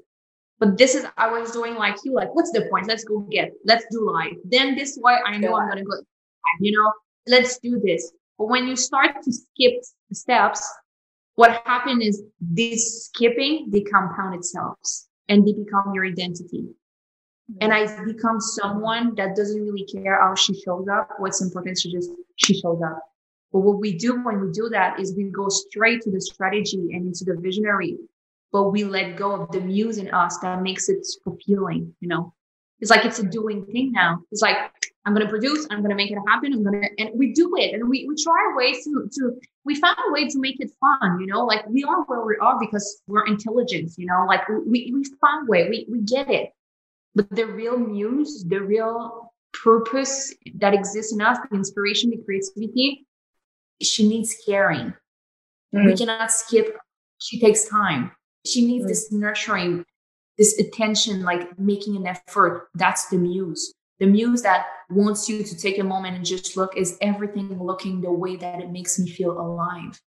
But 0.59 0.77
this 0.77 0.93
is 0.95 1.05
I 1.17 1.27
was 1.27 1.51
doing 1.51 1.75
like 1.75 1.97
you, 2.03 2.13
like, 2.13 2.33
what's 2.35 2.51
the 2.51 2.67
point? 2.69 2.87
Let's 2.87 3.03
go 3.03 3.19
get, 3.31 3.51
let's 3.65 3.83
do 3.91 4.09
live. 4.11 4.35
Then 4.45 4.75
this 4.75 4.97
way 5.01 5.17
I 5.25 5.37
know 5.37 5.55
I'm 5.55 5.67
gonna 5.67 5.83
go, 5.83 5.97
you 6.59 6.71
know, 6.71 6.93
let's 7.27 7.57
do 7.59 7.81
this. 7.83 8.11
But 8.37 8.45
when 8.45 8.67
you 8.67 8.75
start 8.75 9.23
to 9.23 9.31
skip 9.31 9.73
steps, 10.13 10.63
what 11.35 11.63
happens 11.65 12.05
is 12.05 12.23
this 12.39 13.05
skipping, 13.05 13.69
they 13.71 13.81
compound 13.81 14.35
itself 14.35 14.77
and 15.29 15.47
they 15.47 15.53
become 15.53 15.93
your 15.93 16.05
identity. 16.05 16.67
And 17.59 17.73
I 17.73 18.03
become 18.05 18.39
someone 18.39 19.15
that 19.15 19.35
doesn't 19.35 19.61
really 19.61 19.85
care 19.85 20.21
how 20.21 20.35
she 20.35 20.53
shows 20.61 20.87
up. 20.87 21.09
What's 21.17 21.41
important 21.41 21.77
is 21.77 21.83
just 21.83 22.11
she 22.37 22.53
shows 22.53 22.81
up. 22.81 22.99
But 23.51 23.59
what 23.59 23.79
we 23.79 23.97
do 23.97 24.23
when 24.23 24.39
we 24.39 24.51
do 24.51 24.69
that 24.69 24.99
is 24.99 25.15
we 25.15 25.25
go 25.25 25.49
straight 25.49 26.01
to 26.03 26.11
the 26.11 26.21
strategy 26.21 26.89
and 26.93 27.07
into 27.07 27.25
the 27.25 27.35
visionary, 27.39 27.97
but 28.51 28.69
we 28.69 28.85
let 28.85 29.17
go 29.17 29.33
of 29.33 29.51
the 29.51 29.59
muse 29.59 29.97
in 29.97 30.09
us 30.13 30.37
that 30.37 30.61
makes 30.61 30.87
it 30.87 31.05
fulfilling, 31.23 31.93
you 31.99 32.07
know? 32.07 32.33
It's 32.79 32.89
like 32.89 33.05
it's 33.05 33.19
a 33.19 33.23
doing 33.23 33.65
thing 33.65 33.91
now. 33.91 34.23
It's 34.31 34.41
like 34.41 34.57
I'm 35.05 35.13
gonna 35.13 35.29
produce, 35.29 35.67
I'm 35.69 35.81
gonna 35.81 35.95
make 35.95 36.11
it 36.11 36.17
happen, 36.27 36.53
I'm 36.53 36.63
gonna 36.63 36.87
and 36.97 37.09
we 37.13 37.33
do 37.33 37.55
it 37.57 37.73
and 37.73 37.87
we, 37.87 38.07
we 38.07 38.15
try 38.23 38.53
ways 38.55 38.83
to 38.85 39.09
to 39.11 39.39
we 39.63 39.75
found 39.75 39.97
a 40.09 40.11
way 40.11 40.27
to 40.27 40.39
make 40.39 40.59
it 40.59 40.71
fun, 40.79 41.19
you 41.19 41.27
know, 41.27 41.45
like 41.45 41.67
we 41.67 41.83
are 41.83 42.03
where 42.05 42.25
we 42.25 42.37
are 42.41 42.59
because 42.59 43.01
we're 43.07 43.25
intelligent, 43.27 43.91
you 43.97 44.07
know, 44.07 44.25
like 44.27 44.47
we 44.49 44.91
we 44.93 45.03
found 45.21 45.47
a 45.47 45.51
way, 45.51 45.69
we 45.69 45.85
we 45.89 46.01
get 46.01 46.29
it. 46.29 46.51
But 47.15 47.29
the 47.29 47.45
real 47.45 47.77
muse, 47.77 48.45
the 48.47 48.61
real 48.61 49.33
purpose 49.53 50.33
that 50.55 50.73
exists 50.73 51.13
in 51.13 51.21
us, 51.21 51.37
the 51.49 51.57
inspiration, 51.57 52.09
the 52.09 52.23
creativity, 52.23 53.05
she 53.81 54.07
needs 54.07 54.35
caring. 54.45 54.93
Mm. 55.75 55.85
We 55.85 55.95
cannot 55.95 56.31
skip. 56.31 56.77
She 57.19 57.39
takes 57.39 57.67
time. 57.67 58.11
She 58.45 58.65
needs 58.65 58.85
mm. 58.85 58.87
this 58.87 59.11
nurturing, 59.11 59.85
this 60.37 60.57
attention, 60.59 61.23
like 61.23 61.57
making 61.59 61.95
an 61.97 62.07
effort. 62.07 62.69
That's 62.75 63.07
the 63.09 63.17
muse. 63.17 63.73
The 63.99 64.07
muse 64.07 64.41
that 64.41 64.65
wants 64.89 65.29
you 65.29 65.43
to 65.43 65.57
take 65.57 65.77
a 65.77 65.83
moment 65.83 66.15
and 66.15 66.25
just 66.25 66.57
look 66.57 66.75
is 66.75 66.97
everything 67.01 67.61
looking 67.61 68.01
the 68.01 68.11
way 68.11 68.35
that 68.35 68.59
it 68.59 68.71
makes 68.71 68.97
me 68.97 69.09
feel 69.09 69.31
alive. 69.31 69.99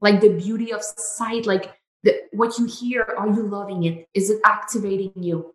Like 0.00 0.20
the 0.20 0.30
beauty 0.30 0.72
of 0.72 0.82
sight, 0.82 1.46
like 1.46 1.72
the, 2.02 2.16
what 2.32 2.58
you 2.58 2.64
hear, 2.64 3.06
are 3.16 3.28
you 3.28 3.46
loving 3.46 3.84
it? 3.84 4.08
Is 4.14 4.30
it 4.30 4.40
activating 4.44 5.12
you? 5.14 5.54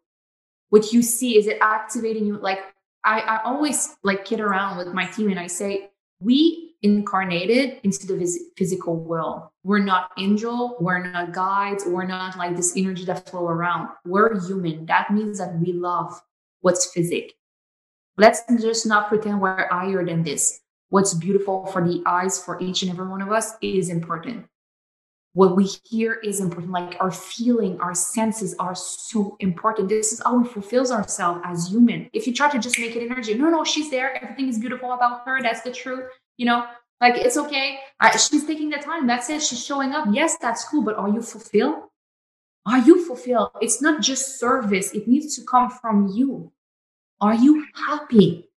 What 0.69 0.91
you 0.91 1.01
see 1.01 1.37
is 1.37 1.47
it 1.47 1.57
activating 1.61 2.25
you? 2.25 2.37
Like 2.37 2.59
I, 3.03 3.19
I 3.19 3.43
always 3.43 3.95
like 4.03 4.25
kid 4.25 4.39
around 4.39 4.77
with 4.77 4.87
my 4.87 5.05
team 5.05 5.29
and 5.29 5.39
i 5.39 5.47
say 5.47 5.89
we 6.19 6.75
incarnated 6.81 7.79
into 7.83 8.05
the 8.05 8.39
physical 8.57 8.95
world. 8.95 9.43
We're 9.63 9.79
not 9.79 10.11
angel 10.17 10.77
we're 10.79 11.03
not 11.07 11.33
guides 11.33 11.83
we're 11.85 12.05
not 12.05 12.37
like 12.37 12.55
this 12.55 12.75
energy 12.75 13.05
that 13.05 13.29
flow 13.29 13.47
around. 13.47 13.89
We're 14.05 14.39
human. 14.45 14.85
That 14.85 15.11
means 15.11 15.37
that 15.39 15.57
we 15.59 15.73
love 15.73 16.21
what's 16.61 16.91
physic. 16.91 17.33
Let's 18.17 18.41
just 18.61 18.85
not 18.85 19.07
pretend 19.07 19.41
we're 19.41 19.67
higher 19.69 20.05
than 20.05 20.23
this. 20.23 20.61
What's 20.89 21.13
beautiful 21.13 21.65
for 21.67 21.85
the 21.85 22.01
eyes 22.05 22.39
for 22.43 22.61
each 22.61 22.81
and 22.81 22.91
every 22.91 23.07
one 23.07 23.21
of 23.21 23.31
us 23.31 23.53
is 23.61 23.89
important 23.89 24.45
what 25.35 25.57
we 25.57 25.67
hear 25.83 26.13
is 26.23 26.39
important 26.39 26.71
like 26.71 26.95
our 27.01 27.11
feeling 27.11 27.77
our 27.81 27.93
senses 27.93 28.55
are 28.57 28.73
so 28.73 29.35
important. 29.41 29.89
This 29.89 30.13
is 30.13 30.21
how 30.23 30.37
we 30.37 30.47
fulfills 30.47 30.91
ourselves 30.91 31.41
as 31.43 31.67
human. 31.67 32.09
If 32.13 32.25
you 32.25 32.33
try 32.33 32.49
to 32.49 32.57
just 32.57 32.79
make 32.79 32.95
it 32.95 33.03
energy 33.03 33.33
no 33.33 33.49
no 33.49 33.65
she's 33.65 33.91
there. 33.91 34.15
Everything 34.23 34.47
is 34.47 34.57
beautiful 34.57 34.93
about 34.93 35.25
her. 35.25 35.41
That's 35.41 35.61
the 35.61 35.73
truth 35.73 36.05
you 36.37 36.45
know? 36.45 36.65
Like 37.01 37.15
it's 37.17 37.35
okay. 37.35 37.79
I, 37.99 38.15
she's 38.15 38.47
taking 38.47 38.69
the 38.69 38.77
time. 38.77 39.07
That's 39.07 39.29
it. 39.29 39.41
She's 39.43 39.63
showing 39.63 39.91
up. 39.91 40.07
Yes 40.09 40.37
that's 40.41 40.63
cool 40.63 40.83
but 40.83 40.95
are 40.95 41.09
you 41.09 41.21
fulfilled? 41.21 41.83
Are 42.65 42.79
you 42.79 43.05
fulfilled? 43.05 43.49
It's 43.59 43.81
not 43.81 44.01
just 44.01 44.39
service. 44.39 44.93
It 44.93 45.05
needs 45.05 45.35
to 45.35 45.43
come 45.43 45.69
from 45.69 46.07
you. 46.15 46.53
Are 47.19 47.35
you 47.35 47.65
happy? 47.75 48.49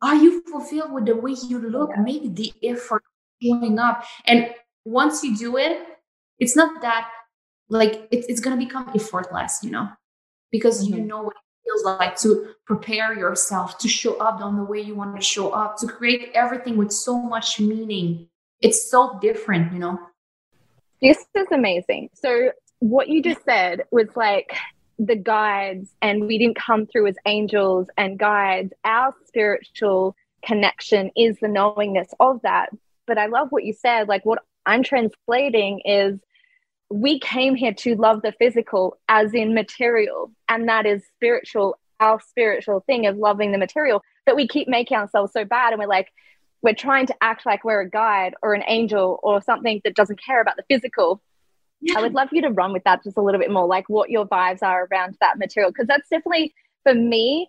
Are 0.00 0.14
you 0.14 0.42
fulfilled 0.42 0.92
with 0.92 1.06
the 1.06 1.16
way 1.16 1.32
you 1.32 1.58
look? 1.58 1.90
Maybe 1.98 2.28
the 2.28 2.52
effort 2.62 3.02
showing 3.42 3.80
up. 3.80 4.04
And 4.26 4.54
once 4.88 5.22
you 5.22 5.36
do 5.36 5.56
it, 5.56 5.78
it's 6.38 6.56
not 6.56 6.80
that 6.82 7.08
like 7.68 8.08
it's, 8.10 8.26
it's 8.28 8.40
going 8.40 8.58
to 8.58 8.64
become 8.64 8.90
effortless, 8.94 9.58
you 9.62 9.70
know, 9.70 9.88
because 10.50 10.84
mm-hmm. 10.84 10.98
you 10.98 11.04
know 11.04 11.22
what 11.22 11.34
it 11.34 11.64
feels 11.64 11.84
like 11.84 12.16
to 12.16 12.54
prepare 12.66 13.12
yourself 13.16 13.78
to 13.78 13.88
show 13.88 14.16
up 14.16 14.40
on 14.40 14.56
the 14.56 14.64
way 14.64 14.80
you 14.80 14.94
want 14.94 15.14
to 15.14 15.22
show 15.22 15.50
up, 15.50 15.76
to 15.78 15.86
create 15.86 16.30
everything 16.34 16.76
with 16.76 16.90
so 16.90 17.18
much 17.18 17.60
meaning. 17.60 18.28
It's 18.60 18.90
so 18.90 19.18
different, 19.20 19.72
you 19.72 19.78
know. 19.78 19.98
This 21.00 21.18
is 21.34 21.46
amazing. 21.52 22.08
So, 22.14 22.52
what 22.80 23.08
you 23.08 23.22
just 23.22 23.44
said 23.44 23.82
was 23.90 24.08
like 24.16 24.56
the 24.98 25.16
guides, 25.16 25.94
and 26.00 26.26
we 26.26 26.38
didn't 26.38 26.56
come 26.56 26.86
through 26.86 27.08
as 27.08 27.16
angels 27.26 27.88
and 27.96 28.18
guides. 28.18 28.72
Our 28.84 29.14
spiritual 29.26 30.16
connection 30.42 31.10
is 31.14 31.36
the 31.40 31.48
knowingness 31.48 32.08
of 32.18 32.40
that. 32.42 32.70
But 33.06 33.18
I 33.18 33.26
love 33.26 33.48
what 33.50 33.64
you 33.64 33.74
said. 33.74 34.08
Like, 34.08 34.24
what 34.24 34.42
I'm 34.68 34.82
translating 34.82 35.80
is 35.84 36.20
we 36.90 37.18
came 37.18 37.54
here 37.54 37.74
to 37.74 37.96
love 37.96 38.22
the 38.22 38.32
physical 38.32 38.98
as 39.08 39.34
in 39.34 39.54
material, 39.54 40.30
and 40.48 40.68
that 40.68 40.86
is 40.86 41.02
spiritual, 41.16 41.78
our 42.00 42.20
spiritual 42.20 42.80
thing 42.86 43.06
of 43.06 43.16
loving 43.16 43.52
the 43.52 43.58
material. 43.58 44.02
But 44.26 44.36
we 44.36 44.46
keep 44.46 44.68
making 44.68 44.96
ourselves 44.96 45.32
so 45.32 45.44
bad, 45.44 45.72
and 45.72 45.80
we're 45.80 45.88
like, 45.88 46.08
we're 46.60 46.74
trying 46.74 47.06
to 47.06 47.14
act 47.20 47.46
like 47.46 47.64
we're 47.64 47.80
a 47.80 47.90
guide 47.90 48.34
or 48.42 48.52
an 48.52 48.62
angel 48.66 49.20
or 49.22 49.40
something 49.40 49.80
that 49.84 49.94
doesn't 49.94 50.20
care 50.22 50.40
about 50.40 50.56
the 50.56 50.64
physical. 50.68 51.22
Yeah. 51.80 51.98
I 51.98 52.02
would 52.02 52.14
love 52.14 52.28
you 52.32 52.42
to 52.42 52.50
run 52.50 52.72
with 52.72 52.84
that 52.84 53.04
just 53.04 53.16
a 53.16 53.22
little 53.22 53.40
bit 53.40 53.50
more, 53.50 53.66
like 53.66 53.88
what 53.88 54.10
your 54.10 54.26
vibes 54.26 54.62
are 54.62 54.88
around 54.90 55.16
that 55.20 55.38
material, 55.38 55.70
because 55.70 55.86
that's 55.86 56.08
definitely 56.08 56.54
for 56.82 56.94
me. 56.94 57.48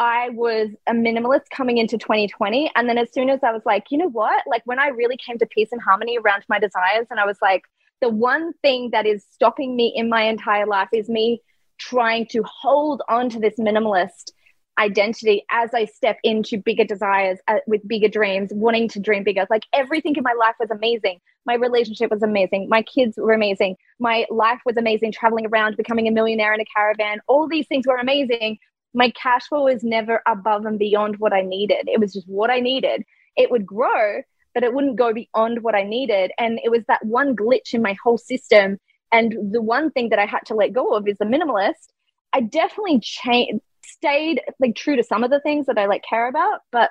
I 0.00 0.30
was 0.30 0.70
a 0.86 0.92
minimalist 0.92 1.50
coming 1.54 1.76
into 1.76 1.98
2020. 1.98 2.72
And 2.74 2.88
then 2.88 2.96
as 2.96 3.12
soon 3.12 3.28
as 3.28 3.40
I 3.42 3.52
was 3.52 3.60
like, 3.66 3.84
you 3.90 3.98
know 3.98 4.08
what? 4.08 4.42
Like 4.46 4.62
when 4.64 4.78
I 4.78 4.88
really 4.88 5.18
came 5.18 5.38
to 5.38 5.46
peace 5.46 5.68
and 5.72 5.80
harmony 5.80 6.18
around 6.18 6.42
my 6.48 6.58
desires, 6.58 7.06
and 7.10 7.20
I 7.20 7.26
was 7.26 7.36
like, 7.42 7.64
the 8.00 8.08
one 8.08 8.54
thing 8.62 8.88
that 8.92 9.04
is 9.04 9.22
stopping 9.30 9.76
me 9.76 9.92
in 9.94 10.08
my 10.08 10.22
entire 10.22 10.66
life 10.66 10.88
is 10.94 11.10
me 11.10 11.42
trying 11.76 12.26
to 12.30 12.42
hold 12.44 13.02
on 13.10 13.28
to 13.28 13.38
this 13.38 13.58
minimalist 13.58 14.32
identity 14.78 15.44
as 15.50 15.74
I 15.74 15.84
step 15.84 16.16
into 16.24 16.56
bigger 16.56 16.84
desires 16.84 17.38
uh, 17.48 17.56
with 17.66 17.86
bigger 17.86 18.08
dreams, 18.08 18.50
wanting 18.54 18.88
to 18.88 19.00
dream 19.00 19.22
bigger. 19.22 19.46
Like 19.50 19.64
everything 19.74 20.16
in 20.16 20.22
my 20.22 20.32
life 20.32 20.54
was 20.58 20.70
amazing. 20.70 21.20
My 21.44 21.54
relationship 21.54 22.10
was 22.10 22.22
amazing. 22.22 22.70
My 22.70 22.80
kids 22.82 23.18
were 23.18 23.32
amazing. 23.32 23.76
My 23.98 24.24
life 24.30 24.60
was 24.64 24.78
amazing, 24.78 25.12
traveling 25.12 25.46
around, 25.46 25.76
becoming 25.76 26.08
a 26.08 26.10
millionaire 26.10 26.54
in 26.54 26.60
a 26.60 26.64
caravan. 26.74 27.20
All 27.28 27.46
these 27.46 27.66
things 27.66 27.86
were 27.86 27.98
amazing. 27.98 28.58
My 28.94 29.10
cash 29.10 29.46
flow 29.48 29.64
was 29.64 29.84
never 29.84 30.22
above 30.26 30.66
and 30.66 30.78
beyond 30.78 31.18
what 31.18 31.32
I 31.32 31.42
needed. 31.42 31.88
It 31.88 32.00
was 32.00 32.12
just 32.12 32.28
what 32.28 32.50
I 32.50 32.60
needed. 32.60 33.04
It 33.36 33.50
would 33.50 33.64
grow, 33.66 34.22
but 34.54 34.64
it 34.64 34.74
wouldn't 34.74 34.96
go 34.96 35.12
beyond 35.12 35.62
what 35.62 35.74
I 35.74 35.84
needed. 35.84 36.32
And 36.38 36.58
it 36.64 36.70
was 36.70 36.84
that 36.88 37.04
one 37.04 37.36
glitch 37.36 37.72
in 37.72 37.82
my 37.82 37.96
whole 38.02 38.18
system. 38.18 38.78
And 39.12 39.52
the 39.52 39.62
one 39.62 39.90
thing 39.90 40.08
that 40.10 40.18
I 40.18 40.26
had 40.26 40.40
to 40.46 40.54
let 40.54 40.72
go 40.72 40.94
of 40.94 41.06
is 41.06 41.18
the 41.18 41.24
minimalist. 41.24 41.92
I 42.32 42.40
definitely 42.40 43.00
changed 43.00 43.60
stayed 43.82 44.40
like 44.60 44.76
true 44.76 44.96
to 44.96 45.02
some 45.02 45.24
of 45.24 45.30
the 45.30 45.40
things 45.40 45.66
that 45.66 45.78
I 45.78 45.86
like 45.86 46.04
care 46.08 46.28
about, 46.28 46.60
but 46.70 46.90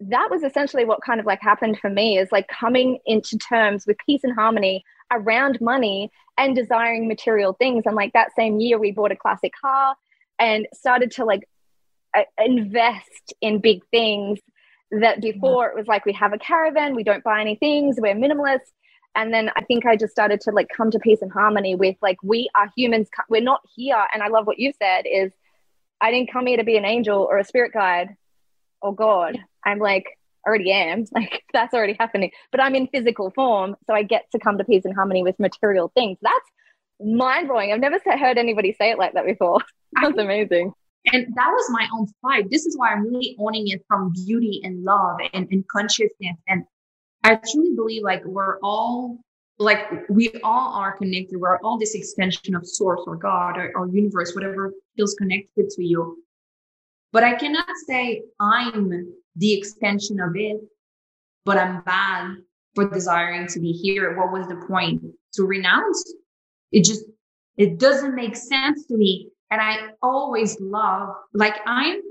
that 0.00 0.28
was 0.30 0.42
essentially 0.42 0.84
what 0.84 1.02
kind 1.04 1.18
of 1.18 1.26
like 1.26 1.40
happened 1.40 1.78
for 1.78 1.90
me 1.90 2.18
is 2.18 2.30
like 2.30 2.46
coming 2.48 2.98
into 3.06 3.36
terms 3.36 3.86
with 3.86 3.96
peace 4.06 4.22
and 4.22 4.34
harmony 4.34 4.84
around 5.10 5.60
money 5.60 6.10
and 6.36 6.54
desiring 6.54 7.08
material 7.08 7.54
things. 7.54 7.84
And 7.86 7.96
like 7.96 8.12
that 8.12 8.34
same 8.36 8.60
year, 8.60 8.78
we 8.78 8.92
bought 8.92 9.10
a 9.10 9.16
classic 9.16 9.52
car 9.60 9.96
and 10.38 10.66
started 10.74 11.12
to 11.12 11.24
like 11.24 11.48
uh, 12.16 12.22
invest 12.38 13.34
in 13.40 13.60
big 13.60 13.82
things 13.90 14.38
that 14.90 15.20
before 15.20 15.68
it 15.68 15.76
was 15.76 15.86
like 15.86 16.06
we 16.06 16.12
have 16.14 16.32
a 16.32 16.38
caravan, 16.38 16.94
we 16.94 17.04
don't 17.04 17.24
buy 17.24 17.40
any 17.40 17.56
things, 17.56 17.96
we're 17.98 18.14
minimalist. 18.14 18.60
And 19.14 19.34
then 19.34 19.50
I 19.56 19.62
think 19.64 19.84
I 19.84 19.96
just 19.96 20.12
started 20.12 20.40
to 20.42 20.50
like 20.50 20.68
come 20.74 20.90
to 20.90 20.98
peace 20.98 21.22
and 21.22 21.32
harmony 21.32 21.74
with 21.74 21.96
like 22.00 22.18
we 22.22 22.48
are 22.54 22.70
humans, 22.76 23.08
we're 23.28 23.42
not 23.42 23.60
here. 23.74 24.02
And 24.12 24.22
I 24.22 24.28
love 24.28 24.46
what 24.46 24.58
you 24.58 24.72
said 24.80 25.02
is 25.10 25.32
I 26.00 26.10
didn't 26.10 26.32
come 26.32 26.46
here 26.46 26.56
to 26.56 26.64
be 26.64 26.76
an 26.76 26.84
angel 26.84 27.26
or 27.28 27.38
a 27.38 27.44
spirit 27.44 27.72
guide 27.72 28.16
or 28.80 28.94
God. 28.94 29.38
I'm 29.64 29.78
like, 29.78 30.06
already 30.46 30.72
am. 30.72 31.04
Like 31.12 31.42
that's 31.52 31.74
already 31.74 31.96
happening. 31.98 32.30
But 32.50 32.62
I'm 32.62 32.74
in 32.74 32.86
physical 32.86 33.30
form. 33.30 33.76
So 33.86 33.94
I 33.94 34.02
get 34.02 34.26
to 34.32 34.38
come 34.38 34.58
to 34.58 34.64
peace 34.64 34.84
and 34.84 34.94
harmony 34.94 35.22
with 35.22 35.38
material 35.38 35.90
things. 35.94 36.18
That's 36.22 36.50
mind 37.00 37.48
blowing. 37.48 37.72
I've 37.72 37.80
never 37.80 37.98
heard 38.04 38.38
anybody 38.38 38.72
say 38.72 38.90
it 38.90 38.98
like 38.98 39.14
that 39.14 39.26
before. 39.26 39.60
That's 39.92 40.18
amazing. 40.18 40.72
And 41.12 41.26
that 41.34 41.50
was 41.50 41.70
my 41.70 41.88
own 41.94 42.06
fight. 42.22 42.50
This 42.50 42.66
is 42.66 42.76
why 42.76 42.90
I'm 42.90 43.04
really 43.04 43.36
owning 43.38 43.68
it 43.68 43.82
from 43.88 44.12
beauty 44.12 44.60
and 44.64 44.84
love 44.84 45.18
and, 45.32 45.48
and 45.50 45.66
consciousness. 45.68 46.36
And 46.46 46.64
I 47.24 47.36
truly 47.36 47.74
believe 47.74 48.02
like 48.02 48.24
we're 48.24 48.58
all 48.62 49.18
like 49.58 50.08
we 50.08 50.32
all 50.44 50.74
are 50.74 50.96
connected. 50.96 51.38
We're 51.38 51.58
all 51.58 51.78
this 51.78 51.94
extension 51.94 52.54
of 52.54 52.66
source 52.66 53.02
or 53.06 53.16
God 53.16 53.56
or, 53.56 53.72
or 53.74 53.88
universe, 53.88 54.34
whatever 54.34 54.72
feels 54.96 55.14
connected 55.14 55.70
to 55.70 55.84
you. 55.84 56.22
But 57.12 57.24
I 57.24 57.34
cannot 57.34 57.68
say 57.86 58.22
I'm 58.38 59.12
the 59.36 59.52
extension 59.52 60.20
of 60.20 60.36
it, 60.36 60.60
but 61.44 61.56
I'm 61.56 61.82
bad 61.82 62.36
for 62.74 62.88
desiring 62.88 63.46
to 63.48 63.60
be 63.60 63.72
here. 63.72 64.16
What 64.16 64.32
was 64.32 64.46
the 64.46 64.56
point? 64.66 65.02
To 65.34 65.44
renounce? 65.44 66.04
It 66.72 66.84
just, 66.84 67.04
it 67.56 67.78
doesn't 67.78 68.14
make 68.14 68.36
sense 68.36 68.86
to 68.86 68.96
me. 68.96 69.30
And 69.50 69.60
I 69.60 69.90
always 70.02 70.60
love, 70.60 71.14
like 71.32 71.56
I'm 71.66 72.02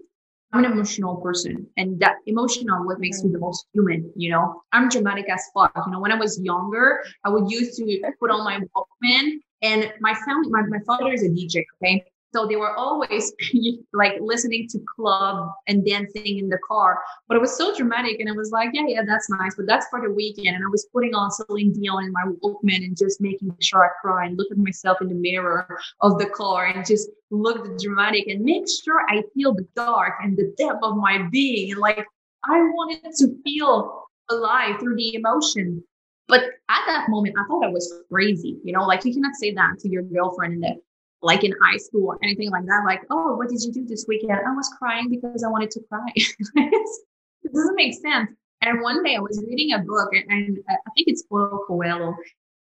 I'm 0.54 0.63
an 0.63 0.72
emotional 0.72 1.17
person 1.17 1.67
and 1.76 2.00
that 2.00 2.15
emotional 2.26 2.86
what 2.86 3.00
makes 3.00 3.22
me 3.22 3.32
the 3.32 3.38
most 3.39 3.65
human, 3.74 4.12
you 4.15 4.32
know. 4.32 4.62
I'm 4.72 4.88
dramatic 4.88 5.30
as 5.30 5.43
fuck. 5.54 5.74
You 5.86 5.91
know, 5.91 6.00
when 6.00 6.12
I 6.12 6.15
was 6.15 6.39
younger, 6.39 7.04
I 7.26 7.30
would 7.30 7.52
used 7.52 7.78
to 7.78 8.02
put 8.20 8.32
on 8.32 8.46
my 8.46 8.60
Walkman 8.76 9.39
and 9.62 9.93
my 10.00 10.13
family, 10.13 10.50
my, 10.50 10.62
my 10.67 10.80
father 10.86 11.12
is 11.12 11.24
a 11.24 11.30
DJ, 11.30 11.65
okay? 11.84 12.06
So 12.33 12.45
they 12.45 12.55
were 12.55 12.75
always 12.75 13.33
like 13.93 14.13
listening 14.19 14.67
to 14.69 14.79
club 14.95 15.49
and 15.67 15.85
dancing 15.85 16.37
in 16.37 16.49
the 16.49 16.59
car. 16.67 16.99
But 17.27 17.37
it 17.37 17.39
was 17.39 17.57
so 17.57 17.75
dramatic. 17.75 18.19
And 18.19 18.27
it 18.27 18.35
was 18.35 18.51
like, 18.51 18.69
yeah, 18.73 18.85
yeah, 18.87 19.01
that's 19.05 19.29
nice. 19.29 19.55
But 19.55 19.65
that's 19.65 19.87
for 19.89 20.01
the 20.01 20.13
weekend. 20.13 20.55
And 20.55 20.63
I 20.63 20.69
was 20.69 20.87
putting 20.91 21.15
on 21.15 21.31
Celine 21.31 21.73
Dion 21.73 22.03
in 22.03 22.11
my 22.11 22.23
Walkman 22.43 22.83
and 22.83 22.97
just 22.97 23.21
making 23.21 23.55
sure 23.61 23.85
I 23.85 23.89
cry 24.01 24.25
and 24.25 24.37
look 24.37 24.51
at 24.51 24.57
myself 24.57 24.97
in 25.01 25.07
the 25.07 25.15
mirror 25.15 25.79
of 26.01 26.19
the 26.19 26.27
car 26.27 26.65
and 26.65 26.85
just 26.85 27.09
look 27.31 27.79
dramatic 27.79 28.27
and 28.27 28.43
make 28.43 28.65
sure 28.83 29.01
I 29.09 29.23
feel 29.33 29.53
the 29.53 29.67
dark 29.75 30.15
and 30.21 30.37
the 30.37 30.53
depth 30.57 30.79
of 30.83 30.97
my 30.97 31.27
being. 31.31 31.71
And 31.71 31.79
like, 31.79 32.05
I 32.45 32.59
wanted 32.59 33.13
to 33.15 33.35
feel 33.43 34.03
alive 34.29 34.79
through 34.79 34.95
the 34.95 35.15
emotion. 35.15 35.83
But 36.27 36.41
at 36.69 36.81
that 36.87 37.09
moment, 37.09 37.35
I 37.39 37.45
thought 37.47 37.63
I 37.63 37.69
was 37.69 38.01
crazy. 38.11 38.57
You 38.63 38.73
know, 38.73 38.85
like 38.85 39.05
you 39.05 39.13
cannot 39.13 39.35
say 39.35 39.53
that 39.53 39.79
to 39.79 39.89
your 39.89 40.03
girlfriend 40.03 40.63
in 40.63 40.77
like 41.21 41.43
in 41.43 41.53
high 41.63 41.77
school 41.77 42.08
or 42.08 42.19
anything 42.23 42.51
like 42.51 42.65
that. 42.65 42.84
Like, 42.86 43.01
oh, 43.10 43.36
what 43.36 43.49
did 43.49 43.62
you 43.62 43.71
do 43.71 43.86
this 43.86 44.06
weekend? 44.08 44.32
I 44.32 44.56
was 44.56 44.69
crying 44.77 45.10
because 45.10 45.43
I 45.43 45.49
wanted 45.49 45.71
to 45.71 45.82
cry. 45.89 46.08
it 46.15 47.53
doesn't 47.53 47.75
make 47.75 47.93
sense. 47.93 48.30
And 48.62 48.82
one 48.82 49.03
day 49.03 49.15
I 49.15 49.19
was 49.19 49.43
reading 49.47 49.73
a 49.73 49.80
book, 49.80 50.10
and, 50.13 50.23
and 50.30 50.58
uh, 50.69 50.73
I 50.73 50.89
think 50.95 51.08
it's 51.08 51.23
Paulo 51.23 51.60
Coelho, 51.67 52.15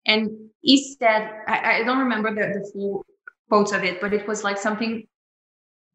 and 0.05 0.29
he 0.61 0.95
said, 0.99 1.31
I, 1.47 1.79
I 1.79 1.83
don't 1.83 1.99
remember 1.99 2.33
the, 2.33 2.59
the 2.59 2.69
full 2.73 3.05
quotes 3.49 3.71
of 3.71 3.83
it, 3.83 4.01
but 4.01 4.13
it 4.13 4.27
was 4.27 4.43
like 4.43 4.57
something 4.57 5.07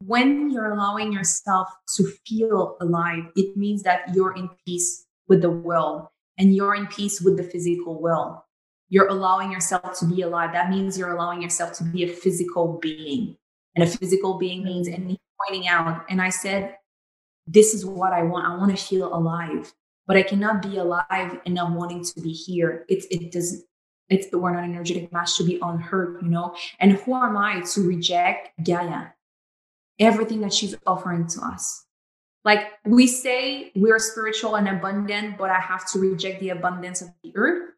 when 0.05 0.49
you're 0.49 0.71
allowing 0.71 1.13
yourself 1.13 1.69
to 1.95 2.11
feel 2.25 2.75
alive, 2.81 3.25
it 3.35 3.55
means 3.55 3.83
that 3.83 4.13
you're 4.15 4.35
in 4.35 4.49
peace 4.65 5.05
with 5.27 5.41
the 5.41 5.49
world 5.49 6.07
and 6.37 6.55
you're 6.55 6.75
in 6.75 6.87
peace 6.87 7.21
with 7.21 7.37
the 7.37 7.43
physical 7.43 8.01
world 8.01 8.37
you're 8.91 9.07
allowing 9.07 9.53
yourself 9.53 9.97
to 9.99 10.05
be 10.05 10.21
alive. 10.21 10.51
That 10.51 10.69
means 10.69 10.97
you're 10.97 11.15
allowing 11.15 11.41
yourself 11.41 11.71
to 11.77 11.83
be 11.85 12.03
a 12.03 12.07
physical 12.09 12.77
being. 12.79 13.37
And 13.73 13.85
a 13.85 13.87
physical 13.87 14.37
being 14.37 14.63
means, 14.65 14.89
and 14.89 15.07
me 15.07 15.17
pointing 15.47 15.67
out, 15.69 16.05
and 16.09 16.21
I 16.21 16.29
said, 16.29 16.75
This 17.47 17.73
is 17.73 17.85
what 17.85 18.11
I 18.11 18.23
want. 18.23 18.45
I 18.45 18.57
want 18.57 18.77
to 18.77 18.85
feel 18.85 19.15
alive, 19.15 19.73
but 20.05 20.17
I 20.17 20.23
cannot 20.23 20.61
be 20.61 20.77
alive 20.77 21.39
and 21.45 21.55
not 21.55 21.71
wanting 21.71 22.03
to 22.03 22.21
be 22.21 22.33
here. 22.33 22.85
It's, 22.89 23.07
it 23.09 23.31
doesn't, 23.31 23.63
it's 24.09 24.27
the 24.27 24.37
word 24.37 24.55
not 24.55 24.65
energetic 24.65 25.11
match 25.13 25.37
to 25.37 25.45
be 25.45 25.57
unheard, 25.61 26.21
you 26.21 26.27
know? 26.27 26.53
And 26.81 26.91
who 26.91 27.15
am 27.15 27.37
I 27.37 27.61
to 27.61 27.87
reject 27.87 28.49
Gaia? 28.61 29.05
Everything 29.99 30.41
that 30.41 30.53
she's 30.53 30.75
offering 30.85 31.27
to 31.27 31.41
us. 31.41 31.85
Like 32.43 32.67
we 32.83 33.07
say 33.07 33.71
we're 33.73 33.99
spiritual 33.99 34.55
and 34.55 34.67
abundant, 34.67 35.37
but 35.37 35.49
I 35.49 35.61
have 35.61 35.89
to 35.91 35.99
reject 35.99 36.41
the 36.41 36.49
abundance 36.49 37.01
of 37.01 37.07
the 37.23 37.31
earth 37.35 37.70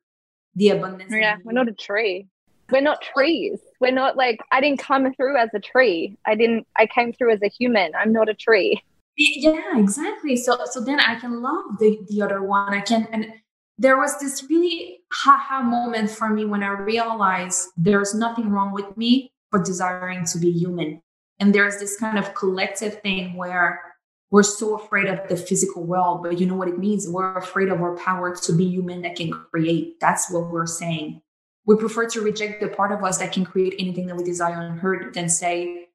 the 0.56 0.70
abundance. 0.70 1.12
Yeah, 1.12 1.38
we're 1.44 1.54
not 1.54 1.68
a 1.68 1.74
tree. 1.74 2.28
We're 2.72 2.82
not 2.82 3.02
trees. 3.02 3.60
We're 3.80 3.92
not 3.92 4.16
like 4.16 4.40
I 4.52 4.62
didn't 4.62 4.80
come 4.80 5.14
through 5.14 5.38
as 5.38 5.50
a 5.54 5.60
tree. 5.60 6.18
I 6.26 6.36
didn't. 6.36 6.66
I 6.78 6.88
came 6.88 7.14
through 7.14 7.34
as 7.34 7.42
a 7.44 7.50
human. 7.50 7.92
I'm 7.96 8.14
not 8.14 8.30
a 8.30 8.34
tree. 8.34 8.82
Yeah, 9.18 9.78
exactly. 9.78 10.36
So 10.36 10.58
so 10.66 10.80
then 10.82 11.00
I 11.00 11.20
can 11.20 11.42
love 11.42 11.78
the 11.80 12.00
the 12.10 12.22
other 12.22 12.42
one. 12.42 12.74
I 12.74 12.82
can 12.82 13.08
and 13.12 13.34
there 13.78 13.98
was 13.98 14.20
this 14.20 14.44
really 14.50 15.00
haha 15.12 15.62
moment 15.62 16.10
for 16.10 16.30
me 16.30 16.46
when 16.46 16.64
I 16.64 16.70
realized 16.70 17.70
there's 17.76 18.14
nothing 18.14 18.50
wrong 18.50 18.72
with 18.72 18.96
me 18.96 19.32
for 19.50 19.62
desiring 19.62 20.26
to 20.28 20.38
be 20.38 20.52
human. 20.52 21.02
And 21.40 21.54
there's 21.54 21.78
this 21.78 21.98
kind 21.98 22.18
of 22.18 22.34
collective 22.34 23.02
thing 23.02 23.36
where 23.36 23.93
we're 24.34 24.42
so 24.42 24.80
afraid 24.80 25.06
of 25.06 25.28
the 25.30 25.38
physical 25.38 25.84
world, 25.84 26.24
but 26.24 26.40
you 26.40 26.48
know 26.48 26.56
what 26.56 26.68
it 26.68 26.80
means? 26.80 27.08
We're 27.08 27.38
afraid 27.38 27.70
of 27.70 27.80
our 27.84 27.96
power 27.96 28.36
to 28.36 28.52
be 28.52 28.66
human 28.66 29.04
that 29.04 29.16
can 29.16 29.32
create. 29.32 30.00
That's 30.00 30.32
what 30.32 30.50
we're 30.50 30.66
saying. 30.66 31.22
We 31.68 31.76
prefer 31.76 32.10
to 32.10 32.22
reject 32.22 32.60
the 32.60 32.68
part 32.68 32.92
of 32.92 33.04
us 33.04 33.20
that 33.20 33.32
can 33.32 33.46
create 33.46 33.76
anything 33.78 34.08
that 34.08 34.16
we 34.16 34.24
desire 34.24 34.56
on 34.56 34.80
earth 34.84 35.14
than 35.14 35.30
say 35.30 35.90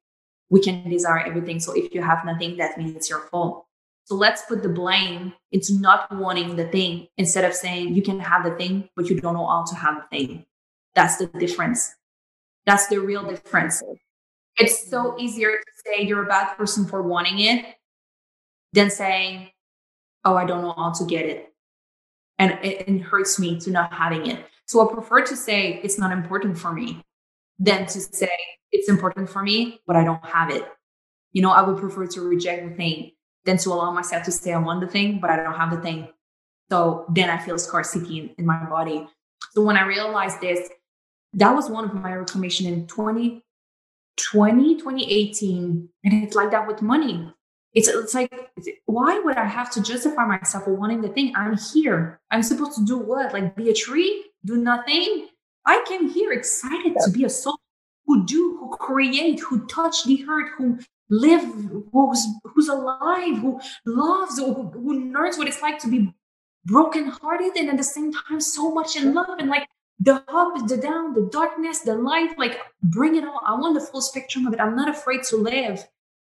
we 0.49 0.61
can 0.61 0.89
desire 0.89 1.19
everything. 1.19 1.59
So 1.59 1.73
if 1.73 1.93
you 1.93 2.01
have 2.01 2.23
nothing, 2.23 2.55
that 2.55 2.77
means 2.77 2.95
it's 2.95 3.09
your 3.09 3.27
fault. 3.27 3.65
So 4.05 4.15
let's 4.15 4.43
put 4.43 4.63
the 4.63 4.69
blame 4.69 5.33
into 5.51 5.73
not 5.77 6.09
wanting 6.15 6.55
the 6.55 6.69
thing 6.69 7.09
instead 7.17 7.43
of 7.43 7.53
saying 7.53 7.93
you 7.93 8.01
can 8.01 8.21
have 8.21 8.45
the 8.45 8.51
thing, 8.51 8.87
but 8.95 9.09
you 9.09 9.19
don't 9.19 9.33
know 9.33 9.47
how 9.47 9.65
to 9.65 9.75
have 9.75 9.95
the 9.95 10.17
thing. 10.17 10.45
That's 10.95 11.17
the 11.17 11.27
difference. 11.27 11.93
That's 12.65 12.87
the 12.87 13.01
real 13.01 13.27
difference. 13.29 13.83
It's 14.55 14.89
so 14.89 15.17
easier 15.19 15.51
to 15.51 15.71
say 15.85 16.05
you're 16.05 16.23
a 16.23 16.27
bad 16.27 16.55
person 16.55 16.85
for 16.85 17.01
wanting 17.01 17.39
it 17.39 17.65
than 18.73 18.89
saying 18.89 19.49
oh, 20.25 20.35
I 20.35 20.45
don't 20.45 20.61
know 20.61 20.73
how 20.73 20.91
to 20.91 21.05
get 21.05 21.25
it. 21.25 21.53
And 22.37 22.51
it, 22.63 22.87
it 22.87 23.01
hurts 23.01 23.39
me 23.39 23.59
to 23.61 23.71
not 23.71 23.93
having 23.93 24.27
it. 24.27 24.45
So 24.65 24.87
I 24.87 24.93
prefer 24.93 25.21
to 25.25 25.35
say 25.35 25.79
it's 25.83 25.97
not 25.97 26.11
important 26.11 26.57
for 26.57 26.71
me 26.71 27.03
than 27.57 27.85
to 27.87 27.99
say 27.99 28.29
it's 28.71 28.87
important 28.87 29.29
for 29.29 29.41
me, 29.41 29.81
but 29.87 29.95
I 29.95 30.03
don't 30.03 30.23
have 30.25 30.49
it. 30.51 30.65
You 31.31 31.41
know, 31.41 31.51
I 31.51 31.61
would 31.61 31.77
prefer 31.77 32.07
to 32.07 32.21
reject 32.21 32.67
the 32.67 32.75
thing 32.75 33.11
than 33.45 33.57
to 33.57 33.69
allow 33.69 33.91
myself 33.91 34.23
to 34.23 34.31
say 34.31 34.53
I 34.53 34.59
want 34.59 34.81
the 34.81 34.87
thing, 34.87 35.19
but 35.19 35.29
I 35.29 35.37
don't 35.37 35.55
have 35.55 35.71
the 35.71 35.81
thing. 35.81 36.07
So 36.69 37.05
then 37.09 37.29
I 37.29 37.37
feel 37.37 37.57
scarcity 37.57 38.19
in, 38.19 38.29
in 38.37 38.45
my 38.45 38.63
body. 38.65 39.07
So 39.53 39.63
when 39.63 39.75
I 39.75 39.85
realized 39.85 40.39
this, 40.41 40.69
that 41.33 41.53
was 41.55 41.69
one 41.69 41.85
of 41.85 41.93
my 41.93 42.13
reclamation 42.13 42.67
in 42.67 42.87
2020, 42.87 44.75
2018. 44.75 45.89
And 46.03 46.23
it's 46.23 46.35
like 46.35 46.51
that 46.51 46.67
with 46.67 46.81
money. 46.81 47.33
It's, 47.73 47.87
it's 47.87 48.15
like, 48.15 48.33
why 48.85 49.19
would 49.19 49.37
I 49.37 49.45
have 49.45 49.69
to 49.71 49.83
justify 49.83 50.25
myself 50.25 50.63
for 50.63 50.73
wanting 50.73 51.01
the 51.01 51.09
thing? 51.09 51.33
I'm 51.35 51.57
here. 51.57 52.19
I'm 52.31 52.41
supposed 52.41 52.77
to 52.79 52.85
do 52.85 52.97
what? 52.97 53.33
Like 53.33 53.55
be 53.55 53.69
a 53.69 53.73
tree, 53.73 54.25
do 54.43 54.57
nothing? 54.57 55.27
I 55.65 55.83
came 55.87 56.09
here 56.09 56.31
excited 56.31 56.95
to 57.03 57.11
be 57.11 57.25
a 57.25 57.29
soul 57.29 57.59
who 58.05 58.25
do, 58.25 58.57
who 58.59 58.75
create, 58.77 59.39
who 59.39 59.67
touch 59.67 60.05
the 60.05 60.25
earth, 60.27 60.49
who 60.57 60.79
live, 61.09 61.43
who's 61.91 62.25
who's 62.43 62.69
alive, 62.69 63.37
who 63.37 63.59
loves, 63.85 64.39
who, 64.39 64.53
who 64.53 65.11
learns 65.11 65.37
what 65.37 65.47
it's 65.47 65.61
like 65.61 65.77
to 65.79 65.87
be 65.87 66.13
brokenhearted 66.65 67.55
and 67.55 67.69
at 67.69 67.77
the 67.77 67.83
same 67.83 68.11
time 68.11 68.39
so 68.39 68.73
much 68.73 68.95
in 68.95 69.13
love 69.13 69.37
and 69.39 69.49
like 69.49 69.67
the 69.99 70.23
up, 70.27 70.67
the 70.67 70.77
down, 70.77 71.13
the 71.13 71.29
darkness, 71.31 71.79
the 71.79 71.95
light, 71.95 72.37
like 72.37 72.59
bring 72.81 73.15
it 73.15 73.23
all. 73.23 73.41
I 73.45 73.53
want 73.55 73.75
the 73.75 73.85
full 73.85 74.01
spectrum 74.01 74.47
of 74.47 74.53
it. 74.53 74.59
I'm 74.59 74.75
not 74.75 74.89
afraid 74.89 75.23
to 75.23 75.37
live. 75.37 75.87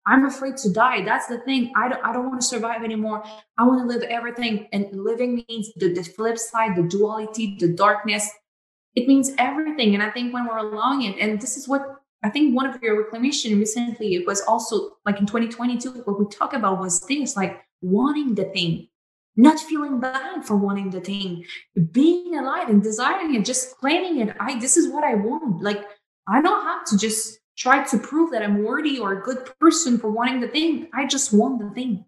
I'm 0.07 0.25
afraid 0.25 0.57
to 0.59 0.73
die. 0.73 1.05
That's 1.05 1.27
the 1.27 1.38
thing. 1.38 1.73
I 1.77 1.88
don't, 1.88 2.05
I 2.05 2.12
don't 2.12 2.29
want 2.29 2.40
to 2.40 2.47
survive 2.47 2.85
anymore. 2.85 3.25
I 3.59 3.66
want 3.66 3.81
to 3.81 3.87
live 3.87 4.05
everything. 4.05 4.69
And 4.73 4.88
living 4.92 5.45
means 5.49 5.73
the, 5.75 5.92
the 5.92 6.05
flip 6.05 6.38
side, 6.38 6.77
the 6.77 6.85
duality, 6.85 7.57
the 7.59 7.73
darkness. 7.73 8.31
It 8.95 9.09
means 9.09 9.33
everything. 9.37 9.95
And 9.95 10.03
I 10.03 10.11
think 10.11 10.33
when 10.33 10.47
we're 10.47 10.59
allowing 10.59 11.03
it, 11.03 11.19
and 11.19 11.40
this 11.40 11.57
is 11.57 11.66
what 11.66 11.83
I 12.23 12.31
think 12.31 12.55
one 12.55 12.66
of 12.66 12.81
your 12.83 13.03
reclamation 13.03 13.59
recently, 13.59 14.14
it 14.14 14.27
was 14.27 14.40
also 14.42 14.92
like 15.05 15.19
in 15.19 15.27
2022, 15.27 16.03
what 16.05 16.19
we 16.19 16.27
talk 16.27 16.55
about 16.55 16.81
was 16.81 17.01
things 17.01 17.37
like 17.37 17.61
wanting 17.83 18.37
the 18.37 18.45
thing, 18.45 18.88
not 19.37 19.59
feeling 19.59 20.01
bad 20.01 20.45
for 20.45 20.57
wanting 20.57 20.90
the 20.90 21.01
thing, 21.01 21.45
being 21.90 22.38
alive 22.38 22.69
and 22.69 22.83
desiring 22.83 23.35
it, 23.35 23.45
just 23.45 23.77
claiming 23.79 24.21
it. 24.21 24.35
I 24.40 24.59
this 24.59 24.77
is 24.77 24.88
what 24.88 25.05
I 25.05 25.14
want. 25.14 25.62
Like 25.62 25.85
I 26.29 26.40
don't 26.40 26.62
have 26.62 26.85
to 26.87 26.97
just 26.97 27.38
try 27.57 27.85
to 27.85 27.99
prove 27.99 28.31
that 28.33 28.42
I'm 28.42 28.62
worthy 28.62 28.99
or 28.99 29.12
a 29.12 29.23
good 29.23 29.51
person 29.59 29.99
for 29.99 30.11
wanting 30.11 30.40
the 30.40 30.49
thing. 30.49 30.88
I 30.92 31.07
just 31.07 31.33
want 31.33 31.61
the 31.61 31.71
thing. 31.71 32.05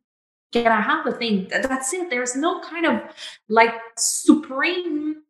Can 0.52 0.66
I 0.66 0.80
have 0.80 1.04
the 1.04 1.12
thing? 1.12 1.48
That's 1.50 1.92
it. 1.92 2.11
There's 2.11 2.37
no 2.37 2.61
kind 2.61 2.87
of 2.87 3.02
like 3.48 3.74
supreme 3.96 5.22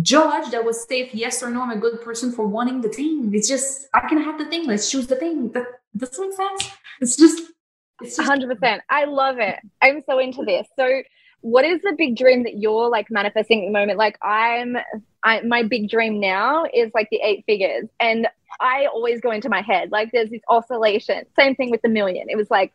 judge 0.00 0.50
that 0.50 0.64
would 0.64 0.74
say 0.74 1.02
if 1.02 1.14
yes 1.14 1.42
or 1.42 1.50
no, 1.50 1.62
I'm 1.62 1.70
a 1.70 1.76
good 1.76 2.00
person 2.02 2.32
for 2.32 2.46
wanting 2.46 2.80
the 2.80 2.88
thing. 2.88 3.30
It's 3.34 3.48
just 3.48 3.88
I 3.94 4.08
can 4.08 4.22
have 4.22 4.38
the 4.38 4.46
thing. 4.46 4.66
Let's 4.66 4.90
choose 4.90 5.06
the 5.06 5.16
thing. 5.16 5.52
That 5.52 5.66
does 5.96 6.10
that 6.10 6.20
make 6.20 6.32
sense? 6.32 6.70
It's 7.00 7.16
just 7.16 7.52
it's 8.00 8.18
hundred 8.18 8.48
percent. 8.48 8.82
I 8.88 9.04
love 9.04 9.38
it. 9.38 9.58
I'm 9.80 10.02
so 10.08 10.18
into 10.18 10.44
this. 10.44 10.66
So 10.76 11.02
what 11.42 11.64
is 11.64 11.82
the 11.82 11.94
big 11.96 12.16
dream 12.16 12.44
that 12.44 12.58
you're 12.58 12.88
like 12.88 13.10
manifesting 13.10 13.62
at 13.62 13.66
the 13.66 13.72
moment? 13.72 13.98
Like 13.98 14.18
I'm 14.22 14.76
I, 15.22 15.40
my 15.42 15.62
big 15.62 15.88
dream 15.88 16.20
now 16.20 16.64
is 16.72 16.90
like 16.94 17.08
the 17.10 17.20
eight 17.22 17.44
figures. 17.46 17.88
And 18.00 18.28
I 18.60 18.86
always 18.86 19.20
go 19.20 19.30
into 19.30 19.48
my 19.48 19.62
head, 19.62 19.92
like 19.92 20.10
there's 20.12 20.30
this 20.30 20.42
oscillation. 20.48 21.24
Same 21.38 21.54
thing 21.54 21.70
with 21.70 21.82
the 21.82 21.88
million. 21.88 22.28
It 22.28 22.36
was 22.36 22.50
like, 22.50 22.72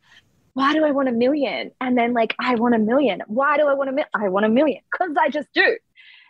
why 0.53 0.73
do 0.73 0.83
I 0.85 0.91
want 0.91 1.09
a 1.09 1.11
million? 1.11 1.71
And 1.81 1.97
then 1.97 2.13
like, 2.13 2.35
I 2.39 2.55
want 2.55 2.73
a 2.75 2.79
million. 2.79 3.21
Why 3.27 3.57
do 3.57 3.67
I 3.67 3.73
want 3.73 3.89
a 3.89 3.91
million? 3.91 4.09
I 4.13 4.29
want 4.29 4.45
a 4.45 4.49
million 4.49 4.81
because 4.91 5.15
I 5.19 5.29
just 5.29 5.51
do. 5.53 5.77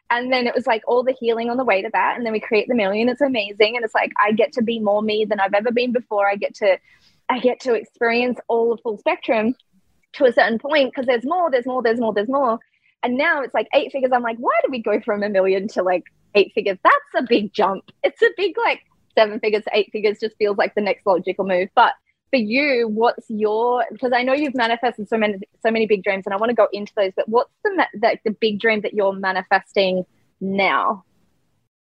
And 0.10 0.32
then 0.32 0.48
it 0.48 0.56
was 0.56 0.66
like 0.66 0.84
all 0.88 1.04
the 1.04 1.16
healing 1.20 1.50
on 1.50 1.58
the 1.58 1.66
way 1.66 1.82
to 1.82 1.90
that. 1.92 2.16
And 2.16 2.26
then 2.26 2.34
we 2.34 2.40
create 2.40 2.68
the 2.68 2.76
million. 2.76 3.10
It's 3.10 3.22
amazing. 3.22 3.76
And 3.76 3.84
it's 3.84 3.96
like, 3.96 4.12
I 4.24 4.32
get 4.32 4.54
to 4.54 4.62
be 4.62 4.80
more 4.80 5.02
me 5.02 5.26
than 5.26 5.40
I've 5.40 5.54
ever 5.54 5.72
been 5.72 5.92
before. 5.92 6.28
I 6.28 6.36
get 6.36 6.56
to, 6.56 6.78
I 7.30 7.40
get 7.40 7.60
to 7.62 7.74
experience 7.74 8.40
all 8.48 8.76
the 8.76 8.82
full 8.82 8.98
spectrum 8.98 9.56
to 10.18 10.26
a 10.26 10.34
certain 10.34 10.60
point 10.60 10.92
because 10.92 11.06
there's 11.06 11.26
more, 11.26 11.50
there's 11.50 11.66
more, 11.66 11.82
there's 11.82 12.00
more, 12.00 12.14
there's 12.14 12.30
more. 12.30 12.60
And 13.04 13.18
now 13.18 13.42
it's 13.42 13.54
like 13.54 13.68
eight 13.74 13.92
figures. 13.92 14.12
I'm 14.14 14.24
like, 14.24 14.38
why 14.38 14.58
do 14.64 14.72
we 14.72 14.82
go 14.82 15.00
from 15.02 15.24
a 15.24 15.30
million 15.30 15.68
to 15.70 15.84
like 15.84 16.04
eight 16.36 16.52
figures? 16.54 16.78
That's 16.84 17.24
a 17.24 17.28
big 17.28 17.54
jump. 17.54 17.92
It's 18.04 18.22
a 18.22 18.30
big 18.36 18.56
like 18.58 18.82
seven 19.18 19.40
figures 19.40 19.64
to 19.64 19.72
eight 19.74 19.90
figures 19.92 20.20
just 20.20 20.36
feels 20.38 20.58
like 20.58 20.76
the 20.76 20.82
next 20.82 21.06
logical 21.06 21.46
move. 21.46 21.70
But 21.76 21.94
for 22.30 22.38
you, 22.38 22.88
what's 22.88 23.26
your 23.30 23.86
because 23.92 24.12
I 24.14 24.24
know 24.24 24.34
you've 24.34 24.56
manifested 24.56 25.08
so 25.10 25.18
many 25.18 25.40
so 25.62 25.72
many 25.72 25.86
big 25.86 26.04
dreams, 26.04 26.24
and 26.26 26.34
I 26.34 26.38
want 26.38 26.50
to 26.50 26.56
go 26.56 26.68
into 26.74 26.92
those. 26.96 27.12
But 27.16 27.30
what's 27.30 27.52
the 27.64 27.88
the, 27.94 28.18
the 28.26 28.32
big 28.32 28.60
dream 28.60 28.82
that 28.82 28.94
you're 28.94 29.14
manifesting 29.14 30.06
now? 30.42 31.04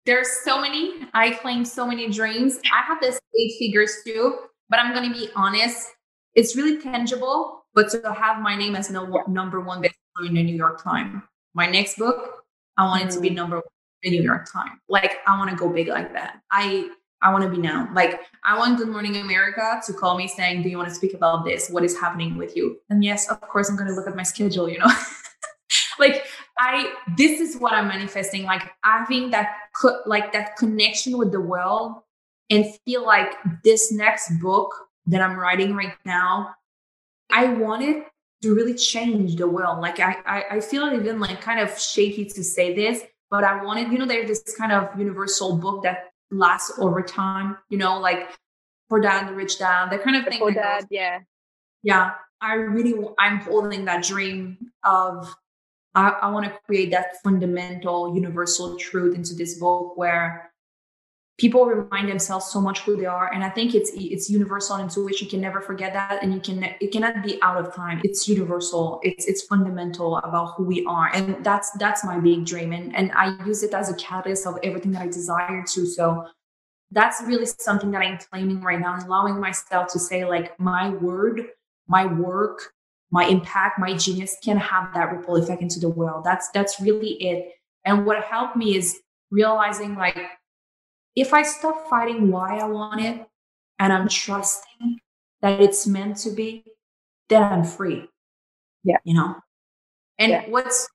There's 0.05 0.31
so 0.45 0.61
many. 0.61 1.07
I 1.15 1.31
claim 1.31 1.65
so 1.65 1.87
many 1.87 2.11
dreams. 2.11 2.59
I 2.73 2.83
have 2.87 3.01
this 3.01 3.21
eight 3.39 3.55
figures 3.59 3.99
too, 4.05 4.39
but 4.69 4.81
I'm 4.81 4.95
going 4.95 5.13
to 5.13 5.17
be 5.17 5.29
honest. 5.37 5.89
It's 6.35 6.57
really 6.57 6.81
tangible, 6.81 7.62
but 7.75 7.91
to 7.91 8.13
have 8.13 8.43
my 8.43 8.57
name 8.57 8.77
as 8.77 8.91
no, 8.91 9.25
number 9.29 9.61
one 9.61 9.83
bestseller 9.83 10.29
in 10.29 10.35
the 10.35 10.43
New 10.43 10.57
York 10.57 10.83
Times, 10.83 11.23
my 11.55 11.67
next 11.67 11.99
book, 11.99 12.45
I 12.77 12.87
want 12.87 13.05
it 13.05 13.11
to 13.13 13.21
be 13.21 13.31
mm. 13.31 13.35
number 13.35 13.57
one 13.57 13.65
in 14.03 14.13
the 14.13 14.19
New 14.19 14.25
York 14.25 14.51
Times. 14.51 14.81
Like 14.89 15.19
I 15.27 15.39
want 15.39 15.51
to 15.51 15.57
go 15.57 15.69
big 15.69 15.89
like 15.89 16.13
that. 16.13 16.41
I 16.51 16.91
I 17.23 17.33
want 17.33 17.45
to 17.45 17.51
be 17.51 17.59
known. 17.59 17.95
Like 17.95 18.21
I 18.45 18.59
want 18.59 18.79
Good 18.79 18.89
Morning 18.89 19.17
America 19.17 19.81
to 19.87 19.93
call 19.93 20.17
me 20.17 20.27
saying, 20.27 20.63
"Do 20.63 20.69
you 20.69 20.77
want 20.77 20.89
to 20.89 20.95
speak 20.95 21.15
about 21.15 21.45
this? 21.45 21.71
What 21.71 21.85
is 21.85 21.99
happening 21.99 22.37
with 22.37 22.57
you?" 22.57 22.79
And 22.91 23.05
yes, 23.05 23.31
of 23.31 23.41
course, 23.41 23.71
I'm 23.71 23.77
going 23.77 23.89
to 23.89 23.95
look 23.95 24.09
at 24.09 24.17
my 24.17 24.25
schedule. 24.25 24.69
You 24.69 24.79
know, 24.79 24.91
like 25.99 26.25
I 26.59 26.93
this 27.17 27.41
is 27.41 27.57
what 27.57 27.73
I'm 27.73 27.89
manifesting. 27.89 28.43
Like 28.45 28.71
having 28.83 29.31
that 29.31 29.57
co- 29.81 30.01
like 30.07 30.33
that 30.33 30.57
connection 30.57 31.17
with 31.17 31.33
the 31.33 31.41
world 31.41 32.03
and 32.51 32.67
feel 32.85 33.07
like 33.07 33.33
this 33.63 33.93
next 33.93 34.31
book 34.41 34.75
that 35.07 35.21
I'm 35.21 35.39
writing 35.39 35.75
right 35.75 35.95
now, 36.05 36.55
I 37.33 37.47
wanted 37.49 38.05
to 38.43 38.55
really 38.55 38.75
change 38.75 39.37
the 39.37 39.49
world. 39.49 39.81
Like 39.81 39.99
I, 39.99 40.17
I, 40.27 40.45
I 40.51 40.61
feel 40.61 40.93
even 40.93 41.19
like 41.19 41.41
kind 41.41 41.59
of 41.61 41.79
shaky 41.79 42.27
to 42.27 42.45
say 42.45 42.75
this, 42.75 43.03
but 43.31 43.43
I 43.45 43.65
wanted, 43.65 43.91
you 43.91 43.99
know, 43.99 44.07
there's 44.07 44.29
this 44.29 44.55
kind 44.57 44.73
of 44.73 44.97
universal 44.99 45.57
book 45.57 45.83
that 45.85 46.11
lasts 46.31 46.79
over 46.79 47.03
time, 47.03 47.57
you 47.71 47.79
know, 47.79 47.99
like 47.99 48.29
Poor 48.89 49.01
Dad, 49.01 49.31
Rich 49.35 49.59
Dad, 49.59 49.91
that 49.91 50.05
kind 50.05 50.17
of 50.17 50.27
thing. 50.27 50.39
Poor 50.39 50.53
Dad, 50.53 50.87
yeah. 50.91 51.21
Yeah. 51.83 52.13
I 52.41 52.55
really, 52.55 52.95
I'm 53.19 53.39
holding 53.39 53.85
that 53.87 54.05
dream 54.05 54.59
of, 54.85 55.35
I, 55.95 56.11
I 56.23 56.31
want 56.31 56.47
to 56.47 56.59
create 56.67 56.91
that 56.91 57.23
fundamental 57.23 58.15
universal 58.15 58.77
truth 58.77 59.15
into 59.15 59.35
this 59.35 59.59
book 59.59 59.97
where 59.97 60.52
people 61.39 61.65
remind 61.65 62.09
themselves 62.09 62.47
so 62.47 62.61
much 62.61 62.81
who 62.81 62.97
they 62.97 63.07
are 63.07 63.33
and 63.33 63.43
i 63.43 63.49
think 63.49 63.75
it's 63.75 63.91
it's 63.95 64.29
universal 64.31 64.79
intuition. 64.79 65.27
You 65.27 65.31
can 65.31 65.41
never 65.41 65.61
forget 65.61 65.93
that 65.93 66.23
and 66.23 66.33
you 66.33 66.41
can 66.41 66.63
it 66.81 66.93
cannot 66.93 67.23
be 67.23 67.41
out 67.43 67.57
of 67.57 67.75
time. 67.75 68.01
It's 68.05 68.29
universal. 68.29 69.01
It's 69.03 69.27
it's 69.27 69.43
fundamental 69.43 70.19
about 70.19 70.55
who 70.55 70.65
we 70.65 70.85
are 70.87 71.11
and 71.15 71.45
that's 71.45 71.71
that's 71.73 72.05
my 72.05 72.19
big 72.19 72.45
dream 72.45 72.73
and 72.73 72.95
and 72.95 73.13
i 73.13 73.37
use 73.47 73.63
it 73.63 73.75
as 73.75 73.91
a 73.91 73.95
catalyst 73.97 74.47
of 74.47 74.59
everything 74.63 74.93
that 74.93 75.03
i 75.03 75.07
desire 75.07 75.65
to. 75.75 75.87
So 75.87 76.27
that's 76.91 77.23
really 77.23 77.47
something 77.47 77.91
that 77.93 78.03
i'm 78.03 78.19
claiming 78.31 78.61
right 78.61 78.81
now 78.81 78.99
allowing 79.07 79.41
myself 79.41 79.91
to 79.93 79.99
say 79.99 80.25
like 80.27 80.59
my 80.61 80.91
word 80.91 81.47
my 81.89 82.05
work 82.05 82.75
my 83.13 83.27
impact 83.27 83.79
my 83.79 83.95
genius 83.95 84.37
can 84.43 84.57
have 84.57 84.93
that 84.95 85.13
ripple 85.13 85.37
effect 85.37 85.63
into 85.63 85.79
the 85.79 85.89
world. 85.89 86.25
That's 86.25 86.49
that's 86.51 86.81
really 86.81 87.13
it. 87.23 87.53
And 87.85 88.07
what 88.07 88.25
helped 88.25 88.57
me 88.57 88.75
is 88.75 89.01
realizing 89.31 89.95
like 89.95 90.19
if 91.15 91.35
I 91.35 91.43
stop 91.43 91.89
fighting 91.89 92.31
why 92.31 92.59
I 92.59 92.67
want 92.67 93.01
it 93.01 93.27
and 93.79 93.93
I'm 93.93 94.09
trusting 94.09 94.99
that 95.41 95.61
it's 95.61 95.87
meant 95.87 96.17
to 96.19 96.31
be, 96.31 96.65
then 97.29 97.43
I'm 97.43 97.65
free. 97.65 98.09
Yeah. 98.85 98.99
You 99.05 99.15
know? 99.15 99.37
And 100.19 100.31
yeah. 100.31 100.45
what's, 100.49 100.89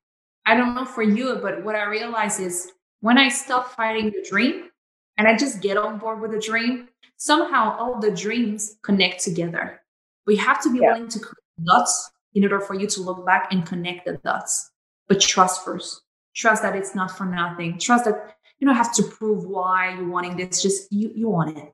I 0.46 0.56
don't 0.56 0.76
know 0.76 0.86
for 0.86 1.04
you, 1.04 1.40
but 1.42 1.64
what 1.64 1.76
I 1.76 1.86
realize 1.86 2.40
is 2.40 2.72
when 3.02 3.18
I 3.18 3.30
stop 3.30 3.76
fighting 3.76 4.12
the 4.12 4.26
dream 4.28 4.70
and 5.18 5.28
I 5.28 5.36
just 5.36 5.62
get 5.62 5.78
on 5.78 5.98
board 5.98 6.22
with 6.22 6.32
the 6.32 6.40
dream, 6.40 6.90
somehow 7.18 7.78
all 7.78 8.00
the 8.00 8.12
dreams 8.12 8.78
connect 8.84 9.24
together. 9.24 9.82
We 10.26 10.36
have 10.38 10.62
to 10.64 10.72
be 10.72 10.80
yeah. 10.80 10.94
willing 10.94 11.10
to 11.10 11.20
connect 11.20 11.66
dots 11.66 12.12
in 12.34 12.44
order 12.44 12.60
for 12.60 12.76
you 12.76 12.88
to 12.88 13.02
look 13.02 13.26
back 13.26 13.52
and 13.52 13.66
connect 13.66 14.06
the 14.06 14.14
dots. 14.24 14.72
But 15.08 15.20
trust 15.20 15.64
first. 15.64 16.02
Trust 16.36 16.62
that 16.62 16.76
it's 16.76 16.94
not 16.94 17.18
for 17.18 17.26
nothing. 17.26 17.80
Trust 17.80 18.06
that 18.06 18.37
you 18.60 18.68
don't 18.68 18.76
have 18.76 18.94
to 18.94 19.04
prove 19.04 19.46
why 19.46 19.94
you're 19.94 20.08
wanting 20.08 20.36
this 20.38 20.62
just 20.62 20.92
you 20.92 21.12
you 21.16 21.30
want 21.30 21.58
it 21.58 21.74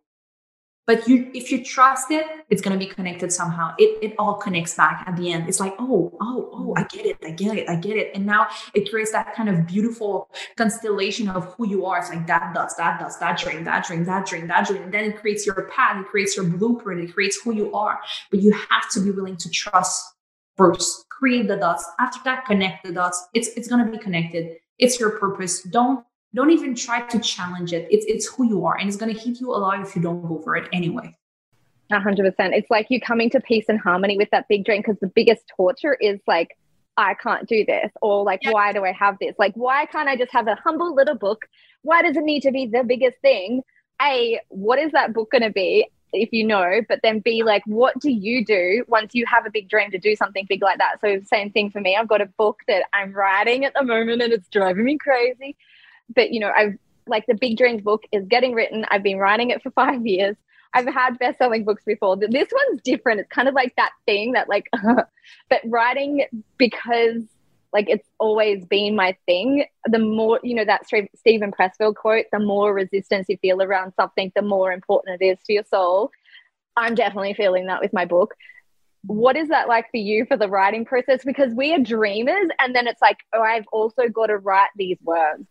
but 0.85 1.07
you 1.07 1.31
if 1.33 1.51
you 1.51 1.63
trust 1.63 2.11
it 2.11 2.25
it's 2.49 2.61
going 2.61 2.77
to 2.77 2.85
be 2.85 2.91
connected 2.91 3.31
somehow 3.31 3.73
it 3.77 3.97
it 4.01 4.13
all 4.17 4.35
connects 4.35 4.75
back 4.75 5.03
at 5.07 5.15
the 5.15 5.31
end 5.31 5.47
it's 5.47 5.59
like 5.59 5.73
oh 5.79 6.15
oh 6.21 6.49
oh 6.53 6.73
i 6.75 6.83
get 6.83 7.05
it 7.05 7.17
i 7.23 7.31
get 7.31 7.57
it 7.57 7.69
i 7.69 7.75
get 7.75 7.95
it 7.95 8.11
and 8.13 8.25
now 8.25 8.47
it 8.73 8.89
creates 8.89 9.11
that 9.11 9.33
kind 9.33 9.49
of 9.49 9.65
beautiful 9.65 10.29
constellation 10.57 11.27
of 11.29 11.53
who 11.53 11.67
you 11.67 11.85
are 11.85 11.99
it's 11.99 12.09
like 12.09 12.27
that 12.27 12.53
does 12.53 12.75
that 12.75 12.99
does 12.99 13.17
that 13.19 13.37
dream 13.37 13.63
that 13.63 13.85
dream 13.85 14.03
that 14.03 14.25
dream 14.25 14.47
that 14.47 14.67
dream 14.67 14.83
and 14.83 14.93
then 14.93 15.05
it 15.05 15.17
creates 15.19 15.45
your 15.45 15.69
path 15.69 15.99
it 15.99 16.07
creates 16.07 16.35
your 16.35 16.45
blueprint 16.45 17.01
it 17.01 17.13
creates 17.13 17.41
who 17.43 17.53
you 17.53 17.73
are 17.73 17.99
but 18.29 18.41
you 18.41 18.51
have 18.51 18.89
to 18.91 18.99
be 18.99 19.11
willing 19.11 19.37
to 19.37 19.49
trust 19.49 20.15
first 20.57 21.05
create 21.23 21.47
the 21.47 21.55
dots. 21.55 21.85
After 21.99 22.19
that, 22.25 22.45
connect 22.45 22.85
the 22.85 22.91
dots. 22.91 23.27
It's 23.33 23.47
it's 23.55 23.69
gonna 23.69 23.89
be 23.89 23.97
connected. 23.97 24.57
It's 24.77 24.99
your 24.99 25.11
purpose. 25.11 25.63
Don't 25.63 26.05
don't 26.35 26.51
even 26.51 26.75
try 26.75 27.01
to 27.01 27.19
challenge 27.19 27.73
it. 27.73 27.87
It's 27.91 28.05
it's 28.07 28.25
who 28.27 28.47
you 28.47 28.65
are, 28.65 28.77
and 28.77 28.87
it's 28.87 28.97
gonna 28.97 29.13
hit 29.13 29.39
you 29.39 29.51
a 29.51 29.57
lot 29.57 29.81
if 29.81 29.95
you 29.95 30.01
don't 30.01 30.25
go 30.25 30.39
for 30.39 30.55
it 30.55 30.67
anyway. 30.73 31.15
A 31.91 31.99
hundred 31.99 32.31
percent. 32.31 32.53
It's 32.53 32.71
like 32.71 32.87
you 32.89 32.99
coming 32.99 33.29
to 33.31 33.39
peace 33.39 33.65
and 33.67 33.79
harmony 33.79 34.17
with 34.17 34.29
that 34.31 34.47
big 34.47 34.65
dream 34.65 34.81
because 34.81 34.99
the 34.99 35.07
biggest 35.07 35.43
torture 35.55 35.95
is 35.95 36.19
like, 36.27 36.57
I 36.97 37.13
can't 37.15 37.47
do 37.47 37.65
this, 37.65 37.91
or 38.01 38.23
like, 38.23 38.39
yeah. 38.43 38.51
why 38.51 38.73
do 38.73 38.83
I 38.83 38.91
have 38.93 39.17
this? 39.19 39.35
Like, 39.37 39.53
why 39.55 39.85
can't 39.85 40.09
I 40.09 40.15
just 40.15 40.31
have 40.31 40.47
a 40.47 40.55
humble 40.55 40.95
little 40.95 41.15
book? 41.15 41.45
Why 41.81 42.01
does 42.01 42.17
it 42.17 42.23
need 42.23 42.41
to 42.41 42.51
be 42.51 42.65
the 42.65 42.83
biggest 42.83 43.19
thing? 43.19 43.61
A, 44.01 44.39
what 44.49 44.79
is 44.79 44.91
that 44.93 45.13
book 45.13 45.31
going 45.31 45.43
to 45.43 45.51
be? 45.51 45.87
if 46.13 46.29
you 46.31 46.45
know, 46.45 46.81
but 46.87 46.99
then 47.03 47.19
be 47.19 47.43
like, 47.43 47.63
what 47.65 47.99
do 47.99 48.11
you 48.11 48.45
do 48.45 48.85
once 48.87 49.13
you 49.13 49.25
have 49.25 49.45
a 49.45 49.49
big 49.49 49.67
dream 49.67 49.91
to 49.91 49.97
do 49.97 50.15
something 50.15 50.45
big 50.47 50.61
like 50.61 50.77
that? 50.77 51.01
So, 51.01 51.19
same 51.25 51.51
thing 51.51 51.71
for 51.71 51.81
me. 51.81 51.95
I've 51.95 52.07
got 52.07 52.21
a 52.21 52.27
book 52.37 52.61
that 52.67 52.83
I'm 52.93 53.13
writing 53.13 53.65
at 53.65 53.73
the 53.73 53.83
moment 53.83 54.21
and 54.21 54.31
it's 54.31 54.47
driving 54.49 54.85
me 54.85 54.97
crazy. 54.97 55.57
But, 56.15 56.31
you 56.31 56.39
know, 56.39 56.51
I've 56.55 56.77
like 57.05 57.25
the 57.27 57.35
Big 57.35 57.57
Dreams 57.57 57.81
book 57.81 58.03
is 58.11 58.25
getting 58.27 58.53
written. 58.53 58.85
I've 58.89 59.03
been 59.03 59.17
writing 59.17 59.49
it 59.49 59.61
for 59.61 59.71
five 59.75 60.05
years. 60.05 60.35
I've 60.75 60.87
had 60.87 61.19
best 61.19 61.37
selling 61.37 61.65
books 61.65 61.83
before. 61.85 62.17
This 62.17 62.49
one's 62.51 62.81
different. 62.81 63.19
It's 63.19 63.29
kind 63.29 63.47
of 63.47 63.53
like 63.53 63.75
that 63.75 63.91
thing 64.07 64.31
that, 64.31 64.49
like, 64.49 64.67
but 65.49 65.61
writing 65.65 66.25
because 66.57 67.21
like 67.73 67.89
it's 67.89 68.07
always 68.19 68.63
been 68.65 68.95
my 68.95 69.17
thing. 69.25 69.65
The 69.85 69.99
more, 69.99 70.39
you 70.43 70.55
know, 70.55 70.63
that 70.63 70.85
Steven 70.85 71.51
Pressfield 71.51 71.95
quote, 71.95 72.25
the 72.31 72.39
more 72.39 72.73
resistance 72.73 73.25
you 73.27 73.37
feel 73.37 73.61
around 73.61 73.93
something, 73.95 74.31
the 74.35 74.43
more 74.43 74.71
important 74.71 75.21
it 75.21 75.25
is 75.25 75.39
to 75.45 75.53
your 75.53 75.63
soul. 75.63 76.11
I'm 76.77 76.95
definitely 76.95 77.33
feeling 77.33 77.65
that 77.65 77.81
with 77.81 77.91
my 77.91 78.05
book. 78.05 78.35
What 79.05 79.35
is 79.35 79.49
that 79.49 79.67
like 79.67 79.91
for 79.91 79.97
you 79.97 80.25
for 80.25 80.37
the 80.37 80.47
writing 80.47 80.85
process? 80.85 81.25
Because 81.25 81.53
we 81.53 81.73
are 81.73 81.79
dreamers, 81.79 82.49
and 82.59 82.73
then 82.75 82.87
it's 82.87 83.01
like, 83.01 83.17
oh, 83.33 83.41
I've 83.41 83.65
also 83.71 84.07
got 84.07 84.27
to 84.27 84.37
write 84.37 84.69
these 84.77 84.97
words. 85.03 85.45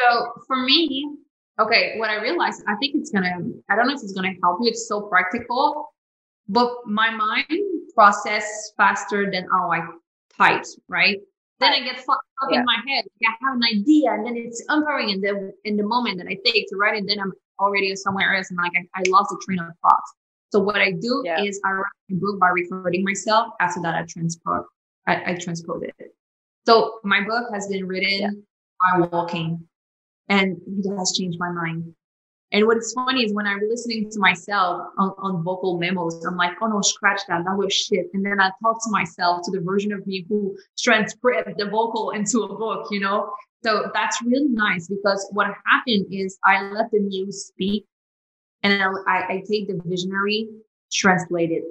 So 0.00 0.32
for 0.46 0.56
me, 0.56 1.08
okay, 1.60 1.98
what 1.98 2.10
I 2.10 2.20
realized, 2.20 2.62
I 2.68 2.76
think 2.76 2.94
it's 2.96 3.10
gonna, 3.10 3.36
I 3.68 3.76
don't 3.76 3.86
know 3.88 3.94
if 3.94 4.02
it's 4.02 4.12
gonna 4.12 4.34
help 4.42 4.58
you. 4.60 4.70
It's 4.70 4.86
so 4.88 5.02
practical, 5.02 5.92
but 6.48 6.70
my 6.86 7.10
mind 7.10 7.60
process 7.94 8.72
faster 8.76 9.30
than 9.30 9.46
how 9.50 9.72
I 9.72 9.80
type, 10.36 10.64
right? 10.88 11.18
Then 11.60 11.72
I 11.72 11.80
get 11.80 11.96
fucked 11.96 12.22
up 12.42 12.50
yeah. 12.50 12.60
in 12.60 12.64
my 12.64 12.76
head. 12.86 13.04
I 13.26 13.32
have 13.42 13.56
an 13.56 13.62
idea, 13.64 14.12
and 14.12 14.24
then 14.24 14.36
it's 14.36 14.64
uncovering 14.68 15.10
in 15.10 15.20
the 15.20 15.52
in 15.64 15.76
the 15.76 15.82
moment 15.82 16.18
that 16.18 16.28
I 16.28 16.36
take 16.44 16.68
to 16.68 16.76
write 16.76 16.96
it. 16.96 17.04
Then 17.08 17.18
I'm 17.18 17.32
already 17.58 17.94
somewhere 17.96 18.36
else, 18.36 18.50
and 18.50 18.58
like 18.62 18.72
I, 18.76 19.00
I 19.00 19.02
lost 19.08 19.30
the 19.30 19.42
train 19.44 19.58
of 19.58 19.66
thought. 19.82 20.02
So 20.50 20.60
what 20.60 20.76
I 20.76 20.92
do 20.92 21.22
yeah. 21.24 21.42
is 21.42 21.60
I 21.64 21.72
write 21.72 21.84
a 22.12 22.14
book 22.14 22.38
by 22.38 22.48
recording 22.48 23.04
myself. 23.04 23.48
After 23.60 23.82
that, 23.82 23.96
I 23.96 24.04
transport. 24.08 24.66
I, 25.06 25.32
I 25.32 25.34
transpose 25.34 25.82
it. 25.82 26.14
So 26.66 27.00
my 27.02 27.22
book 27.22 27.48
has 27.52 27.66
been 27.66 27.86
written 27.86 28.20
yeah. 28.20 28.30
by 28.80 29.06
walking, 29.08 29.66
and 30.28 30.56
it 30.66 30.96
has 30.98 31.16
changed 31.16 31.38
my 31.38 31.50
mind. 31.50 31.94
And 32.50 32.66
what's 32.66 32.94
funny 32.94 33.24
is 33.24 33.34
when 33.34 33.46
I'm 33.46 33.60
listening 33.68 34.10
to 34.10 34.18
myself 34.20 34.88
on, 34.96 35.12
on, 35.18 35.42
vocal 35.42 35.78
memos, 35.78 36.24
I'm 36.24 36.36
like, 36.36 36.52
oh 36.62 36.66
no, 36.66 36.80
scratch 36.80 37.20
that. 37.28 37.44
That 37.44 37.56
was 37.56 37.74
shit. 37.74 38.06
And 38.14 38.24
then 38.24 38.40
I 38.40 38.50
talk 38.62 38.82
to 38.84 38.90
myself, 38.90 39.42
to 39.44 39.50
the 39.50 39.60
version 39.60 39.92
of 39.92 40.06
me 40.06 40.24
who 40.28 40.56
transcribed 40.78 41.58
the 41.58 41.66
vocal 41.66 42.10
into 42.10 42.44
a 42.44 42.56
book, 42.56 42.86
you 42.90 43.00
know? 43.00 43.30
So 43.64 43.90
that's 43.92 44.22
really 44.24 44.48
nice 44.48 44.88
because 44.88 45.28
what 45.32 45.48
happened 45.66 46.06
is 46.10 46.38
I 46.44 46.62
let 46.70 46.90
the 46.90 47.00
muse 47.00 47.48
speak 47.48 47.84
and 48.62 48.82
I, 49.06 49.20
I 49.28 49.42
take 49.46 49.68
the 49.68 49.80
visionary, 49.84 50.48
translate 50.90 51.50
it. 51.50 51.64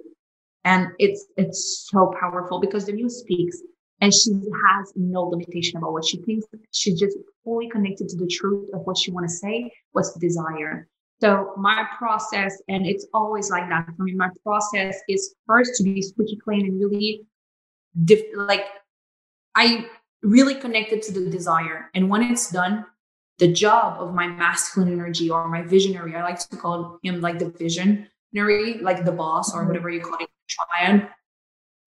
And 0.64 0.90
it's, 1.00 1.26
it's 1.38 1.90
so 1.90 2.14
powerful 2.20 2.60
because 2.60 2.86
the 2.86 2.94
muse 2.94 3.22
speaks 3.22 3.58
and 4.02 4.14
she 4.14 4.32
has 4.32 4.94
no 4.96 5.24
limitation 5.24 5.78
about 5.78 5.94
what 5.94 6.06
she 6.06 6.18
thinks. 6.18 6.46
She's 6.72 7.00
just 7.00 7.18
fully 7.44 7.70
connected 7.70 8.10
to 8.10 8.18
the 8.18 8.28
truth 8.28 8.70
of 8.74 8.82
what 8.82 8.98
she 8.98 9.12
want 9.12 9.28
to 9.28 9.34
say, 9.34 9.72
what's 9.92 10.14
the 10.14 10.20
desire. 10.20 10.88
So 11.20 11.54
my 11.58 11.88
process, 11.98 12.62
and 12.68 12.86
it's 12.86 13.08
always 13.14 13.50
like 13.50 13.68
that 13.70 13.88
for 13.98 14.04
me, 14.04 14.14
my 14.14 14.30
process 14.44 14.98
is 15.10 15.34
first 15.48 15.76
to 15.78 15.84
be 15.84 16.02
squeaky 16.02 16.38
clean 16.38 16.66
and 16.68 16.80
really 16.80 17.22
diff- 18.04 18.36
like 18.36 18.66
I 19.56 19.88
really 20.22 20.56
connected 20.56 21.02
to 21.04 21.12
the 21.12 21.30
desire. 21.30 21.90
And 21.96 22.10
when 22.10 22.22
it's 22.22 22.52
done, 22.52 22.86
the 23.40 23.52
job 23.52 24.00
of 24.00 24.14
my 24.14 24.28
masculine 24.28 24.92
energy 24.92 25.30
or 25.30 25.48
my 25.48 25.64
visionary, 25.64 26.16
I 26.16 26.24
like 26.24 26.40
to 26.50 26.58
call 26.58 27.00
him 27.04 27.22
like 27.22 27.40
the 27.40 27.50
visionary, 27.50 28.80
like 28.80 29.06
the 29.06 29.12
boss 29.12 29.54
or 29.54 29.60
mm-hmm. 29.60 29.68
whatever 29.70 29.90
you 29.90 30.02
call 30.02 30.18
it, 30.20 30.30
triad, 30.48 31.10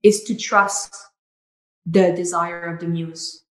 is 0.03 0.25
to 0.25 0.37
trust 0.37 0.97
the 1.87 2.13
desire 2.13 2.63
of 2.63 2.81
the 2.81 2.87
muse. 2.87 3.45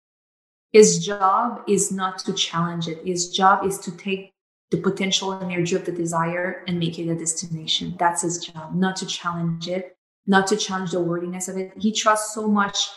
His 0.73 1.05
job 1.05 1.63
is 1.67 1.91
not 1.91 2.19
to 2.21 2.33
challenge 2.35 2.89
it. 2.89 3.07
His 3.07 3.31
job 3.31 3.65
is 3.65 3.79
to 3.79 3.91
take 3.91 4.33
the 4.71 4.79
potential 4.79 5.33
energy 5.33 5.75
of 5.75 5.87
the 5.87 5.93
desire 5.93 6.63
and 6.69 6.79
make 6.79 6.99
it 6.99 7.09
a 7.09 7.17
destination. 7.17 7.97
That's 7.99 8.23
his 8.23 8.39
job, 8.39 8.75
not 8.75 8.97
to 8.97 9.07
challenge 9.07 9.67
it, 9.69 9.97
not 10.27 10.47
to 10.49 10.57
challenge 10.57 10.91
the 10.91 11.01
worthiness 11.01 11.49
of 11.49 11.57
it. 11.57 11.73
He 11.79 11.93
trusts 11.93 12.35
so 12.35 12.47
much 12.47 12.89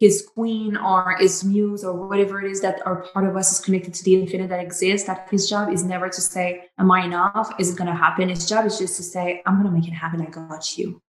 his 0.00 0.26
queen 0.34 0.78
or 0.78 1.16
his 1.20 1.44
muse 1.44 1.84
or 1.84 1.92
whatever 1.92 2.40
it 2.40 2.50
is 2.50 2.62
that 2.62 2.84
are 2.86 3.02
part 3.12 3.28
of 3.28 3.36
us 3.36 3.52
is 3.52 3.64
connected 3.64 3.92
to 3.92 4.02
the 4.02 4.14
infinite 4.14 4.48
that 4.48 4.64
exists 4.64 5.06
that 5.06 5.28
his 5.30 5.48
job 5.48 5.70
is 5.70 5.84
never 5.84 6.08
to 6.08 6.20
say 6.20 6.64
am 6.78 6.90
i 6.90 7.04
enough 7.04 7.52
is 7.58 7.70
it 7.70 7.76
going 7.76 7.86
to 7.86 7.94
happen 7.94 8.30
his 8.30 8.48
job 8.48 8.64
is 8.64 8.78
just 8.78 8.96
to 8.96 9.02
say 9.02 9.42
i'm 9.46 9.60
going 9.60 9.66
to 9.66 9.78
make 9.78 9.86
it 9.86 9.92
happen 9.92 10.22
i 10.22 10.24
got 10.24 10.76
you 10.76 11.00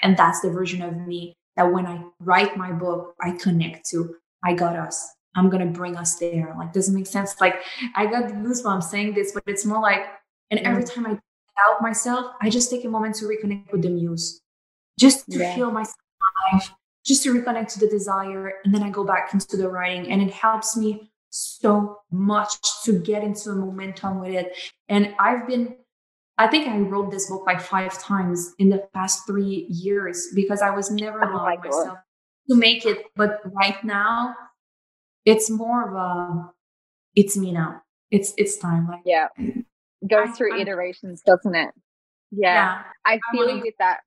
and 0.00 0.16
that's 0.16 0.40
the 0.40 0.50
version 0.50 0.80
of 0.82 0.96
me 1.06 1.36
that 1.58 1.72
when 1.72 1.86
I 1.86 2.04
write 2.20 2.56
my 2.56 2.70
book, 2.70 3.16
I 3.20 3.32
connect 3.32 3.90
to, 3.90 4.14
I 4.44 4.54
got 4.54 4.76
us. 4.76 5.06
I'm 5.34 5.50
going 5.50 5.66
to 5.66 5.78
bring 5.78 5.96
us 5.96 6.14
there. 6.14 6.54
Like, 6.56 6.72
doesn't 6.72 6.94
make 6.94 7.08
sense. 7.08 7.34
Like, 7.40 7.56
I 7.96 8.06
got 8.06 8.30
goosebumps 8.30 8.84
saying 8.84 9.14
this, 9.14 9.32
but 9.32 9.42
it's 9.46 9.66
more 9.66 9.82
like, 9.82 10.06
and 10.52 10.60
every 10.60 10.84
mm-hmm. 10.84 11.02
time 11.02 11.06
I 11.06 11.14
doubt 11.14 11.82
myself, 11.82 12.32
I 12.40 12.48
just 12.48 12.70
take 12.70 12.84
a 12.84 12.88
moment 12.88 13.16
to 13.16 13.24
reconnect 13.24 13.72
with 13.72 13.82
the 13.82 13.90
muse, 13.90 14.40
just 14.98 15.26
to 15.32 15.38
yeah. 15.38 15.54
feel 15.56 15.72
myself 15.72 15.96
alive, 16.52 16.70
just 17.04 17.24
to 17.24 17.34
reconnect 17.34 17.72
to 17.72 17.80
the 17.80 17.88
desire. 17.88 18.52
And 18.64 18.72
then 18.72 18.84
I 18.84 18.90
go 18.90 19.02
back 19.02 19.34
into 19.34 19.56
the 19.56 19.68
writing, 19.68 20.12
and 20.12 20.22
it 20.22 20.30
helps 20.30 20.76
me 20.76 21.10
so 21.30 21.98
much 22.12 22.54
to 22.84 23.00
get 23.00 23.24
into 23.24 23.50
a 23.50 23.54
momentum 23.54 24.20
with 24.20 24.30
it. 24.30 24.56
And 24.88 25.12
I've 25.18 25.46
been 25.48 25.74
I 26.38 26.46
think 26.46 26.68
I 26.68 26.78
wrote 26.78 27.10
this 27.10 27.28
book 27.28 27.44
like 27.46 27.60
five 27.60 27.98
times 27.98 28.54
in 28.58 28.68
the 28.70 28.78
past 28.94 29.26
three 29.26 29.66
years 29.68 30.28
because 30.34 30.62
I 30.62 30.70
was 30.70 30.88
never 30.90 31.24
oh 31.24 31.34
allowing 31.34 31.60
myself 31.60 31.98
to 32.48 32.56
make 32.56 32.86
it. 32.86 33.06
But 33.16 33.40
right 33.44 33.82
now, 33.82 34.34
it's 35.24 35.50
more 35.50 35.88
of 35.88 35.94
a, 35.94 36.50
it's 37.16 37.36
me 37.36 37.52
now. 37.52 37.82
It's 38.10 38.32
it's 38.38 38.56
time. 38.56 38.88
Like 38.88 39.02
yeah, 39.04 39.28
goes 40.08 40.30
through 40.36 40.56
I, 40.56 40.62
iterations, 40.62 41.22
doesn't 41.22 41.54
it? 41.54 41.70
Yeah, 42.30 42.54
yeah 42.54 42.82
I 43.04 43.20
feel 43.32 43.50
you 43.50 43.60
with 43.60 43.74
that. 43.80 44.00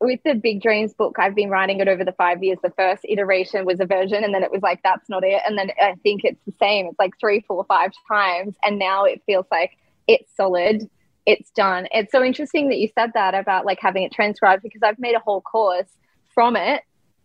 With 0.00 0.20
the 0.24 0.34
Big 0.34 0.60
Dreams 0.60 0.92
book, 0.92 1.16
I've 1.18 1.34
been 1.34 1.48
writing 1.48 1.80
it 1.80 1.88
over 1.88 2.04
the 2.04 2.12
five 2.12 2.42
years. 2.42 2.58
The 2.62 2.72
first 2.76 3.02
iteration 3.08 3.64
was 3.64 3.80
a 3.80 3.86
version, 3.86 4.24
and 4.24 4.34
then 4.34 4.42
it 4.42 4.50
was 4.50 4.62
like, 4.62 4.80
that's 4.82 5.08
not 5.08 5.24
it. 5.24 5.40
And 5.46 5.56
then 5.56 5.70
I 5.80 5.94
think 6.02 6.22
it's 6.24 6.40
the 6.44 6.52
same. 6.58 6.86
It's 6.86 6.98
like 6.98 7.12
three, 7.20 7.44
four, 7.46 7.64
five 7.64 7.92
times. 8.08 8.56
And 8.62 8.78
now 8.78 9.04
it 9.04 9.22
feels 9.26 9.46
like 9.50 9.78
it's 10.06 10.30
solid 10.36 10.88
it's 11.26 11.50
done. 11.50 11.88
It's 11.90 12.12
so 12.12 12.22
interesting 12.22 12.68
that 12.68 12.78
you 12.78 12.88
said 12.94 13.10
that 13.14 13.34
about 13.34 13.66
like 13.66 13.78
having 13.80 14.04
it 14.04 14.12
transcribed 14.12 14.62
because 14.62 14.82
I've 14.82 14.98
made 14.98 15.16
a 15.16 15.20
whole 15.20 15.40
course 15.40 15.88
from 16.32 16.56
it. 16.56 16.82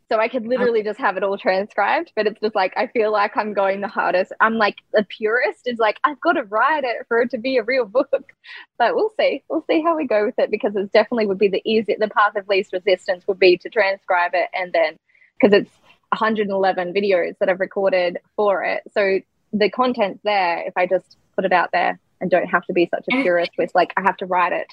So 0.09 0.19
I 0.19 0.27
could 0.27 0.45
literally 0.45 0.83
just 0.83 0.99
have 0.99 1.15
it 1.15 1.23
all 1.23 1.37
transcribed, 1.37 2.11
but 2.17 2.27
it's 2.27 2.41
just 2.41 2.53
like 2.53 2.73
I 2.75 2.87
feel 2.87 3.13
like 3.13 3.37
I'm 3.37 3.53
going 3.53 3.79
the 3.79 3.87
hardest. 3.87 4.33
I'm 4.41 4.55
like 4.55 4.75
the 4.91 5.05
purist 5.05 5.67
is 5.67 5.79
like 5.79 6.01
I've 6.03 6.19
got 6.19 6.33
to 6.33 6.43
write 6.43 6.83
it 6.83 7.05
for 7.07 7.21
it 7.21 7.29
to 7.31 7.37
be 7.37 7.55
a 7.57 7.63
real 7.63 7.85
book. 7.85 8.09
But 8.77 8.95
we'll 8.95 9.13
see. 9.17 9.43
We'll 9.47 9.63
see 9.69 9.83
how 9.83 9.95
we 9.95 10.07
go 10.07 10.25
with 10.25 10.39
it 10.39 10.49
because 10.49 10.75
it 10.75 10.91
definitely 10.91 11.27
would 11.27 11.37
be 11.37 11.47
the 11.47 11.61
easy 11.63 11.95
the 11.97 12.09
path 12.09 12.35
of 12.35 12.49
least 12.49 12.73
resistance 12.73 13.25
would 13.27 13.37
be 13.37 13.55
to 13.57 13.69
transcribe 13.69 14.31
it 14.33 14.49
and 14.53 14.73
then 14.73 14.97
because 15.39 15.55
it's 15.55 15.71
111 16.09 16.91
videos 16.91 17.37
that 17.37 17.47
I've 17.47 17.59
recorded 17.59 18.17
for 18.35 18.63
it. 18.63 18.81
So 18.91 19.19
the 19.53 19.69
content's 19.69 20.21
there 20.23 20.63
if 20.65 20.73
I 20.75 20.87
just 20.87 21.15
put 21.35 21.45
it 21.45 21.53
out 21.53 21.69
there 21.71 21.99
and 22.21 22.31
don't 22.31 22.47
have 22.47 22.65
to 22.67 22.73
be 22.73 22.89
such 22.93 23.05
a 23.11 23.21
purist 23.21 23.51
with 23.57 23.71
like 23.75 23.93
I 23.97 24.01
have 24.01 24.17
to 24.17 24.25
write 24.25 24.53
it. 24.53 24.67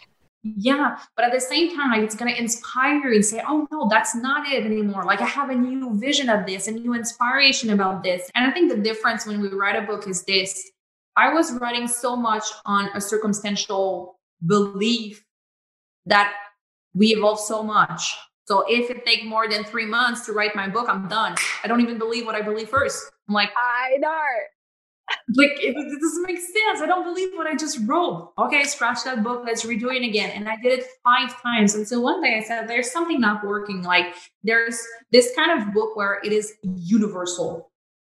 Yeah, 0.44 0.98
but 1.16 1.24
at 1.24 1.32
the 1.32 1.40
same 1.40 1.74
time, 1.74 1.90
like 1.90 2.02
it's 2.02 2.14
gonna 2.14 2.30
inspire 2.30 3.08
you 3.08 3.14
and 3.16 3.24
say, 3.24 3.42
"Oh 3.46 3.66
no, 3.72 3.88
that's 3.90 4.14
not 4.14 4.48
it 4.48 4.64
anymore." 4.64 5.04
Like 5.04 5.20
I 5.20 5.26
have 5.26 5.50
a 5.50 5.54
new 5.54 5.98
vision 5.98 6.28
of 6.28 6.46
this, 6.46 6.68
a 6.68 6.70
new 6.70 6.94
inspiration 6.94 7.70
about 7.70 8.04
this. 8.04 8.30
And 8.34 8.46
I 8.46 8.52
think 8.52 8.70
the 8.70 8.78
difference 8.78 9.26
when 9.26 9.40
we 9.40 9.48
write 9.48 9.74
a 9.74 9.84
book 9.84 10.06
is 10.06 10.22
this: 10.24 10.70
I 11.16 11.34
was 11.34 11.52
writing 11.54 11.88
so 11.88 12.14
much 12.14 12.44
on 12.64 12.88
a 12.94 13.00
circumstantial 13.00 14.20
belief 14.46 15.24
that 16.06 16.32
we 16.94 17.08
evolve 17.08 17.40
so 17.40 17.62
much. 17.62 18.14
So 18.46 18.64
if 18.68 18.90
it 18.90 19.04
take 19.04 19.24
more 19.24 19.48
than 19.48 19.64
three 19.64 19.84
months 19.84 20.24
to 20.26 20.32
write 20.32 20.54
my 20.54 20.68
book, 20.68 20.88
I'm 20.88 21.08
done. 21.08 21.34
I 21.62 21.68
don't 21.68 21.80
even 21.80 21.98
believe 21.98 22.24
what 22.24 22.34
I 22.34 22.40
believe 22.40 22.68
first. 22.68 23.10
I'm 23.28 23.34
like, 23.34 23.50
I 23.56 23.96
know. 23.98 24.24
Like 25.34 25.52
it, 25.62 25.74
it, 25.76 26.00
doesn't 26.00 26.22
make 26.26 26.38
sense. 26.38 26.80
I 26.80 26.86
don't 26.86 27.04
believe 27.04 27.30
what 27.34 27.46
I 27.46 27.54
just 27.54 27.78
wrote. 27.86 28.32
Okay, 28.38 28.64
scratch 28.64 29.04
that 29.04 29.22
book. 29.22 29.42
Let's 29.44 29.64
redo 29.64 29.94
it 29.94 30.06
again. 30.06 30.30
And 30.30 30.48
I 30.48 30.56
did 30.56 30.78
it 30.78 30.86
five 31.04 31.40
times 31.42 31.74
until 31.74 32.02
one 32.02 32.22
day 32.22 32.38
I 32.38 32.42
said, 32.42 32.68
"There's 32.68 32.90
something 32.90 33.20
not 33.20 33.44
working." 33.44 33.82
Like 33.82 34.14
there's 34.42 34.80
this 35.12 35.32
kind 35.36 35.60
of 35.60 35.72
book 35.74 35.96
where 35.96 36.20
it 36.24 36.32
is 36.32 36.52
universal. 36.62 37.70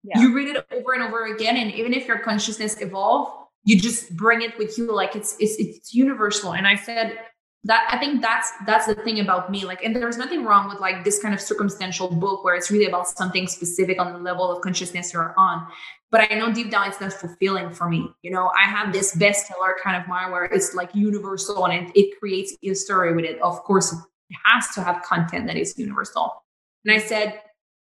Yeah. 0.03 0.21
You 0.21 0.35
read 0.35 0.57
it 0.57 0.67
over 0.73 0.95
and 0.95 1.03
over 1.03 1.35
again, 1.35 1.57
and 1.57 1.73
even 1.73 1.93
if 1.93 2.07
your 2.07 2.19
consciousness 2.21 2.81
evolve, 2.81 3.33
you 3.65 3.79
just 3.79 4.17
bring 4.17 4.43
it 4.43 4.57
with 4.59 4.79
you. 4.79 4.95
Like 4.95 5.15
it's 5.15 5.37
it's 5.39 5.57
it's 5.59 5.95
universal. 5.95 6.55
And 6.55 6.67
I 6.67 6.77
said 6.77 7.19
that 7.65 7.89
I 7.93 7.99
think 7.99 8.23
that's 8.23 8.51
that's 8.67 8.87
the 8.87 8.95
thing 8.95 9.21
about 9.21 9.51
me. 9.51 9.65
Like, 9.65 9.85
and 9.85 9.95
there's 9.95 10.17
nothing 10.17 10.45
wrong 10.45 10.69
with 10.69 10.81
like 10.81 11.05
this 11.05 11.21
kind 11.21 11.35
of 11.35 11.41
circumstantial 11.41 12.09
book 12.09 12.43
where 12.45 12.55
it's 12.55 12.71
really 12.71 12.87
about 12.87 13.09
something 13.09 13.47
specific 13.47 14.01
on 14.01 14.13
the 14.13 14.19
level 14.19 14.51
of 14.51 14.63
consciousness 14.63 15.13
you're 15.13 15.35
on. 15.37 15.67
But 16.11 16.31
I 16.31 16.35
know 16.35 16.53
deep 16.53 16.71
down 16.71 16.89
it's 16.89 17.01
not 17.01 17.13
fulfilling 17.13 17.73
for 17.73 17.89
me. 17.89 18.09
You 18.23 18.33
know, 18.33 18.51
I 18.57 18.69
have 18.69 18.93
this 18.93 19.15
bestseller 19.17 19.75
kind 19.83 20.01
of 20.01 20.09
mind 20.09 20.33
where 20.33 20.45
it's 20.45 20.75
like 20.75 20.95
universal 20.95 21.67
and 21.67 21.89
it, 21.89 21.93
it 21.97 22.19
creates 22.19 22.57
a 22.63 22.75
story 22.75 23.15
with 23.15 23.25
it. 23.25 23.41
Of 23.41 23.63
course, 23.63 23.93
it 23.93 24.37
has 24.45 24.69
to 24.75 24.83
have 24.83 25.03
content 25.03 25.47
that 25.47 25.57
is 25.57 25.79
universal. 25.79 26.43
And 26.85 26.95
I 26.95 26.99
said, 26.99 27.41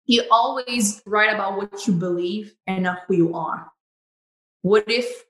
you 0.05 0.23
always 0.29 1.01
write 1.05 1.33
about 1.33 1.57
what 1.57 1.87
you 1.87 1.93
believe 1.93 2.53
and 2.67 2.83
not 2.83 2.99
who 3.07 3.15
you 3.15 3.35
are. 3.35 3.71
What 4.61 4.83
if 4.87 5.23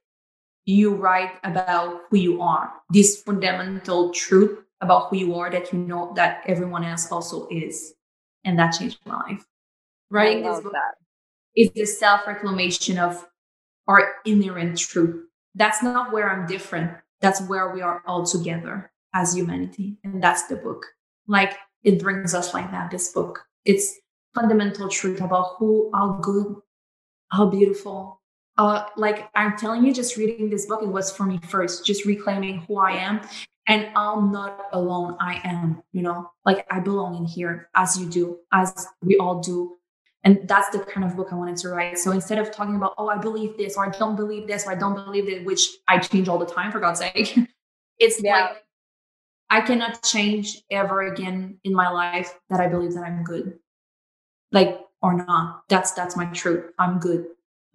you 0.65 0.93
write 0.93 1.31
about 1.43 2.01
who 2.09 2.17
you 2.17 2.41
are, 2.41 2.71
this 2.89 3.21
fundamental 3.21 4.11
truth 4.11 4.59
about 4.81 5.09
who 5.09 5.17
you 5.17 5.35
are 5.35 5.49
that 5.49 5.71
you 5.71 5.79
know 5.79 6.11
that 6.15 6.43
everyone 6.47 6.83
else 6.83 7.11
also 7.11 7.47
is. 7.49 7.93
And 8.43 8.57
that 8.57 8.71
changed 8.71 8.97
my 9.05 9.15
life. 9.15 9.45
Writing 10.09 10.43
this 10.43 10.59
book 10.59 10.73
that. 10.73 10.95
Is 11.55 11.71
the 11.71 11.85
self 11.85 12.27
reclamation 12.27 12.97
of 12.97 13.27
our 13.87 14.15
inherent 14.25 14.77
truth. 14.77 15.25
That's 15.55 15.83
not 15.83 16.11
where 16.11 16.29
I'm 16.29 16.47
different. 16.47 16.91
That's 17.19 17.41
where 17.41 17.73
we 17.73 17.81
are 17.81 18.01
all 18.05 18.25
together 18.25 18.91
as 19.13 19.35
humanity. 19.35 19.97
And 20.03 20.23
that's 20.23 20.47
the 20.47 20.55
book. 20.55 20.85
Like 21.27 21.57
it 21.83 21.99
brings 21.99 22.33
us 22.33 22.53
like 22.53 22.71
that, 22.71 22.91
this 22.91 23.11
book. 23.11 23.39
It's 23.65 23.99
fundamental 24.33 24.87
truth 24.87 25.21
about 25.21 25.55
who, 25.57 25.91
how 25.93 26.19
good, 26.21 26.55
how 27.31 27.47
beautiful, 27.47 28.21
uh, 28.57 28.85
like 28.95 29.29
I'm 29.35 29.57
telling 29.57 29.85
you, 29.85 29.93
just 29.93 30.17
reading 30.17 30.49
this 30.49 30.65
book, 30.65 30.81
it 30.81 30.87
was 30.87 31.11
for 31.11 31.23
me 31.23 31.39
first, 31.47 31.85
just 31.85 32.05
reclaiming 32.05 32.59
who 32.67 32.77
I 32.77 32.91
am. 32.91 33.21
And 33.67 33.89
I'm 33.95 34.31
not 34.31 34.65
alone. 34.73 35.17
I 35.19 35.39
am, 35.43 35.81
you 35.93 36.01
know, 36.01 36.29
like 36.45 36.65
I 36.69 36.79
belong 36.79 37.15
in 37.15 37.25
here 37.25 37.69
as 37.75 37.97
you 37.97 38.07
do, 38.07 38.39
as 38.51 38.87
we 39.01 39.17
all 39.17 39.39
do. 39.39 39.77
And 40.23 40.47
that's 40.47 40.69
the 40.69 40.79
kind 40.79 41.03
of 41.03 41.15
book 41.15 41.29
I 41.31 41.35
wanted 41.35 41.57
to 41.57 41.69
write. 41.69 41.97
So 41.97 42.11
instead 42.11 42.37
of 42.37 42.51
talking 42.51 42.75
about, 42.75 42.93
oh, 42.97 43.07
I 43.07 43.17
believe 43.17 43.57
this, 43.57 43.75
or 43.75 43.87
I 43.87 43.89
don't 43.89 44.15
believe 44.15 44.47
this, 44.47 44.67
or 44.67 44.71
I 44.71 44.75
don't 44.75 44.93
believe 44.93 45.27
it, 45.27 45.45
which 45.45 45.67
I 45.87 45.97
change 45.97 46.29
all 46.29 46.37
the 46.37 46.45
time, 46.45 46.71
for 46.71 46.79
God's 46.79 46.99
sake, 46.99 47.37
it's 47.99 48.21
yeah. 48.21 48.41
like 48.41 48.63
I 49.49 49.61
cannot 49.61 50.03
change 50.03 50.61
ever 50.69 51.01
again 51.11 51.57
in 51.63 51.73
my 51.73 51.89
life 51.89 52.37
that 52.49 52.59
I 52.59 52.67
believe 52.67 52.93
that 52.93 53.03
I'm 53.03 53.23
good. 53.23 53.57
Like, 54.51 54.79
or 55.01 55.13
not. 55.13 55.63
That's 55.69 55.91
that's 55.91 56.15
my 56.15 56.25
truth. 56.25 56.71
I'm 56.77 56.99
good. 56.99 57.25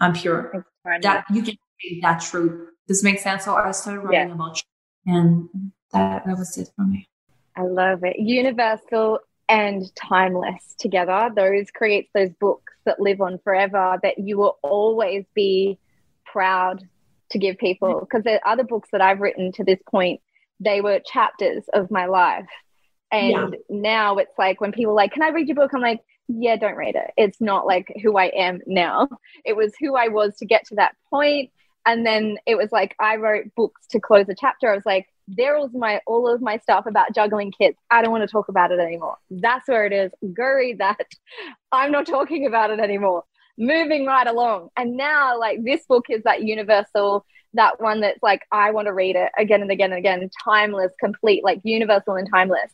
I'm 0.01 0.13
pure. 0.13 0.65
That 1.03 1.25
you 1.31 1.43
can 1.43 1.57
say 1.81 2.01
that 2.01 2.21
truth. 2.21 2.71
This 2.87 3.03
makes 3.03 3.23
sense. 3.23 3.45
So 3.45 3.57
I 3.57 3.71
started 3.73 4.01
writing 4.01 4.29
yeah. 4.29 4.35
about 4.35 4.55
truth, 4.55 4.65
and 5.07 5.49
that 5.93 6.25
that 6.25 6.39
was 6.39 6.57
it 6.57 6.71
for 6.77 6.85
me. 6.85 7.09
I 7.57 7.63
love 7.63 8.05
it. 8.05 8.17
Universal 8.19 9.21
and 9.49 9.95
timeless 9.95 10.75
together. 10.79 11.31
Those 11.35 11.71
creates 11.71 12.11
those 12.15 12.33
books 12.41 12.75
that 12.85 13.01
live 13.01 13.21
on 13.21 13.39
forever 13.39 13.99
that 14.03 14.19
you 14.19 14.39
will 14.39 14.59
always 14.63 15.25
be 15.35 15.79
proud 16.25 16.83
to 17.31 17.39
give 17.39 17.59
people. 17.59 17.89
Mm-hmm. 17.89 18.05
Because 18.05 18.25
the 18.25 18.41
other 18.49 18.65
books 18.65 18.89
that 18.93 19.01
I've 19.01 19.21
written 19.21 19.53
to 19.53 19.65
this 19.65 19.81
point, 19.89 20.21
they 20.61 20.81
were 20.81 21.01
chapters 21.01 21.65
of 21.73 21.91
my 21.91 22.07
life. 22.07 22.49
And 23.13 23.31
yeah. 23.31 23.49
now 23.69 24.17
it's 24.17 24.37
like 24.39 24.61
when 24.61 24.73
people 24.73 24.95
like, 24.95 25.13
Can 25.13 25.23
I 25.23 25.29
read 25.29 25.47
your 25.49 25.55
book? 25.55 25.73
I'm 25.75 25.81
like, 25.81 26.03
yeah, 26.29 26.57
don't 26.57 26.77
read 26.77 26.97
it. 26.97 27.13
It's 27.17 27.41
not 27.41 27.67
like 27.67 27.93
who 28.03 28.17
I 28.17 28.27
am 28.27 28.61
now. 28.67 29.09
It 29.45 29.55
was 29.55 29.73
who 29.79 29.95
I 29.95 30.09
was 30.09 30.37
to 30.39 30.47
get 30.47 30.67
to 30.67 30.77
that 30.77 30.97
point. 31.09 31.51
And 31.85 32.05
then 32.05 32.39
it 32.47 32.57
was 32.57 32.73
like 32.73 32.97
I 32.99 33.17
wrote 33.17 33.55
books 33.55 33.87
to 33.91 34.01
close 34.01 34.29
a 34.29 34.35
chapter. 34.35 34.71
I 34.71 34.75
was 34.75 34.87
like, 34.87 35.07
there 35.29 35.59
was 35.59 35.71
my 35.73 36.01
all 36.07 36.33
of 36.33 36.41
my 36.41 36.59
stuff 36.59 36.87
about 36.87 37.15
juggling 37.15 37.53
kids. 37.53 37.77
I 37.91 38.03
don't 38.03 38.13
want 38.13 38.23
to 38.23 38.31
talk 38.33 38.49
about 38.49 38.71
it 38.73 38.79
anymore. 38.79 39.17
That's 39.31 39.69
where 39.69 39.87
it 39.87 39.93
is. 39.93 40.13
Go 40.35 40.45
read 40.45 40.79
that. 40.79 41.01
I'm 41.73 41.93
not 41.93 42.07
talking 42.07 42.47
about 42.47 42.71
it 42.71 42.81
anymore. 42.81 43.25
Moving 43.59 44.07
right 44.07 44.27
along. 44.27 44.69
And 44.77 44.97
now 44.97 45.39
like 45.39 45.65
this 45.65 45.85
book 45.87 46.07
is 46.11 46.23
that 46.25 46.43
universal, 46.43 47.25
that 47.55 47.81
one 47.81 48.01
that's 48.03 48.23
like, 48.23 48.43
I 48.53 48.71
want 48.71 48.87
to 48.87 48.93
read 48.93 49.17
it 49.17 49.31
again 49.39 49.63
and 49.63 49.71
again 49.71 49.93
and 49.93 49.99
again, 49.99 50.29
timeless, 50.45 50.93
complete, 51.01 51.43
like 51.43 51.61
universal 51.65 52.15
and 52.17 52.29
timeless. 52.31 52.73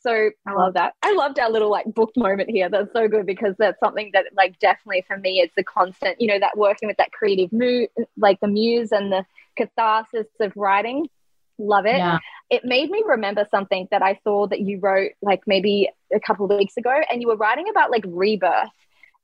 So 0.00 0.30
I 0.46 0.52
love 0.52 0.74
that. 0.74 0.94
I 1.02 1.14
loved 1.14 1.38
our 1.38 1.50
little 1.50 1.70
like 1.70 1.86
book 1.94 2.12
moment 2.16 2.50
here. 2.50 2.68
That's 2.68 2.92
so 2.92 3.08
good 3.08 3.24
because 3.24 3.54
that's 3.58 3.80
something 3.80 4.10
that 4.12 4.26
like 4.36 4.58
definitely 4.58 5.02
for 5.06 5.16
me 5.16 5.40
it's 5.40 5.54
the 5.56 5.64
constant, 5.64 6.20
you 6.20 6.26
know, 6.26 6.38
that 6.38 6.58
working 6.58 6.88
with 6.88 6.98
that 6.98 7.12
creative 7.12 7.50
mood, 7.52 7.88
like 8.16 8.38
the 8.40 8.48
muse 8.48 8.92
and 8.92 9.10
the 9.10 9.24
catharsis 9.56 10.26
of 10.40 10.52
writing. 10.56 11.08
Love 11.58 11.86
it. 11.86 11.96
Yeah. 11.96 12.18
It 12.50 12.64
made 12.64 12.90
me 12.90 13.02
remember 13.06 13.46
something 13.50 13.88
that 13.90 14.02
I 14.02 14.18
saw 14.24 14.46
that 14.48 14.60
you 14.60 14.80
wrote 14.80 15.12
like 15.22 15.42
maybe 15.46 15.88
a 16.12 16.20
couple 16.20 16.50
of 16.50 16.56
weeks 16.56 16.76
ago, 16.76 16.94
and 17.10 17.20
you 17.22 17.28
were 17.28 17.36
writing 17.36 17.68
about 17.68 17.90
like 17.90 18.04
rebirth. 18.06 18.70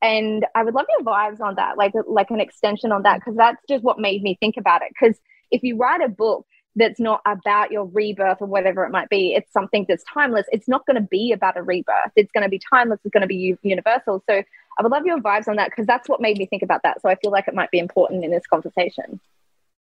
And 0.03 0.47
I 0.55 0.65
would 0.65 0.75
love 0.75 0.87
your 0.89 1.05
vibes 1.05 1.41
on 1.41 1.57
that, 1.57 1.77
like 1.77 1.93
like 2.07 2.31
an 2.31 2.41
extension 2.41 2.93
on 2.93 3.03
that, 3.03 3.21
because 3.21 3.37
that's 3.37 3.63
just 3.69 3.85
what 3.85 3.99
made 3.99 4.23
me 4.23 4.37
think 4.41 4.57
about 4.57 4.83
it. 4.83 4.89
Because 4.99 5.19
if 5.51 5.63
you 5.63 5.77
write 5.77 6.01
a 6.01 6.09
book, 6.09 6.47
that's 6.77 7.01
not 7.01 7.21
about 7.27 7.73
your 7.73 7.85
rebirth 7.87 8.39
or 8.41 8.47
whatever 8.47 8.85
it 8.85 8.91
might 8.91 9.09
be. 9.09 9.35
It's 9.35 9.53
something 9.53 9.85
that's 9.89 10.05
timeless. 10.05 10.47
It's 10.53 10.69
not 10.69 10.87
going 10.87 10.95
to 10.95 11.07
be 11.09 11.33
about 11.33 11.57
a 11.57 11.63
rebirth. 11.63 12.13
It's 12.17 12.31
going 12.33 12.45
to 12.45 12.49
be 12.49 12.61
timeless. 12.71 13.01
It's 13.05 13.13
going 13.13 13.23
to 13.23 13.27
be 13.27 13.57
universal. 13.63 14.23
So 14.29 14.35
I 14.79 14.83
would 14.83 14.93
love 14.93 15.05
your 15.05 15.19
vibes 15.19 15.49
on 15.49 15.57
that 15.57 15.71
because 15.71 15.87
that's 15.87 16.09
what 16.09 16.21
made 16.21 16.39
me 16.39 16.47
think 16.47 16.63
about 16.63 16.83
that. 16.85 17.03
So 17.03 17.09
I 17.09 17.17
feel 17.17 17.33
like 17.33 17.49
it 17.49 17.55
might 17.55 17.71
be 17.73 17.81
important 17.81 18.25
in 18.25 18.31
this 18.31 18.47
conversation. 18.47 19.21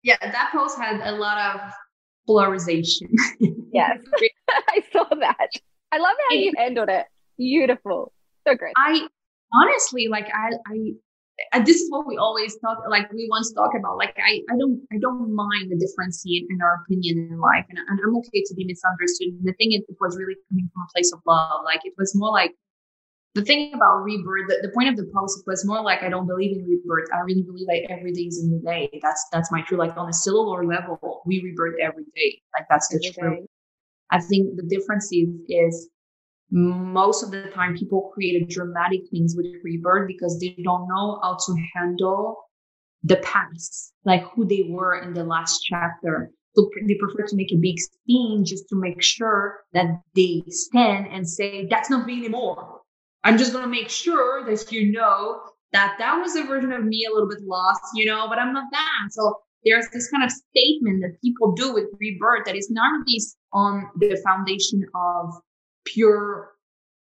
Yeah, 0.02 0.18
that 0.20 0.50
post 0.52 0.78
had 0.80 1.02
a 1.02 1.16
lot 1.16 1.56
of 1.56 1.72
polarization. 2.30 3.10
yes, 3.74 3.98
I 4.50 4.84
saw 4.94 5.06
that. 5.20 5.50
I 5.92 5.98
love 5.98 6.16
how 6.30 6.36
you 6.36 6.54
handled 6.56 6.90
it. 6.90 7.08
Beautiful. 7.38 8.14
So 8.48 8.54
great. 8.56 8.74
I 8.78 9.08
honestly 9.62 10.08
like 10.10 10.28
I 10.32 10.52
I 10.68 10.78
and 11.54 11.66
this 11.66 11.78
is 11.78 11.90
what 11.90 12.06
we 12.06 12.18
always 12.18 12.56
talk 12.60 12.78
like 12.90 13.10
we 13.14 13.26
once 13.32 13.52
talk 13.54 13.72
about 13.80 13.96
like 13.98 14.14
i 14.20 14.42
i 14.52 14.56
don't 14.60 14.78
i 14.92 14.98
don't 15.00 15.34
mind 15.34 15.72
the 15.72 15.80
difference 15.80 16.22
in, 16.28 16.46
in 16.50 16.60
our 16.62 16.84
opinion 16.84 17.16
in 17.32 17.40
life 17.40 17.64
and, 17.70 17.80
and 17.88 17.98
i'm 18.04 18.14
okay 18.18 18.44
to 18.46 18.54
be 18.56 18.66
misunderstood 18.66 19.30
and 19.30 19.48
the 19.48 19.54
thing 19.54 19.72
is 19.72 19.80
it 19.88 19.96
was 20.02 20.18
really 20.20 20.36
coming 20.50 20.70
from 20.74 20.84
a 20.84 20.92
place 20.94 21.14
of 21.14 21.22
love 21.26 21.62
like 21.64 21.80
it 21.86 21.94
was 21.98 22.12
more 22.14 22.34
like 22.34 22.52
the 23.36 23.44
thing 23.44 23.72
about 23.74 24.04
rebirth 24.04 24.48
the, 24.48 24.60
the 24.62 24.74
point 24.74 24.90
of 24.90 24.98
the 24.98 25.10
post 25.16 25.44
was 25.46 25.66
more 25.66 25.82
like 25.82 26.02
i 26.04 26.10
don't 26.10 26.28
believe 26.28 26.58
in 26.58 26.66
rebirth. 26.66 27.08
I 27.14 27.20
really 27.20 27.44
believe 27.44 27.68
like 27.68 27.86
every 27.90 28.12
day 28.12 28.24
is 28.24 28.44
a 28.44 28.48
new 28.48 28.62
day. 28.62 28.90
That's 29.02 29.26
that's 29.32 29.52
my 29.52 29.62
truth 29.62 29.80
like 29.80 29.98
on 29.98 30.10
a 30.10 30.14
cellular 30.14 30.66
level 30.66 31.22
we 31.26 31.42
rebirth 31.44 31.76
every 31.82 32.06
day. 32.16 32.42
Like 32.58 32.68
that's 32.70 32.88
the 32.90 33.00
truth 33.00 33.48
i 34.12 34.20
think 34.20 34.56
the 34.56 34.64
difference 34.64 35.12
is 35.12 35.30
is 35.48 35.90
most 36.52 37.24
of 37.24 37.32
the 37.32 37.44
time 37.54 37.78
people 37.78 38.12
create 38.14 38.50
dramatic 38.50 39.02
things 39.12 39.36
with 39.38 39.46
rebirth 39.64 40.08
because 40.08 40.40
they 40.40 40.56
don't 40.64 40.88
know 40.88 41.20
how 41.22 41.38
to 41.46 41.56
handle 41.76 42.38
the 43.04 43.18
past, 43.18 43.94
like 44.06 44.24
who 44.34 44.46
they 44.46 44.66
were 44.68 45.00
in 45.02 45.14
the 45.14 45.24
last 45.24 45.62
chapter. 45.62 46.32
So 46.56 46.70
they 46.88 46.96
prefer 46.96 47.28
to 47.28 47.36
make 47.36 47.52
a 47.52 47.58
big 47.58 47.78
scene 47.80 48.44
just 48.44 48.68
to 48.70 48.76
make 48.76 49.02
sure 49.02 49.60
that 49.74 50.02
they 50.16 50.44
stand 50.50 51.08
and 51.12 51.30
say, 51.30 51.68
that's 51.70 51.90
not 51.90 52.08
me 52.08 52.18
anymore. 52.18 52.79
I'm 53.24 53.38
just 53.38 53.52
going 53.52 53.64
to 53.64 53.70
make 53.70 53.90
sure 53.90 54.46
that 54.46 54.72
you 54.72 54.92
know 54.92 55.42
that 55.74 55.96
that 56.00 56.20
was 56.20 56.36
a 56.36 56.44
version 56.44 56.72
of 56.72 56.84
me 56.84 57.06
a 57.06 57.14
little 57.14 57.30
bit 57.30 57.44
lost, 57.44 57.82
you 57.94 58.06
know, 58.06 58.28
but 58.28 58.40
I'm 58.40 58.54
not 58.54 58.66
that. 58.72 59.12
So 59.12 59.36
there's 59.66 59.88
this 59.94 60.10
kind 60.10 60.24
of 60.24 60.32
statement 60.32 61.02
that 61.02 61.22
people 61.22 61.52
do 61.52 61.74
with 61.74 61.86
rebirth 62.00 62.46
that 62.46 62.56
is 62.56 62.70
not 62.72 63.06
based 63.06 63.38
on 63.54 63.90
the 63.98 64.20
foundation 64.24 64.86
of 64.96 65.34
pure 65.86 66.52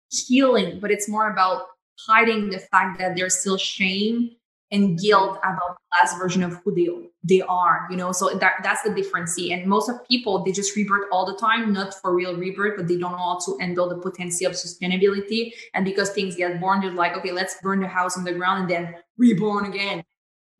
healing, 0.10 0.80
but 0.80 0.92
it's 0.92 1.08
more 1.08 1.32
about 1.32 1.64
hiding 2.08 2.50
the 2.50 2.60
fact 2.60 3.00
that 3.00 3.16
there's 3.16 3.40
still 3.40 3.58
shame 3.58 4.32
and 4.72 5.00
guilt 5.00 5.38
about 5.40 5.78
the 5.78 5.98
last 6.02 6.18
version 6.18 6.44
of 6.44 6.54
who 6.64 6.74
they 6.74 6.88
they 7.24 7.42
are 7.42 7.88
you 7.90 7.98
know? 7.98 8.12
So 8.12 8.38
that 8.38 8.54
that's 8.64 8.84
the 8.84 8.94
difference. 8.94 9.38
And 9.38 9.66
most 9.66 9.90
of 9.90 10.08
people 10.08 10.44
they 10.44 10.52
just 10.52 10.76
rebirth 10.76 11.08
all 11.12 11.26
the 11.26 11.38
time 11.38 11.74
not 11.74 11.94
for 11.94 12.14
real 12.14 12.36
rebirth 12.36 12.78
but 12.78 12.88
they 12.88 12.98
don't 12.98 13.12
know 13.12 13.18
how 13.18 13.40
to 13.46 13.58
handle 13.60 13.90
the 13.90 13.98
potency 13.98 14.46
of 14.46 14.54
sustainability. 14.54 15.54
And 15.74 15.86
because 15.86 16.10
things 16.12 16.36
get 16.36 16.60
born 16.60 16.82
they're 16.82 16.92
like 16.92 17.18
okay 17.18 17.32
let's 17.32 17.56
burn 17.62 17.80
the 17.82 17.88
house 17.88 18.18
on 18.18 18.24
the 18.24 18.34
ground 18.34 18.62
and 18.62 18.70
then 18.70 18.96
reborn 19.18 19.66
again. 19.66 20.04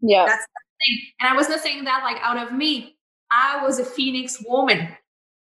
Yeah. 0.02 0.26
That's 0.26 0.46
the 0.46 0.62
thing. 0.86 1.00
And 1.20 1.30
i 1.30 1.36
was 1.36 1.50
not 1.50 1.60
saying 1.60 1.84
that 1.86 2.04
like 2.04 2.18
out 2.22 2.38
of 2.38 2.54
me. 2.54 2.96
I 3.32 3.64
was 3.64 3.80
a 3.80 3.86
phoenix 3.86 4.44
woman. 4.48 4.90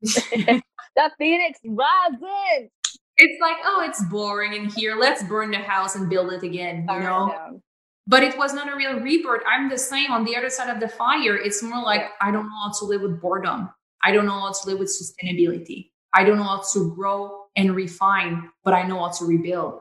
The 0.97 1.13
phoenix 1.17 1.61
rising 1.65 2.71
it's 3.19 3.41
like, 3.41 3.57
oh, 3.65 3.85
it's 3.85 4.03
boring 4.05 4.55
in 4.55 4.71
here. 4.71 4.97
Let's 4.97 5.23
burn 5.25 5.51
the 5.51 5.59
house 5.59 5.97
and 5.97 6.09
build 6.09 6.33
it 6.33 6.43
again. 6.45 6.87
You 6.89 7.01
know? 7.01 7.61
But 8.09 8.23
it 8.23 8.37
was 8.39 8.55
not 8.55 8.73
a 8.73 8.75
real 8.75 8.99
rebirth. 8.99 9.43
I'm 9.47 9.69
the 9.69 9.79
same 9.79 10.11
on 10.11 10.25
the 10.25 10.35
other 10.35 10.49
side 10.49 10.75
of 10.75 10.81
the 10.81 10.89
fire. 10.89 11.37
It's 11.37 11.63
more 11.63 11.83
like 11.83 12.07
I 12.21 12.31
don't 12.31 12.47
know 12.47 12.59
how 12.65 12.73
to 12.79 12.85
live 12.87 13.03
with 13.03 13.21
boredom. 13.21 13.71
I 14.03 14.13
don't 14.13 14.25
know 14.25 14.41
how 14.41 14.53
to 14.53 14.67
live 14.67 14.79
with 14.79 14.89
sustainability. 14.89 15.91
I 16.15 16.25
don't 16.25 16.39
know 16.39 16.45
how 16.45 16.63
to 16.73 16.95
grow 16.95 17.45
and 17.55 17.77
refine, 17.77 18.49
but 18.65 18.73
I 18.73 18.85
know 18.85 19.01
how 19.01 19.11
to 19.11 19.27
rebuild. 19.27 19.81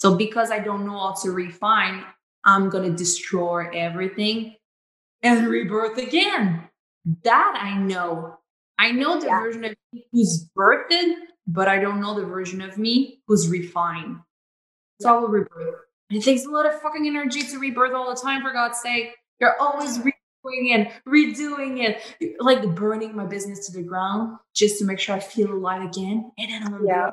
So 0.00 0.16
because 0.16 0.50
I 0.50 0.58
don't 0.58 0.84
know 0.84 0.98
how 0.98 1.14
to 1.22 1.30
refine, 1.30 2.04
I'm 2.44 2.68
going 2.68 2.90
to 2.90 2.96
destroy 2.96 3.68
everything 3.72 4.56
and 5.22 5.46
rebirth 5.46 5.96
again. 5.98 6.68
That 7.22 7.58
I 7.60 7.78
know. 7.78 8.38
I 8.78 8.90
know 8.90 9.20
the 9.20 9.26
yeah. 9.26 9.40
version 9.40 9.64
of 9.64 9.74
me 9.92 10.06
who's 10.10 10.50
birthed, 10.58 11.14
but 11.46 11.68
I 11.68 11.78
don't 11.78 12.00
know 12.00 12.18
the 12.18 12.26
version 12.26 12.60
of 12.60 12.78
me 12.78 13.20
who's 13.28 13.48
refined. 13.48 14.16
So 15.00 15.14
I 15.14 15.18
will 15.20 15.28
rebirth. 15.28 15.83
It 16.10 16.22
takes 16.22 16.44
a 16.44 16.50
lot 16.50 16.66
of 16.66 16.80
fucking 16.80 17.06
energy 17.06 17.42
to 17.42 17.58
rebirth 17.58 17.94
all 17.94 18.14
the 18.14 18.20
time, 18.20 18.42
for 18.42 18.52
God's 18.52 18.78
sake. 18.80 19.14
You're 19.40 19.58
always 19.60 19.98
redoing 19.98 20.12
it, 20.44 20.92
redoing 21.08 21.82
it, 21.82 22.40
like 22.40 22.74
burning 22.74 23.16
my 23.16 23.26
business 23.26 23.66
to 23.66 23.72
the 23.72 23.82
ground 23.82 24.36
just 24.54 24.78
to 24.78 24.84
make 24.84 24.98
sure 24.98 25.16
I 25.16 25.20
feel 25.20 25.52
alive 25.52 25.82
again. 25.82 26.30
And 26.38 26.50
then 26.50 26.62
I'm 26.62 26.86
yeah. 26.86 27.10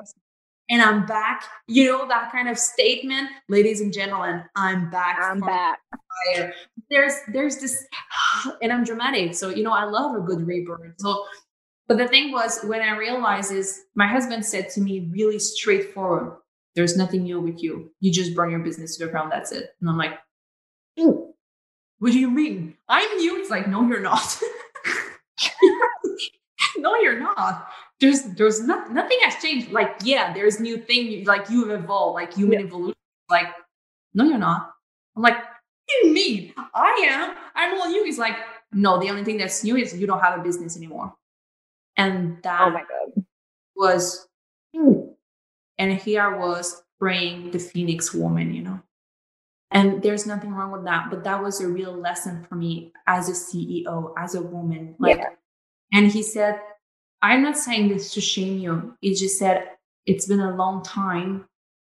and 0.68 0.82
I'm 0.82 1.06
back. 1.06 1.44
You 1.66 1.86
know 1.86 2.08
that 2.08 2.30
kind 2.32 2.48
of 2.48 2.58
statement, 2.58 3.30
ladies 3.48 3.80
and 3.80 3.92
gentlemen. 3.92 4.44
I'm 4.56 4.90
back. 4.90 5.18
I'm 5.20 5.40
back. 5.40 5.78
Fire. 6.34 6.52
There's 6.90 7.14
there's 7.32 7.58
this, 7.58 7.86
and 8.62 8.72
I'm 8.72 8.84
dramatic. 8.84 9.34
So 9.34 9.48
you 9.48 9.62
know 9.62 9.72
I 9.72 9.84
love 9.84 10.14
a 10.14 10.20
good 10.20 10.46
rebirth. 10.46 10.94
So, 10.98 11.24
but 11.88 11.96
the 11.96 12.08
thing 12.08 12.30
was 12.30 12.60
when 12.62 12.82
I 12.82 12.96
realized 12.96 13.52
is 13.52 13.80
my 13.94 14.06
husband 14.06 14.44
said 14.44 14.68
to 14.70 14.80
me 14.82 15.08
really 15.10 15.38
straightforward 15.38 16.36
there's 16.74 16.96
nothing 16.96 17.24
new 17.24 17.40
with 17.40 17.62
you. 17.62 17.90
You 18.00 18.12
just 18.12 18.34
burn 18.34 18.50
your 18.50 18.60
business 18.60 18.96
to 18.96 19.06
the 19.06 19.10
ground. 19.10 19.30
That's 19.32 19.52
it. 19.52 19.74
And 19.80 19.90
I'm 19.90 19.98
like, 19.98 20.18
what 20.96 22.12
do 22.12 22.18
you 22.18 22.30
mean? 22.30 22.76
I'm 22.88 23.16
new. 23.18 23.40
It's 23.40 23.50
like, 23.50 23.68
no, 23.68 23.86
you're 23.86 24.00
not. 24.00 24.40
no, 26.78 26.96
you're 26.96 27.20
not. 27.20 27.68
There's 28.00 28.22
there's 28.22 28.60
not, 28.66 28.92
nothing 28.92 29.18
has 29.22 29.36
changed. 29.36 29.70
Like, 29.70 29.96
yeah, 30.02 30.32
there's 30.32 30.58
new 30.58 30.78
thing. 30.78 31.24
Like 31.24 31.48
you've 31.48 31.70
evolved, 31.70 32.14
like 32.14 32.34
human 32.34 32.58
yeah. 32.60 32.66
evolution. 32.66 32.96
Like, 33.30 33.46
no, 34.14 34.24
you're 34.24 34.38
not. 34.38 34.72
I'm 35.16 35.22
like, 35.22 35.36
you 35.88 36.12
mean? 36.12 36.52
I 36.74 37.06
am. 37.08 37.36
I'm 37.54 37.80
all 37.80 37.88
new. 37.88 38.04
He's 38.04 38.18
like, 38.18 38.36
no, 38.72 38.98
the 38.98 39.10
only 39.10 39.24
thing 39.24 39.38
that's 39.38 39.62
new 39.62 39.76
is 39.76 39.96
you 39.96 40.06
don't 40.06 40.20
have 40.20 40.38
a 40.38 40.42
business 40.42 40.76
anymore. 40.76 41.14
And 41.96 42.32
oh 42.32 42.40
that 42.42 42.60
oh 42.62 42.70
my 42.70 42.80
God. 42.80 43.24
was 43.76 44.26
and 45.82 45.98
here 45.98 46.22
I 46.22 46.38
was 46.38 46.80
praying 47.00 47.50
the 47.50 47.58
Phoenix 47.58 48.14
woman, 48.14 48.54
you 48.54 48.62
know. 48.62 48.80
And 49.72 50.00
there's 50.00 50.26
nothing 50.26 50.52
wrong 50.52 50.70
with 50.70 50.84
that, 50.84 51.10
but 51.10 51.24
that 51.24 51.42
was 51.42 51.60
a 51.60 51.66
real 51.66 51.92
lesson 51.92 52.44
for 52.44 52.54
me 52.54 52.92
as 53.08 53.28
a 53.28 53.32
CEO, 53.32 54.14
as 54.16 54.36
a 54.36 54.42
woman. 54.42 54.94
Like, 55.00 55.16
yeah. 55.16 55.30
and 55.92 56.12
he 56.12 56.22
said, 56.22 56.60
I'm 57.20 57.42
not 57.42 57.56
saying 57.56 57.88
this 57.88 58.14
to 58.14 58.20
shame 58.20 58.58
you. 58.58 58.96
He 59.00 59.14
just 59.14 59.40
said, 59.40 59.70
it's 60.06 60.26
been 60.26 60.38
a 60.38 60.54
long 60.54 60.84
time 60.84 61.46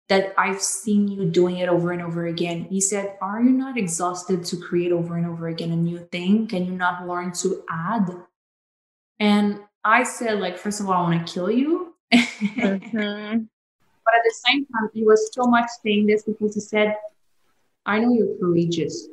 that 0.09 0.33
I've 0.39 0.61
seen 0.61 1.07
you 1.07 1.25
doing 1.25 1.57
it 1.57 1.69
over 1.69 1.91
and 1.91 2.01
over 2.01 2.25
again. 2.25 2.63
He 2.63 2.81
said, 2.81 3.15
Are 3.21 3.41
you 3.41 3.51
not 3.51 3.77
exhausted 3.77 4.43
to 4.45 4.57
create 4.57 4.91
over 4.91 5.17
and 5.17 5.27
over 5.27 5.47
again 5.49 5.71
a 5.71 5.75
new 5.75 5.99
thing? 6.11 6.47
Can 6.47 6.65
you 6.65 6.73
not 6.73 7.07
learn 7.07 7.31
to 7.33 7.63
add? 7.69 8.09
And 9.19 9.59
I 9.83 10.03
said, 10.03 10.39
like, 10.39 10.57
first 10.57 10.79
of 10.79 10.89
all, 10.89 11.05
I 11.05 11.09
want 11.09 11.27
to 11.27 11.33
kill 11.33 11.51
you. 11.51 11.95
mm-hmm. 12.13 13.43
But 14.05 14.15
at 14.15 14.21
the 14.23 14.35
same 14.45 14.65
time, 14.65 14.89
he 14.93 15.03
was 15.03 15.29
so 15.33 15.45
much 15.45 15.69
saying 15.83 16.07
this 16.07 16.23
because 16.23 16.55
he 16.55 16.61
said, 16.61 16.95
I 17.85 17.99
know 17.99 18.13
you're 18.13 18.37
courageous, 18.39 19.07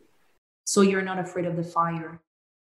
so 0.64 0.80
you're 0.80 1.03
not 1.03 1.18
afraid 1.18 1.47
of 1.47 1.57
the 1.57 1.64
fire, 1.64 2.20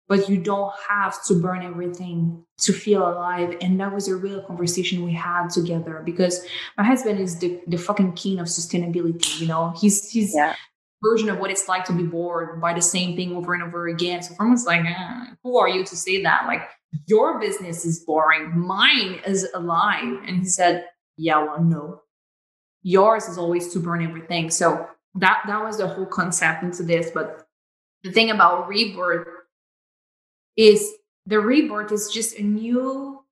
but 0.08 0.28
you 0.28 0.38
don't 0.38 0.72
have 0.88 1.22
to 1.24 1.34
burn 1.34 1.62
everything 1.62 2.44
to 2.58 2.72
feel 2.72 3.08
alive. 3.08 3.56
And 3.60 3.80
that 3.80 3.94
was 3.94 4.08
a 4.08 4.16
real 4.16 4.42
conversation 4.42 5.04
we 5.04 5.12
had 5.12 5.48
together 5.48 6.02
because 6.04 6.44
my 6.76 6.84
husband 6.84 7.20
is 7.20 7.38
the, 7.38 7.60
the 7.66 7.78
fucking 7.78 8.12
king 8.12 8.38
of 8.38 8.46
sustainability, 8.46 9.40
you 9.40 9.46
know, 9.46 9.72
he's, 9.80 10.10
he's, 10.10 10.34
yeah. 10.34 10.54
version 11.02 11.28
of 11.28 11.38
what 11.38 11.50
it's 11.50 11.68
like 11.68 11.84
to 11.86 11.92
be 11.92 12.02
bored 12.02 12.60
by 12.60 12.74
the 12.74 12.82
same 12.82 13.16
thing 13.16 13.34
over 13.34 13.54
and 13.54 13.62
over 13.62 13.88
again. 13.88 14.22
So 14.22 14.34
for 14.34 14.54
like, 14.66 14.84
eh, 14.84 15.24
who 15.42 15.58
are 15.58 15.68
you 15.68 15.84
to 15.84 15.96
say 15.96 16.22
that? 16.22 16.46
Like, 16.46 16.62
your 17.06 17.38
business 17.40 17.84
is 17.84 18.00
boring, 18.00 18.58
mine 18.58 19.20
is 19.26 19.48
alive. 19.54 20.22
And 20.26 20.38
he 20.38 20.46
said, 20.46 20.86
Yeah, 21.16 21.42
well, 21.44 21.62
no, 21.62 22.02
yours 22.86 23.26
is 23.26 23.36
always 23.36 23.72
to 23.72 23.80
burn 23.80 24.00
everything. 24.00 24.48
So 24.48 24.88
that 25.16 25.42
that 25.48 25.64
was 25.64 25.78
the 25.78 25.88
whole 25.88 26.06
concept 26.06 26.62
into 26.62 26.84
this. 26.84 27.10
But 27.12 27.44
the 28.04 28.12
thing 28.12 28.30
about 28.30 28.68
rebirth 28.68 29.26
is 30.56 30.92
the 31.26 31.40
rebirth 31.40 31.90
is 31.90 32.08
just 32.08 32.38
a 32.38 32.44
new 32.44 33.24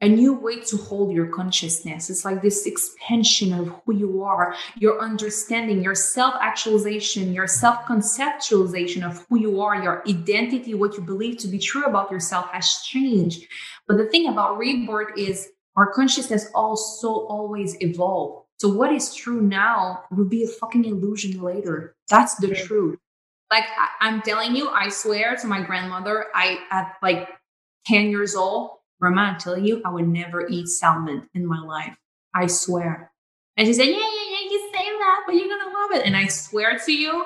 a 0.00 0.08
new 0.08 0.32
way 0.32 0.60
to 0.60 0.78
hold 0.78 1.12
your 1.12 1.26
consciousness. 1.26 2.08
It's 2.08 2.24
like 2.24 2.40
this 2.40 2.64
expansion 2.64 3.52
of 3.52 3.68
who 3.84 3.94
you 3.94 4.22
are, 4.22 4.54
your 4.78 4.98
understanding, 5.02 5.84
your 5.84 5.94
self 5.94 6.34
actualization, 6.40 7.34
your 7.34 7.46
self 7.46 7.84
conceptualization 7.84 9.06
of 9.06 9.26
who 9.28 9.38
you 9.38 9.60
are, 9.60 9.82
your 9.82 10.02
identity, 10.08 10.72
what 10.72 10.96
you 10.96 11.02
believe 11.02 11.36
to 11.38 11.48
be 11.48 11.58
true 11.58 11.84
about 11.84 12.10
yourself 12.10 12.48
has 12.52 12.80
changed. 12.86 13.46
But 13.86 13.98
the 13.98 14.06
thing 14.06 14.28
about 14.28 14.56
rebirth 14.56 15.18
is 15.18 15.50
our 15.80 15.86
consciousness 15.86 16.50
also 16.54 17.08
always 17.08 17.74
evolve. 17.80 18.44
So 18.58 18.68
what 18.68 18.92
is 18.92 19.14
true 19.14 19.40
now 19.40 20.04
will 20.10 20.26
be 20.26 20.44
a 20.44 20.46
fucking 20.46 20.84
illusion 20.84 21.40
later. 21.40 21.96
That's 22.10 22.34
the 22.34 22.48
yeah. 22.48 22.62
truth. 22.62 22.98
Like 23.50 23.64
I, 24.00 24.08
am 24.08 24.20
telling 24.20 24.54
you, 24.54 24.68
I 24.68 24.90
swear 24.90 25.36
to 25.36 25.46
my 25.46 25.62
grandmother, 25.62 26.26
I 26.34 26.58
at 26.70 26.96
like 27.02 27.30
10 27.86 28.10
years 28.10 28.34
old, 28.34 28.72
Grandma, 29.00 29.32
I 29.32 29.38
tell 29.38 29.56
you, 29.56 29.80
I 29.82 29.88
would 29.88 30.06
never 30.06 30.46
eat 30.46 30.68
salmon 30.68 31.30
in 31.32 31.46
my 31.46 31.62
life. 31.62 31.96
I 32.34 32.46
swear. 32.46 33.10
And 33.56 33.66
she 33.66 33.72
said, 33.72 33.86
Yeah, 33.86 33.92
yeah, 33.92 34.30
yeah, 34.30 34.50
you 34.50 34.70
say 34.74 34.84
that, 34.84 35.22
but 35.26 35.34
you're 35.34 35.48
gonna 35.48 35.72
love 35.72 35.92
it. 35.92 36.04
And 36.04 36.14
I 36.14 36.26
swear 36.26 36.78
to 36.78 36.92
you, 36.92 37.24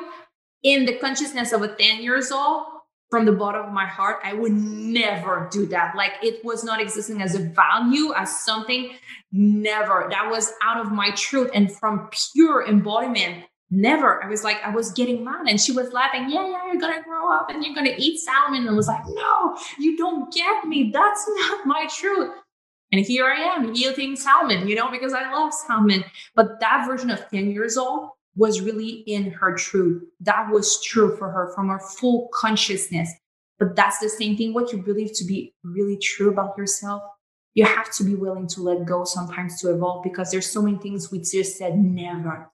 in 0.62 0.86
the 0.86 0.96
consciousness 0.98 1.52
of 1.52 1.62
a 1.62 1.74
10 1.74 2.04
years 2.04 2.30
old, 2.30 2.66
from 3.14 3.26
the 3.26 3.30
bottom 3.32 3.64
of 3.64 3.72
my 3.72 3.86
heart, 3.86 4.18
I 4.24 4.32
would 4.32 4.50
never 4.50 5.48
do 5.52 5.66
that. 5.66 5.94
Like 5.94 6.14
it 6.20 6.44
was 6.44 6.64
not 6.64 6.80
existing 6.80 7.22
as 7.22 7.36
a 7.36 7.38
value, 7.38 8.12
as 8.12 8.44
something, 8.44 8.90
never. 9.30 10.08
That 10.10 10.28
was 10.28 10.52
out 10.64 10.84
of 10.84 10.90
my 10.90 11.12
truth 11.12 11.48
and 11.54 11.70
from 11.70 12.10
pure 12.32 12.66
embodiment. 12.66 13.44
Never. 13.70 14.20
I 14.24 14.28
was 14.28 14.42
like, 14.42 14.56
I 14.64 14.70
was 14.70 14.90
getting 14.90 15.22
mad 15.24 15.46
and 15.46 15.60
she 15.60 15.70
was 15.70 15.92
laughing. 15.92 16.28
Yeah, 16.28 16.44
yeah, 16.44 16.66
you're 16.66 16.80
gonna 16.80 17.04
grow 17.04 17.32
up 17.32 17.50
and 17.50 17.64
you're 17.64 17.76
gonna 17.76 17.94
eat 17.96 18.18
salmon. 18.18 18.62
And 18.62 18.70
I 18.70 18.72
was 18.72 18.88
like, 18.88 19.04
no, 19.06 19.56
you 19.78 19.96
don't 19.96 20.34
get 20.34 20.64
me. 20.64 20.90
That's 20.92 21.24
not 21.36 21.66
my 21.68 21.86
truth. 21.96 22.34
And 22.90 23.06
here 23.06 23.26
I 23.26 23.36
am 23.36 23.76
eating 23.76 24.16
salmon, 24.16 24.66
you 24.66 24.74
know, 24.74 24.90
because 24.90 25.12
I 25.12 25.32
love 25.32 25.54
salmon. 25.54 26.02
But 26.34 26.58
that 26.58 26.88
version 26.88 27.10
of 27.10 27.30
10 27.30 27.52
years 27.52 27.76
old 27.76 28.10
was 28.36 28.60
really 28.60 29.04
in 29.06 29.30
her 29.30 29.54
truth. 29.54 30.02
That 30.20 30.50
was 30.50 30.82
true 30.82 31.16
for 31.16 31.30
her 31.30 31.52
from 31.54 31.68
her 31.68 31.78
full 31.78 32.28
consciousness. 32.32 33.12
But 33.58 33.76
that's 33.76 33.98
the 33.98 34.08
same 34.08 34.36
thing. 34.36 34.52
What 34.52 34.72
you 34.72 34.82
believe 34.82 35.12
to 35.14 35.24
be 35.24 35.54
really 35.62 35.96
true 35.98 36.30
about 36.30 36.58
yourself, 36.58 37.02
you 37.54 37.64
have 37.64 37.92
to 37.92 38.04
be 38.04 38.16
willing 38.16 38.48
to 38.48 38.62
let 38.62 38.84
go 38.84 39.04
sometimes 39.04 39.60
to 39.60 39.72
evolve 39.72 40.02
because 40.02 40.30
there's 40.30 40.50
so 40.50 40.60
many 40.60 40.76
things 40.78 41.12
we 41.12 41.20
just 41.20 41.56
said 41.56 41.78
never. 41.78 42.50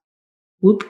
Whoop. 0.61 0.85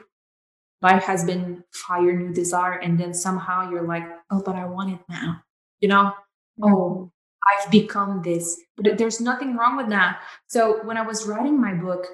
Life 0.82 1.04
has 1.04 1.24
been 1.24 1.62
fire, 1.72 2.16
new 2.16 2.32
desire. 2.32 2.78
And 2.78 2.98
then 2.98 3.14
somehow 3.14 3.70
you're 3.70 3.86
like, 3.86 4.04
oh, 4.30 4.42
but 4.44 4.56
I 4.56 4.64
want 4.64 4.92
it 4.92 5.00
now. 5.08 5.42
You 5.78 5.88
know? 5.88 6.12
Oh, 6.62 7.12
I've 7.46 7.70
become 7.70 8.22
this. 8.22 8.58
But 8.76 8.98
there's 8.98 9.20
nothing 9.20 9.56
wrong 9.56 9.76
with 9.76 9.90
that. 9.90 10.22
So 10.48 10.84
when 10.84 10.96
I 10.96 11.02
was 11.02 11.26
writing 11.26 11.60
my 11.60 11.74
book, 11.74 12.06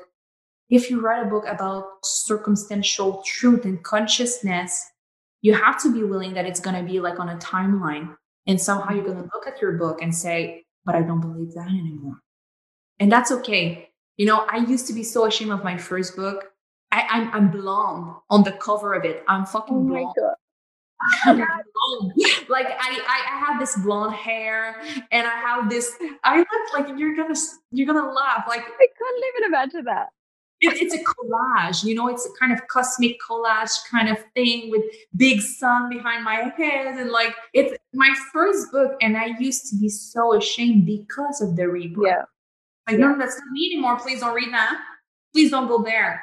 if 0.69 0.91
you 0.91 1.01
write 1.01 1.25
a 1.25 1.31
book 1.31 1.45
about 1.47 1.85
circumstantial 2.03 3.23
truth 3.25 3.65
and 3.65 3.83
consciousness, 3.83 4.85
you 5.43 5.55
have 5.55 5.81
to 5.83 5.93
be 5.93 6.03
willing 6.03 6.35
that 6.35 6.47
it's 6.47 6.61
going 6.61 6.77
to 6.77 6.83
be 6.83 7.01
like 7.01 7.21
on 7.21 7.29
a 7.29 7.37
timeline. 7.37 8.17
And 8.47 8.61
somehow 8.61 8.93
you're 8.95 9.05
going 9.05 9.17
to 9.17 9.31
look 9.35 9.47
at 9.47 9.61
your 9.61 9.73
book 9.73 10.03
and 10.03 10.15
say, 10.15 10.65
but 10.85 10.95
I 10.95 11.03
don't 11.03 11.21
believe 11.21 11.53
that 11.55 11.69
anymore. 11.69 12.21
And 12.99 13.11
that's 13.11 13.31
okay. 13.31 13.91
You 14.17 14.27
know, 14.27 14.47
I 14.51 14.59
used 14.59 14.87
to 14.87 14.93
be 14.93 15.03
so 15.03 15.27
ashamed 15.27 15.51
of 15.51 15.63
my 15.63 15.77
first 15.77 16.17
book. 16.17 16.53
I, 16.91 17.01
am 17.01 17.07
I'm, 17.11 17.35
I'm 17.35 17.51
blonde 17.51 18.15
on 18.31 18.45
the 18.45 18.53
cover 18.53 18.95
of 18.95 19.05
it. 19.05 19.23
I'm 19.29 19.45
fucking 19.45 19.77
oh 19.77 19.83
blonde. 21.25 22.13
like 22.49 22.67
I, 22.67 23.01
I 23.07 23.39
have 23.47 23.61
this 23.61 23.77
blonde 23.77 24.15
hair 24.15 24.81
and 25.13 25.27
I 25.27 25.35
have 25.35 25.69
this 25.69 25.93
I 26.25 26.39
look 26.39 26.49
like 26.73 26.99
you're 26.99 27.15
gonna 27.15 27.39
you're 27.71 27.87
gonna 27.87 28.11
laugh 28.11 28.45
like 28.49 28.61
I 28.61 28.87
couldn't 28.97 29.25
even 29.37 29.45
imagine 29.47 29.85
that 29.85 30.09
it, 30.61 30.81
it's 30.81 30.95
a 30.95 30.99
collage, 30.99 31.85
you 31.85 31.95
know, 31.95 32.09
it's 32.09 32.27
a 32.27 32.31
kind 32.39 32.53
of 32.53 32.67
cosmic 32.69 33.19
collage 33.21 33.73
kind 33.91 34.09
of 34.09 34.19
thing 34.35 34.71
with 34.71 34.83
big 35.17 35.41
sun 35.41 35.91
behind 35.91 36.25
my 36.25 36.51
head. 36.57 36.99
And 36.99 37.11
like, 37.11 37.35
it's 37.53 37.77
my 37.93 38.15
first 38.33 38.73
book. 38.73 38.93
And 39.03 39.17
I 39.17 39.37
used 39.39 39.69
to 39.71 39.77
be 39.77 39.89
so 39.89 40.35
ashamed 40.35 40.87
because 40.87 41.43
of 41.43 41.57
the 41.57 41.69
rebirth. 41.69 42.07
Yeah. 42.07 42.23
Like, 42.89 42.99
yeah. 42.99 43.09
no, 43.09 43.19
that's 43.19 43.37
not 43.37 43.51
me 43.53 43.71
anymore. 43.73 43.99
Please 43.99 44.21
don't 44.21 44.35
read 44.35 44.53
that. 44.53 44.81
Please 45.35 45.51
don't 45.51 45.69
go 45.69 45.83
there. 45.83 46.23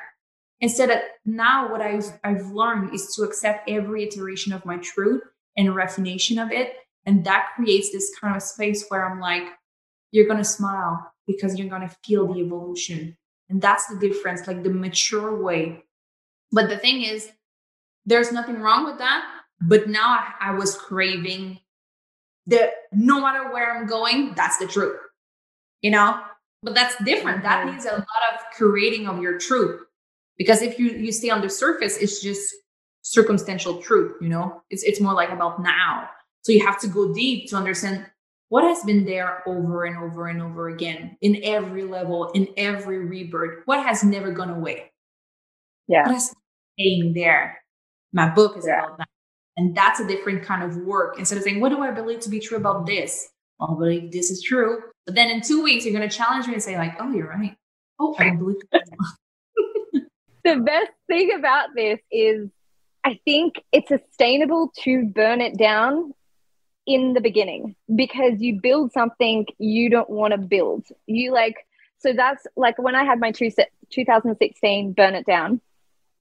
Instead 0.61 0.89
of 0.89 0.99
now, 1.25 1.69
what 1.69 1.81
I've, 1.81 2.05
I've 2.23 2.47
learned 2.47 2.93
is 2.93 3.13
to 3.15 3.23
accept 3.23 3.69
every 3.69 4.03
iteration 4.03 4.53
of 4.53 4.65
my 4.65 4.77
truth 4.77 5.21
and 5.57 5.75
refination 5.75 6.39
of 6.39 6.51
it. 6.51 6.73
And 7.05 7.25
that 7.25 7.49
creates 7.55 7.91
this 7.91 8.11
kind 8.19 8.35
of 8.35 8.41
space 8.41 8.85
where 8.87 9.05
I'm 9.05 9.19
like, 9.19 9.43
you're 10.11 10.25
going 10.25 10.37
to 10.37 10.43
smile 10.43 11.11
because 11.27 11.59
you're 11.59 11.69
going 11.69 11.87
to 11.87 11.95
feel 12.03 12.33
the 12.33 12.39
evolution. 12.39 13.17
And 13.53 13.61
that's 13.61 13.85
the 13.85 13.99
difference, 13.99 14.47
like 14.47 14.63
the 14.63 14.71
mature 14.71 15.39
way. 15.39 15.83
But 16.51 16.69
the 16.69 16.77
thing 16.77 17.03
is, 17.03 17.29
there's 18.03 18.31
nothing 18.31 18.59
wrong 18.59 18.83
with 18.85 18.97
that. 18.97 19.23
But 19.61 19.87
now 19.87 20.09
I, 20.09 20.49
I 20.49 20.51
was 20.55 20.75
craving 20.75 21.59
that 22.47 22.71
no 22.91 23.21
matter 23.21 23.53
where 23.53 23.77
I'm 23.77 23.85
going, 23.85 24.33
that's 24.35 24.57
the 24.57 24.65
truth, 24.65 24.99
you 25.81 25.91
know? 25.91 26.19
But 26.63 26.73
that's 26.73 26.95
different. 27.03 27.43
That 27.43 27.59
mm-hmm. 27.59 27.75
needs 27.75 27.85
a 27.85 27.91
lot 27.91 28.23
of 28.33 28.39
creating 28.57 29.07
of 29.07 29.21
your 29.21 29.37
truth. 29.37 29.81
Because 30.35 30.63
if 30.63 30.79
you, 30.79 30.87
you 30.87 31.11
stay 31.11 31.29
on 31.29 31.41
the 31.41 31.49
surface, 31.49 31.95
it's 31.97 32.23
just 32.23 32.55
circumstantial 33.03 33.83
truth, 33.83 34.15
you 34.19 34.29
know? 34.29 34.63
It's, 34.71 34.81
it's 34.81 34.99
more 34.99 35.13
like 35.13 35.29
about 35.29 35.61
now. 35.61 36.09
So 36.41 36.51
you 36.51 36.65
have 36.65 36.81
to 36.81 36.87
go 36.87 37.13
deep 37.13 37.49
to 37.51 37.55
understand 37.55 38.07
what 38.49 38.63
has 38.63 38.83
been 38.83 39.05
there 39.05 39.41
over 39.47 39.85
and 39.85 39.97
over 39.97 40.27
and 40.27 40.41
over 40.41 40.69
again 40.69 41.17
in 41.21 41.41
every 41.43 41.83
level, 41.83 42.31
in 42.31 42.47
every 42.57 42.99
rebirth, 42.99 43.63
what 43.65 43.85
has 43.85 44.03
never 44.03 44.31
gone 44.31 44.49
away. 44.49 44.91
Yeah. 45.87 46.03
What 46.03 46.13
has 46.13 46.33
staying 46.79 47.13
there. 47.13 47.61
My 48.11 48.29
book 48.29 48.57
is 48.57 48.65
yeah. 48.67 48.83
about 48.83 48.97
that. 48.99 49.07
And 49.57 49.75
that's 49.75 49.99
a 49.99 50.07
different 50.07 50.43
kind 50.43 50.63
of 50.63 50.77
work. 50.77 51.19
Instead 51.19 51.37
of 51.37 51.43
saying, 51.43 51.59
what 51.59 51.69
do 51.69 51.81
I 51.81 51.91
believe 51.91 52.19
to 52.21 52.29
be 52.29 52.39
true 52.39 52.57
about 52.57 52.85
this? 52.85 53.29
Well, 53.59 53.75
I 53.75 53.79
believe 53.79 54.11
this 54.11 54.31
is 54.31 54.41
true. 54.41 54.79
But 55.05 55.15
then 55.15 55.29
in 55.29 55.41
two 55.41 55.63
weeks, 55.63 55.85
you're 55.85 55.93
going 55.93 56.07
to 56.07 56.15
challenge 56.15 56.47
me 56.47 56.53
and 56.53 56.63
say, 56.63 56.77
like, 56.77 56.95
oh, 56.99 57.11
you're 57.11 57.27
right. 57.27 57.55
Oh, 57.99 58.15
I 58.17 58.31
believe 58.35 58.57
The 60.43 60.57
best 60.57 60.91
thing 61.07 61.33
about 61.37 61.69
this 61.75 61.99
is 62.11 62.49
I 63.05 63.19
think 63.23 63.55
it's 63.71 63.87
sustainable 63.87 64.71
to 64.83 65.05
burn 65.05 65.39
it 65.39 65.57
down 65.57 66.13
in 66.85 67.13
the 67.13 67.21
beginning 67.21 67.75
because 67.95 68.41
you 68.41 68.59
build 68.61 68.91
something 68.91 69.45
you 69.57 69.89
don't 69.89 70.09
want 70.09 70.33
to 70.33 70.37
build. 70.37 70.85
You 71.05 71.31
like, 71.31 71.55
so 71.99 72.13
that's 72.13 72.45
like 72.55 72.77
when 72.77 72.95
I 72.95 73.03
had 73.03 73.19
my 73.19 73.31
two, 73.31 73.49
2016 73.91 74.93
burn 74.93 75.15
it 75.15 75.25
down. 75.25 75.61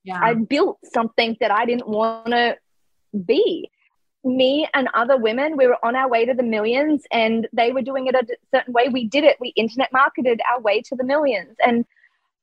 Yeah. 0.04 0.20
I 0.20 0.34
built 0.34 0.78
something 0.84 1.36
that 1.40 1.50
I 1.50 1.64
didn't 1.64 1.88
want 1.88 2.28
to 2.28 2.56
be. 3.24 3.70
Me 4.24 4.68
and 4.72 4.88
other 4.94 5.16
women, 5.16 5.56
we 5.56 5.66
were 5.66 5.84
on 5.84 5.96
our 5.96 6.08
way 6.08 6.24
to 6.24 6.34
the 6.34 6.44
millions 6.44 7.02
and 7.10 7.48
they 7.52 7.72
were 7.72 7.82
doing 7.82 8.06
it 8.06 8.14
a 8.14 8.24
certain 8.54 8.72
way. 8.72 8.88
We 8.88 9.08
did 9.08 9.24
it. 9.24 9.36
We 9.40 9.48
internet 9.56 9.92
marketed 9.92 10.40
our 10.48 10.60
way 10.60 10.80
to 10.82 10.94
the 10.94 11.02
millions 11.02 11.56
and 11.64 11.84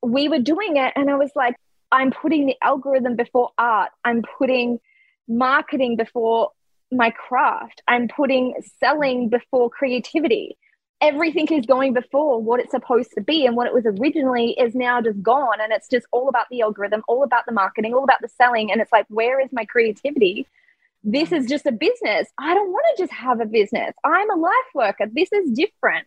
we 0.02 0.28
were 0.28 0.40
doing 0.40 0.76
it. 0.76 0.92
And 0.98 1.10
I 1.10 1.16
was 1.16 1.32
like, 1.36 1.56
I'm 1.92 2.12
putting 2.12 2.46
the 2.46 2.58
algorithm 2.62 3.16
before 3.16 3.52
art. 3.58 3.92
I'm 4.04 4.24
putting 4.38 4.80
marketing 5.28 5.96
before 5.96 6.52
my 6.92 7.12
craft. 7.12 7.82
I'm 7.88 8.08
putting 8.08 8.56
selling 8.80 9.30
before 9.30 9.70
creativity. 9.70 10.58
Everything 11.02 11.48
is 11.48 11.66
going 11.66 11.94
before 11.94 12.42
what 12.42 12.60
it's 12.60 12.72
supposed 12.72 13.12
to 13.16 13.22
be 13.22 13.46
and 13.46 13.56
what 13.56 13.68
it 13.68 13.74
was 13.74 13.86
originally 13.86 14.52
is 14.52 14.76
now 14.76 15.02
just 15.02 15.22
gone 15.22 15.62
and 15.62 15.72
it's 15.72 15.88
just 15.88 16.06
all 16.12 16.28
about 16.28 16.48
the 16.52 16.62
algorithm 16.62 17.04
all 17.08 17.24
about 17.24 17.46
the 17.46 17.54
marketing 17.54 17.94
all 17.94 18.04
about 18.04 18.22
the 18.22 18.28
selling 18.28 18.70
and 18.70 18.82
it's 18.82 18.92
like 18.92 19.06
where 19.10 19.40
is 19.40 19.50
my 19.54 19.64
creativity? 19.66 20.46
This 21.02 21.32
is 21.32 21.46
just 21.46 21.66
a 21.66 21.72
business. 21.72 22.28
I 22.38 22.54
don't 22.54 22.72
want 22.72 22.86
to 22.98 23.04
just 23.04 23.14
have 23.14 23.40
a 23.40 23.46
business. 23.46 23.94
I'm 24.04 24.30
a 24.30 24.36
life 24.36 24.54
worker. 24.76 25.06
This 25.10 25.32
is 25.32 25.52
different. 25.52 26.06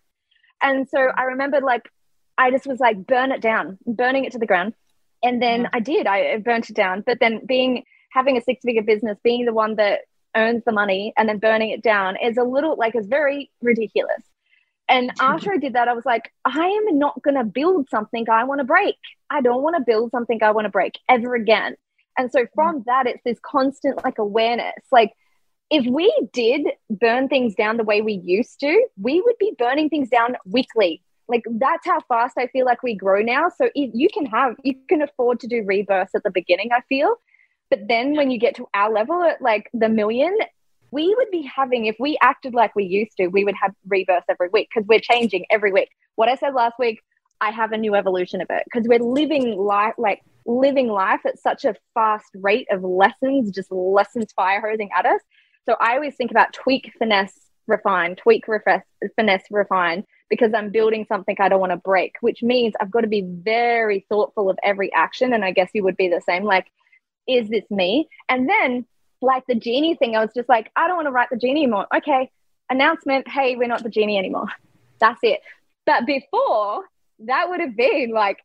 And 0.60 0.88
so 0.88 1.10
i 1.16 1.22
remember 1.24 1.60
like 1.60 1.88
i 2.36 2.50
just 2.50 2.66
was 2.66 2.80
like 2.80 3.06
burn 3.06 3.32
it 3.32 3.40
down 3.40 3.78
burning 3.86 4.24
it 4.24 4.32
to 4.32 4.38
the 4.38 4.46
ground. 4.46 4.74
And 5.22 5.40
then 5.40 5.64
mm. 5.64 5.70
i 5.72 5.80
did 5.80 6.06
i 6.06 6.36
burnt 6.36 6.68
it 6.68 6.76
down. 6.76 7.02
But 7.06 7.18
then 7.18 7.46
being 7.46 7.84
having 8.10 8.36
a 8.36 8.42
six 8.42 8.62
figure 8.62 8.82
business 8.82 9.18
being 9.24 9.46
the 9.46 9.54
one 9.54 9.76
that 9.76 10.00
earns 10.36 10.62
the 10.64 10.72
money 10.72 11.12
and 11.16 11.28
then 11.28 11.38
burning 11.38 11.70
it 11.70 11.82
down 11.82 12.16
is 12.16 12.36
a 12.36 12.42
little 12.42 12.76
like 12.76 12.94
it's 12.94 13.06
very 13.06 13.50
ridiculous 13.60 14.22
and 14.88 15.10
after 15.20 15.52
I 15.52 15.56
did 15.56 15.72
that, 15.74 15.88
I 15.88 15.94
was 15.94 16.04
like, 16.04 16.32
I 16.44 16.66
am 16.66 16.98
not 16.98 17.20
going 17.22 17.36
to 17.36 17.44
build 17.44 17.88
something 17.88 18.28
I 18.28 18.44
want 18.44 18.60
to 18.60 18.64
break. 18.64 18.96
I 19.30 19.40
don't 19.40 19.62
want 19.62 19.76
to 19.76 19.82
build 19.82 20.10
something 20.10 20.42
I 20.42 20.50
want 20.50 20.66
to 20.66 20.70
break 20.70 20.98
ever 21.08 21.34
again. 21.34 21.76
And 22.18 22.30
so 22.30 22.46
from 22.54 22.80
mm. 22.80 22.84
that, 22.84 23.06
it's 23.06 23.22
this 23.24 23.38
constant 23.40 24.04
like 24.04 24.18
awareness. 24.18 24.74
Like, 24.90 25.12
if 25.70 25.86
we 25.86 26.14
did 26.34 26.66
burn 26.90 27.28
things 27.28 27.54
down 27.54 27.78
the 27.78 27.84
way 27.84 28.02
we 28.02 28.12
used 28.12 28.60
to, 28.60 28.86
we 29.00 29.22
would 29.22 29.38
be 29.40 29.54
burning 29.58 29.88
things 29.88 30.10
down 30.10 30.36
weekly. 30.44 31.02
Like 31.28 31.44
that's 31.48 31.86
how 31.86 32.00
fast 32.00 32.36
I 32.36 32.48
feel 32.48 32.66
like 32.66 32.82
we 32.82 32.94
grow 32.94 33.22
now. 33.22 33.48
So 33.48 33.70
if 33.74 33.90
you 33.94 34.08
can 34.12 34.26
have, 34.26 34.56
you 34.64 34.74
can 34.86 35.00
afford 35.00 35.40
to 35.40 35.46
do 35.46 35.64
rebirths 35.64 36.14
at 36.14 36.24
the 36.24 36.30
beginning, 36.30 36.68
I 36.72 36.82
feel. 36.90 37.14
But 37.72 37.88
then 37.88 38.16
when 38.16 38.30
you 38.30 38.38
get 38.38 38.54
to 38.56 38.68
our 38.74 38.92
level 38.92 39.22
at 39.22 39.40
like 39.40 39.70
the 39.72 39.88
million, 39.88 40.36
we 40.90 41.14
would 41.16 41.30
be 41.30 41.40
having, 41.40 41.86
if 41.86 41.96
we 41.98 42.18
acted 42.20 42.52
like 42.52 42.76
we 42.76 42.84
used 42.84 43.16
to, 43.16 43.28
we 43.28 43.46
would 43.46 43.54
have 43.58 43.72
rebirths 43.88 44.26
every 44.28 44.50
week 44.52 44.68
because 44.68 44.86
we're 44.86 45.00
changing 45.00 45.46
every 45.48 45.72
week. 45.72 45.88
What 46.16 46.28
I 46.28 46.34
said 46.34 46.52
last 46.52 46.74
week, 46.78 47.00
I 47.40 47.50
have 47.50 47.72
a 47.72 47.78
new 47.78 47.94
evolution 47.94 48.42
of 48.42 48.48
it 48.50 48.64
because 48.66 48.86
we're 48.86 48.98
living 48.98 49.56
life 49.56 49.94
like 49.96 50.20
living 50.44 50.88
life 50.88 51.20
at 51.24 51.38
such 51.38 51.64
a 51.64 51.74
fast 51.94 52.28
rate 52.34 52.66
of 52.70 52.84
lessons, 52.84 53.50
just 53.50 53.72
lessons 53.72 54.32
fire 54.32 54.60
hosing 54.60 54.90
at 54.94 55.06
us. 55.06 55.22
So 55.66 55.76
I 55.80 55.94
always 55.94 56.14
think 56.14 56.30
about 56.30 56.52
tweak, 56.52 56.92
finesse, 56.98 57.40
refine, 57.66 58.16
tweak, 58.16 58.48
refresh, 58.48 58.82
finesse, 59.16 59.46
refine, 59.50 60.04
because 60.28 60.52
I'm 60.52 60.68
building 60.68 61.06
something 61.08 61.36
I 61.40 61.48
don't 61.48 61.60
want 61.60 61.72
to 61.72 61.78
break, 61.78 62.16
which 62.20 62.42
means 62.42 62.74
I've 62.80 62.90
got 62.90 63.00
to 63.00 63.08
be 63.08 63.22
very 63.22 64.04
thoughtful 64.10 64.50
of 64.50 64.58
every 64.62 64.92
action. 64.92 65.32
And 65.32 65.42
I 65.42 65.52
guess 65.52 65.70
you 65.72 65.84
would 65.84 65.96
be 65.96 66.08
the 66.08 66.20
same. 66.20 66.44
Like, 66.44 66.66
is 67.28 67.48
this 67.48 67.64
me? 67.70 68.08
And 68.28 68.48
then 68.48 68.86
like 69.20 69.44
the 69.46 69.54
genie 69.54 69.94
thing, 69.94 70.16
I 70.16 70.20
was 70.20 70.34
just 70.34 70.48
like, 70.48 70.70
I 70.76 70.86
don't 70.86 70.96
want 70.96 71.06
to 71.06 71.12
write 71.12 71.28
the 71.30 71.36
genie 71.36 71.62
anymore. 71.62 71.86
Okay, 71.94 72.30
announcement, 72.70 73.28
hey, 73.28 73.56
we're 73.56 73.68
not 73.68 73.82
the 73.82 73.88
genie 73.88 74.18
anymore. 74.18 74.48
That's 75.00 75.20
it. 75.22 75.40
But 75.86 76.06
before, 76.06 76.84
that 77.20 77.48
would 77.48 77.60
have 77.60 77.76
been 77.76 78.10
like, 78.12 78.38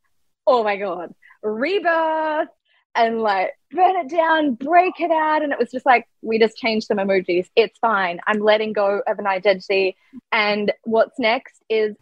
oh 0.45 0.63
my 0.63 0.77
God, 0.77 1.13
rebirth 1.43 2.49
and 2.95 3.21
like 3.21 3.51
burn 3.71 3.95
it 3.97 4.09
down, 4.09 4.55
break 4.55 4.99
it 4.99 5.11
out. 5.11 5.43
And 5.43 5.51
it 5.51 5.59
was 5.59 5.71
just 5.71 5.85
like, 5.85 6.07
we 6.21 6.39
just 6.39 6.57
changed 6.57 6.87
some 6.87 6.97
emojis. 6.97 7.47
It's 7.55 7.77
fine. 7.79 8.19
I'm 8.27 8.39
letting 8.39 8.73
go 8.73 9.01
of 9.05 9.19
an 9.19 9.27
identity. 9.27 9.95
And 10.31 10.73
what's 10.83 11.19
next 11.19 11.61
is 11.69 11.95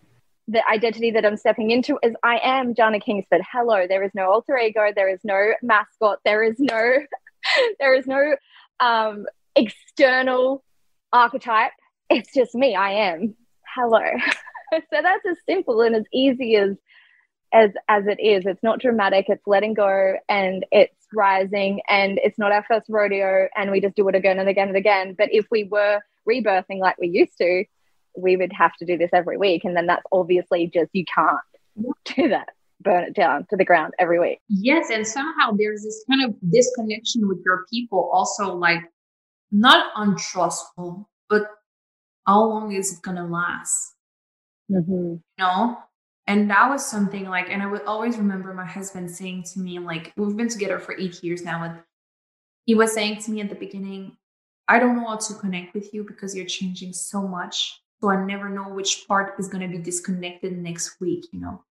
the 0.47 0.67
identity 0.69 1.11
that 1.11 1.25
I'm 1.25 1.37
stepping 1.37 1.71
into 1.71 1.97
is 2.03 2.13
I 2.23 2.39
am 2.43 2.75
Jana 2.75 2.99
Kingsford. 2.99 3.41
Hello. 3.51 3.87
There 3.87 4.03
is 4.03 4.11
no 4.13 4.29
alter 4.29 4.57
ego. 4.57 4.91
There 4.95 5.09
is 5.09 5.19
no 5.23 5.53
mascot. 5.61 6.19
There 6.23 6.43
is 6.43 6.55
no, 6.59 6.97
there 7.79 7.95
is 7.95 8.05
no 8.05 8.35
um, 8.79 9.25
external 9.55 10.63
archetype. 11.11 11.71
It's 12.09 12.31
just 12.33 12.53
me. 12.53 12.75
I 12.75 12.91
am. 13.11 13.35
Hello. 13.73 14.01
so 14.73 14.81
that's 15.01 15.25
as 15.25 15.37
simple 15.47 15.81
and 15.81 15.95
as 15.95 16.05
easy 16.13 16.55
as 16.55 16.77
as 17.53 17.71
as 17.87 18.05
it 18.05 18.19
is. 18.19 18.45
It's 18.45 18.61
not 18.63 18.79
dramatic. 18.79 19.25
It's 19.29 19.47
letting 19.47 19.73
go 19.73 20.15
and 20.29 20.65
it's 20.71 20.93
rising 21.13 21.81
and 21.89 22.19
it's 22.23 22.37
not 22.37 22.51
our 22.51 22.65
first 22.67 22.87
rodeo 22.89 23.47
and 23.55 23.71
we 23.71 23.81
just 23.81 23.95
do 23.95 24.07
it 24.09 24.15
again 24.15 24.39
and 24.39 24.49
again 24.49 24.67
and 24.67 24.77
again. 24.77 25.15
But 25.17 25.29
if 25.31 25.45
we 25.49 25.63
were 25.63 26.01
rebirthing 26.29 26.79
like 26.79 26.97
we 26.99 27.07
used 27.07 27.37
to, 27.39 27.65
we 28.17 28.37
would 28.37 28.53
have 28.53 28.75
to 28.77 28.85
do 28.85 28.97
this 28.97 29.11
every 29.13 29.37
week. 29.37 29.63
And 29.65 29.75
then 29.75 29.87
that's 29.87 30.03
obviously 30.11 30.69
just 30.73 30.89
you 30.93 31.05
can't 31.13 31.37
do 32.15 32.29
that 32.29 32.49
burn 32.85 33.03
it 33.03 33.15
down 33.15 33.45
to 33.49 33.57
the 33.57 33.65
ground 33.65 33.93
every 33.99 34.19
week. 34.19 34.39
Yes. 34.47 34.89
And 34.91 35.05
somehow 35.05 35.51
there's 35.57 35.83
this 35.83 36.05
kind 36.09 36.23
of 36.23 36.35
disconnection 36.51 37.27
with 37.27 37.39
your 37.43 37.65
people, 37.71 38.09
also 38.13 38.55
like 38.55 38.79
not 39.51 39.91
untrustful, 39.95 41.09
but 41.29 41.47
how 42.25 42.43
long 42.45 42.71
is 42.71 42.93
it 42.93 43.01
going 43.01 43.17
to 43.17 43.23
last? 43.23 43.93
Mm-hmm. 44.71 44.91
You 44.91 45.21
know? 45.37 45.77
And 46.27 46.49
that 46.49 46.69
was 46.69 46.85
something 46.85 47.25
like, 47.25 47.49
and 47.49 47.61
I 47.61 47.67
would 47.67 47.83
always 47.83 48.17
remember 48.17 48.53
my 48.53 48.65
husband 48.65 49.11
saying 49.11 49.43
to 49.53 49.59
me, 49.59 49.77
like, 49.77 50.11
we've 50.17 50.35
been 50.35 50.49
together 50.49 50.79
for 50.79 50.97
eight 50.97 51.23
years 51.23 51.43
now. 51.43 51.63
And 51.63 51.79
he 52.65 52.73
was 52.73 52.93
saying 52.93 53.21
to 53.23 53.31
me 53.31 53.41
at 53.41 53.49
the 53.49 53.55
beginning, 53.55 54.17
I 54.67 54.79
don't 54.79 54.95
know 54.95 55.07
how 55.07 55.17
to 55.17 55.33
connect 55.35 55.75
with 55.75 55.93
you 55.93 56.03
because 56.03 56.35
you're 56.35 56.47
changing 56.47 56.93
so 56.93 57.27
much. 57.27 57.79
So 58.05 58.11
I 58.11 58.23
never 58.23 58.49
know 58.49 58.69
which 58.69 59.07
part 59.07 59.33
is 59.39 59.47
going 59.47 59.67
to 59.67 59.77
be 59.77 59.83
disconnected 59.83 60.55
next 60.55 61.01
week, 61.01 61.25
you 61.31 61.39
know? 61.39 61.63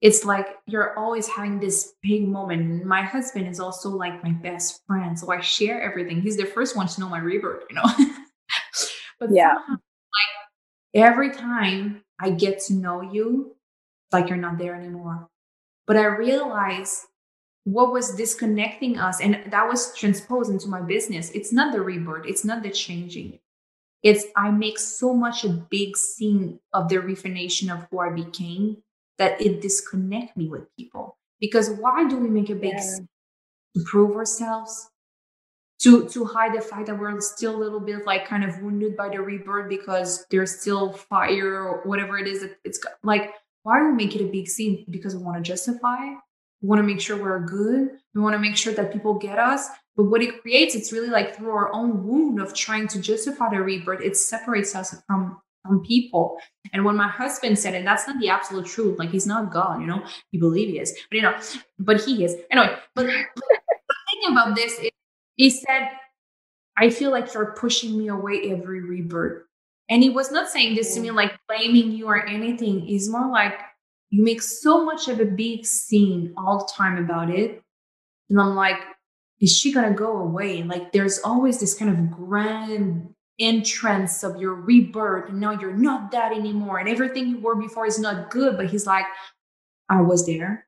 it's 0.00 0.24
like 0.24 0.46
you're 0.66 0.98
always 0.98 1.28
having 1.28 1.60
this 1.60 1.92
big 2.02 2.26
moment. 2.26 2.84
My 2.86 3.02
husband 3.02 3.46
is 3.46 3.60
also 3.60 3.90
like 3.90 4.24
my 4.24 4.30
best 4.30 4.80
friend. 4.86 5.18
So 5.18 5.30
I 5.30 5.40
share 5.40 5.82
everything. 5.82 6.22
He's 6.22 6.38
the 6.38 6.46
first 6.46 6.74
one 6.74 6.86
to 6.86 7.00
know 7.00 7.08
my 7.08 7.18
rebirth, 7.18 7.64
you 7.68 7.76
know. 7.76 7.84
but 9.20 9.28
yeah, 9.30 9.56
like 9.68 10.32
every 10.94 11.30
time 11.30 12.02
I 12.18 12.30
get 12.30 12.60
to 12.68 12.72
know 12.72 13.02
you, 13.02 13.56
like 14.12 14.28
you're 14.28 14.38
not 14.38 14.56
there 14.56 14.74
anymore. 14.74 15.28
But 15.86 15.98
I 15.98 16.06
realize 16.06 17.06
what 17.64 17.92
was 17.92 18.14
disconnecting 18.14 18.98
us, 18.98 19.20
and 19.20 19.52
that 19.52 19.68
was 19.68 19.94
transposed 19.94 20.50
into 20.50 20.68
my 20.68 20.80
business. 20.80 21.30
It's 21.32 21.52
not 21.52 21.74
the 21.74 21.82
rebirth, 21.82 22.24
it's 22.26 22.46
not 22.46 22.62
the 22.62 22.70
changing. 22.70 23.38
It's 24.02 24.24
I 24.36 24.50
make 24.50 24.78
so 24.78 25.12
much 25.14 25.44
a 25.44 25.48
big 25.50 25.96
scene 25.96 26.58
of 26.72 26.88
the 26.88 26.98
refination 27.00 27.70
of 27.70 27.86
who 27.90 27.98
I 28.00 28.10
became 28.10 28.78
that 29.18 29.40
it 29.40 29.60
disconnect 29.60 30.36
me 30.36 30.48
with 30.48 30.74
people. 30.76 31.18
Because 31.40 31.70
why 31.70 32.08
do 32.08 32.16
we 32.16 32.28
make 32.28 32.50
a 32.50 32.54
big 32.54 32.72
Yeah. 32.74 32.80
scene? 32.80 33.08
to 33.76 33.84
prove 33.84 34.16
ourselves? 34.16 34.90
To 35.82 36.06
to 36.08 36.24
hide 36.24 36.54
the 36.54 36.60
fact 36.60 36.86
that 36.86 36.98
we're 36.98 37.18
still 37.20 37.54
a 37.56 37.62
little 37.64 37.80
bit 37.80 38.04
like 38.04 38.26
kind 38.26 38.44
of 38.44 38.60
wounded 38.60 38.96
by 38.96 39.08
the 39.10 39.20
rebirth 39.22 39.68
because 39.68 40.26
there's 40.30 40.60
still 40.60 40.92
fire 40.92 41.54
or 41.62 41.82
whatever 41.84 42.18
it 42.18 42.26
is. 42.26 42.44
It's 42.64 42.78
got- 42.78 42.98
like 43.02 43.32
why 43.62 43.78
do 43.78 43.86
we 43.86 43.92
make 43.92 44.16
it 44.16 44.22
a 44.22 44.26
big 44.30 44.48
scene? 44.48 44.84
Because 44.90 45.14
we 45.14 45.22
want 45.22 45.36
to 45.36 45.42
justify. 45.42 46.04
We 46.62 46.68
want 46.68 46.80
to 46.80 46.82
make 46.82 47.00
sure 47.00 47.16
we're 47.16 47.44
good. 47.46 47.98
We 48.14 48.20
want 48.20 48.34
to 48.34 48.38
make 48.38 48.56
sure 48.56 48.72
that 48.74 48.92
people 48.92 49.14
get 49.14 49.38
us. 49.38 49.68
But 50.00 50.08
what 50.08 50.22
it 50.22 50.40
creates, 50.40 50.74
it's 50.74 50.94
really 50.94 51.10
like 51.10 51.36
through 51.36 51.50
our 51.50 51.70
own 51.74 52.06
wound 52.06 52.40
of 52.40 52.54
trying 52.54 52.88
to 52.88 52.98
justify 52.98 53.50
the 53.50 53.60
rebirth, 53.60 54.00
it 54.00 54.16
separates 54.16 54.74
us 54.74 54.94
from 55.06 55.38
from 55.62 55.84
people. 55.84 56.38
And 56.72 56.86
when 56.86 56.96
my 56.96 57.06
husband 57.06 57.58
said, 57.58 57.74
and 57.74 57.86
that's 57.86 58.08
not 58.08 58.18
the 58.18 58.30
absolute 58.30 58.64
truth, 58.64 58.98
like 58.98 59.10
he's 59.10 59.26
not 59.26 59.52
God, 59.52 59.82
you 59.82 59.86
know, 59.86 60.02
you 60.32 60.40
believe 60.40 60.70
he 60.70 60.78
is, 60.78 60.98
but 61.10 61.16
you 61.16 61.20
know, 61.20 61.38
but 61.78 62.00
he 62.00 62.24
is. 62.24 62.34
Anyway, 62.50 62.74
but 62.94 63.04
the 63.04 63.12
thing 63.12 64.32
about 64.32 64.56
this 64.56 64.72
is 64.78 64.90
he 65.36 65.50
said, 65.50 65.90
I 66.78 66.88
feel 66.88 67.10
like 67.10 67.34
you're 67.34 67.52
pushing 67.52 67.98
me 67.98 68.08
away 68.08 68.50
every 68.50 68.80
rebirth. 68.80 69.42
And 69.90 70.02
he 70.02 70.08
was 70.08 70.32
not 70.32 70.48
saying 70.48 70.76
this 70.76 70.94
to 70.94 71.00
me 71.02 71.10
like 71.10 71.38
blaming 71.46 71.92
you 71.92 72.06
or 72.06 72.24
anything. 72.24 72.80
He's 72.80 73.10
more 73.10 73.30
like, 73.30 73.60
you 74.08 74.24
make 74.24 74.40
so 74.40 74.82
much 74.82 75.08
of 75.08 75.20
a 75.20 75.26
big 75.26 75.66
scene 75.66 76.32
all 76.38 76.60
the 76.60 76.72
time 76.74 76.96
about 76.96 77.28
it. 77.28 77.62
And 78.30 78.40
I'm 78.40 78.54
like, 78.54 78.78
is 79.40 79.56
she 79.56 79.72
gonna 79.72 79.94
go 79.94 80.18
away? 80.18 80.62
Like 80.62 80.92
there's 80.92 81.20
always 81.20 81.60
this 81.60 81.74
kind 81.74 81.90
of 81.90 82.10
grand 82.10 83.14
entrance 83.40 84.22
of 84.22 84.36
your 84.40 84.54
rebirth, 84.54 85.32
now 85.32 85.52
you're 85.52 85.72
not 85.72 86.10
that 86.12 86.32
anymore, 86.32 86.78
and 86.78 86.88
everything 86.88 87.26
you 87.28 87.40
were 87.40 87.56
before 87.56 87.86
is 87.86 87.98
not 87.98 88.30
good. 88.30 88.56
But 88.56 88.70
he's 88.70 88.86
like, 88.86 89.06
I 89.88 90.02
was 90.02 90.26
there. 90.26 90.66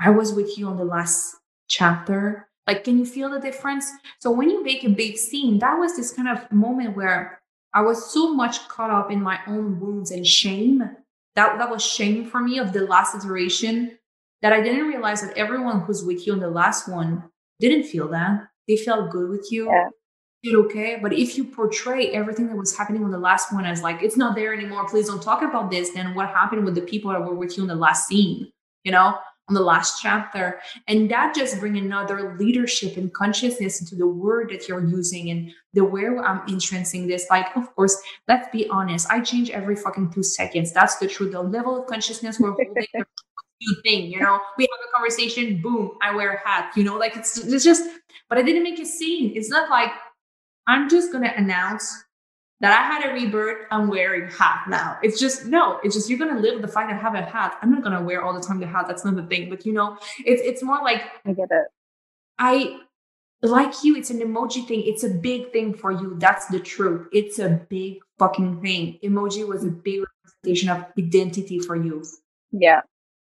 I 0.00 0.10
was 0.10 0.32
with 0.32 0.58
you 0.58 0.66
on 0.66 0.76
the 0.76 0.84
last 0.84 1.36
chapter. 1.68 2.48
Like, 2.66 2.82
can 2.82 2.98
you 2.98 3.04
feel 3.04 3.30
the 3.30 3.38
difference? 3.38 3.90
So 4.18 4.30
when 4.30 4.48
you 4.48 4.64
make 4.64 4.82
a 4.82 4.88
big 4.88 5.18
scene, 5.18 5.58
that 5.58 5.78
was 5.78 5.94
this 5.94 6.12
kind 6.12 6.28
of 6.28 6.50
moment 6.50 6.96
where 6.96 7.42
I 7.74 7.82
was 7.82 8.12
so 8.12 8.32
much 8.32 8.66
caught 8.68 8.90
up 8.90 9.10
in 9.12 9.22
my 9.22 9.38
own 9.46 9.78
wounds 9.78 10.10
and 10.10 10.26
shame. 10.26 10.82
That 11.36 11.58
that 11.58 11.70
was 11.70 11.84
shame 11.84 12.24
for 12.26 12.40
me 12.40 12.58
of 12.58 12.72
the 12.72 12.86
last 12.86 13.14
iteration 13.14 13.98
that 14.40 14.52
I 14.52 14.60
didn't 14.60 14.86
realize 14.86 15.20
that 15.20 15.36
everyone 15.36 15.80
who's 15.80 16.04
with 16.04 16.26
you 16.26 16.32
on 16.32 16.38
the 16.38 16.50
last 16.50 16.88
one 16.88 17.24
didn't 17.68 17.84
feel 17.84 18.08
that. 18.08 18.48
They 18.68 18.76
felt 18.76 19.10
good 19.10 19.28
with 19.28 19.48
you. 19.50 19.66
Yeah. 19.66 19.88
Did 20.42 20.56
okay. 20.56 20.98
But 21.00 21.14
if 21.14 21.38
you 21.38 21.44
portray 21.44 22.10
everything 22.10 22.48
that 22.48 22.56
was 22.56 22.76
happening 22.76 23.02
on 23.02 23.10
the 23.10 23.18
last 23.18 23.52
one 23.52 23.64
as 23.64 23.82
like, 23.82 24.02
it's 24.02 24.16
not 24.16 24.34
there 24.36 24.52
anymore, 24.52 24.86
please 24.86 25.06
don't 25.06 25.22
talk 25.22 25.42
about 25.42 25.70
this, 25.70 25.90
then 25.90 26.14
what 26.14 26.28
happened 26.28 26.64
with 26.64 26.74
the 26.74 26.82
people 26.82 27.10
that 27.12 27.20
were 27.20 27.34
with 27.34 27.56
you 27.56 27.62
in 27.62 27.68
the 27.68 27.74
last 27.74 28.06
scene, 28.06 28.52
you 28.82 28.92
know, 28.92 29.16
on 29.48 29.54
the 29.54 29.62
last 29.62 30.00
chapter? 30.02 30.60
And 30.86 31.10
that 31.10 31.34
just 31.34 31.60
bring 31.60 31.78
another 31.78 32.36
leadership 32.38 32.98
and 32.98 33.12
consciousness 33.14 33.80
into 33.80 33.96
the 33.96 34.06
word 34.06 34.50
that 34.50 34.68
you're 34.68 34.86
using 34.86 35.30
and 35.30 35.50
the 35.72 35.84
way 35.84 36.06
I'm 36.06 36.46
entrancing 36.46 37.06
this. 37.06 37.26
Like, 37.30 37.56
of 37.56 37.74
course, 37.74 37.96
let's 38.28 38.48
be 38.52 38.68
honest, 38.68 39.10
I 39.10 39.20
change 39.20 39.48
every 39.48 39.76
fucking 39.76 40.12
two 40.12 40.22
seconds. 40.22 40.72
That's 40.72 40.96
the 40.96 41.08
truth. 41.08 41.32
The 41.32 41.40
level 41.40 41.80
of 41.80 41.86
consciousness 41.86 42.38
we're 42.38 42.52
holding 42.52 42.74
new 43.60 43.76
thing, 43.82 44.10
you 44.10 44.20
know. 44.20 44.40
We 44.58 44.64
have 44.64 44.88
a 44.88 44.92
conversation, 44.96 45.60
boom, 45.62 45.92
I 46.02 46.14
wear 46.14 46.34
a 46.34 46.48
hat, 46.48 46.72
you 46.76 46.84
know, 46.84 46.96
like 46.96 47.16
it's 47.16 47.38
it's 47.38 47.64
just 47.64 47.88
but 48.28 48.38
I 48.38 48.42
didn't 48.42 48.62
make 48.62 48.78
a 48.80 48.86
scene. 48.86 49.32
It's 49.36 49.50
not 49.50 49.70
like 49.70 49.90
I'm 50.66 50.88
just 50.88 51.12
gonna 51.12 51.32
announce 51.36 51.92
that 52.60 52.72
I 52.78 52.82
had 52.86 53.10
a 53.10 53.14
rebirth, 53.14 53.66
I'm 53.70 53.88
wearing 53.88 54.30
hat 54.30 54.64
now. 54.68 54.98
It's 55.02 55.20
just 55.20 55.46
no, 55.46 55.80
it's 55.84 55.94
just 55.94 56.08
you're 56.10 56.18
gonna 56.18 56.40
live 56.40 56.54
with 56.54 56.62
the 56.62 56.68
fact 56.68 56.90
that 56.90 56.96
I 56.98 57.02
have 57.02 57.14
a 57.14 57.22
hat. 57.22 57.58
I'm 57.62 57.70
not 57.72 57.82
gonna 57.82 58.02
wear 58.02 58.22
all 58.24 58.32
the 58.34 58.40
time 58.40 58.60
the 58.60 58.66
hat, 58.66 58.86
that's 58.88 59.04
not 59.04 59.16
the 59.16 59.24
thing. 59.24 59.50
But 59.50 59.66
you 59.66 59.72
know, 59.72 59.98
it's 60.24 60.42
it's 60.42 60.62
more 60.62 60.82
like 60.82 61.02
I 61.26 61.32
get 61.32 61.48
it. 61.50 61.66
I 62.38 62.80
like 63.42 63.84
you, 63.84 63.96
it's 63.96 64.10
an 64.10 64.20
emoji 64.20 64.66
thing. 64.66 64.82
It's 64.86 65.04
a 65.04 65.10
big 65.10 65.52
thing 65.52 65.74
for 65.74 65.92
you. 65.92 66.16
That's 66.18 66.46
the 66.46 66.60
truth. 66.60 67.08
It's 67.12 67.38
a 67.38 67.60
big 67.68 67.98
fucking 68.18 68.62
thing. 68.62 68.98
Emoji 69.04 69.46
was 69.46 69.64
a 69.64 69.70
big 69.70 70.02
representation 70.44 70.70
of 70.70 70.86
identity 70.98 71.60
for 71.60 71.76
you 71.76 72.04
Yeah. 72.52 72.82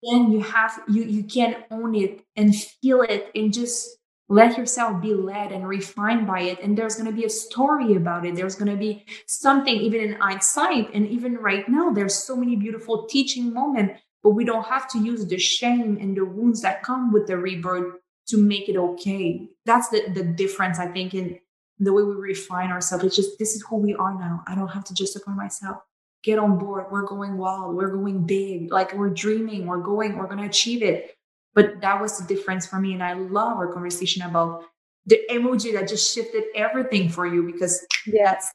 Then 0.02 0.30
you 0.32 0.40
have 0.40 0.80
you 0.88 1.02
you 1.02 1.24
can 1.24 1.64
own 1.70 1.94
it 1.94 2.24
and 2.36 2.54
feel 2.54 3.02
it 3.02 3.30
and 3.34 3.52
just 3.52 3.98
let 4.28 4.56
yourself 4.56 5.02
be 5.02 5.12
led 5.12 5.52
and 5.52 5.68
refined 5.68 6.26
by 6.26 6.40
it. 6.40 6.58
And 6.62 6.76
there's 6.76 6.94
going 6.94 7.10
to 7.10 7.14
be 7.14 7.26
a 7.26 7.30
story 7.30 7.96
about 7.96 8.24
it. 8.24 8.34
There's 8.34 8.54
going 8.54 8.70
to 8.70 8.78
be 8.78 9.04
something 9.26 9.74
even 9.74 10.00
in 10.00 10.12
hindsight 10.14 10.90
and 10.94 11.06
even 11.08 11.36
right 11.36 11.68
now 11.68 11.90
there's 11.90 12.14
so 12.14 12.34
many 12.34 12.56
beautiful 12.56 13.06
teaching 13.06 13.52
moments 13.52 14.00
but 14.22 14.30
we 14.30 14.44
don't 14.44 14.66
have 14.66 14.88
to 14.88 14.98
use 14.98 15.26
the 15.26 15.38
shame 15.38 15.98
and 16.00 16.16
the 16.16 16.24
wounds 16.24 16.62
that 16.62 16.82
come 16.82 17.12
with 17.12 17.26
the 17.26 17.36
rebirth 17.36 17.96
to 18.28 18.36
make 18.38 18.68
it 18.68 18.76
okay. 18.76 19.48
That's 19.66 19.88
the 19.88 20.08
the 20.14 20.24
difference 20.24 20.78
i 20.78 20.86
think 20.86 21.14
in 21.14 21.38
the 21.78 21.92
way 21.92 22.02
we 22.02 22.14
refine 22.14 22.70
ourselves. 22.70 23.04
It's 23.04 23.16
just 23.16 23.38
this 23.38 23.54
is 23.54 23.64
who 23.68 23.76
we 23.76 23.94
are 23.94 24.14
now. 24.18 24.44
I 24.46 24.54
don't 24.54 24.68
have 24.68 24.84
to 24.84 24.94
justify 24.94 25.34
myself 25.34 25.78
get 26.22 26.38
on 26.38 26.58
board. 26.58 26.86
We're 26.90 27.06
going 27.06 27.36
wild. 27.36 27.76
We're 27.76 27.90
going 27.90 28.24
big. 28.24 28.72
Like 28.72 28.94
we're 28.94 29.10
dreaming. 29.10 29.66
We're 29.66 29.82
going. 29.82 30.16
We're 30.16 30.26
going 30.26 30.38
to 30.38 30.46
achieve 30.46 30.82
it. 30.82 31.16
But 31.54 31.80
that 31.80 32.00
was 32.00 32.18
the 32.18 32.26
difference 32.26 32.66
for 32.66 32.80
me. 32.80 32.94
And 32.94 33.02
I 33.02 33.12
love 33.14 33.58
our 33.58 33.72
conversation 33.72 34.22
about 34.22 34.64
the 35.06 35.20
emoji 35.30 35.72
that 35.74 35.88
just 35.88 36.14
shifted 36.14 36.44
everything 36.54 37.08
for 37.08 37.26
you 37.26 37.42
because 37.42 37.84
Yeah. 38.06 38.24
that's 38.24 38.52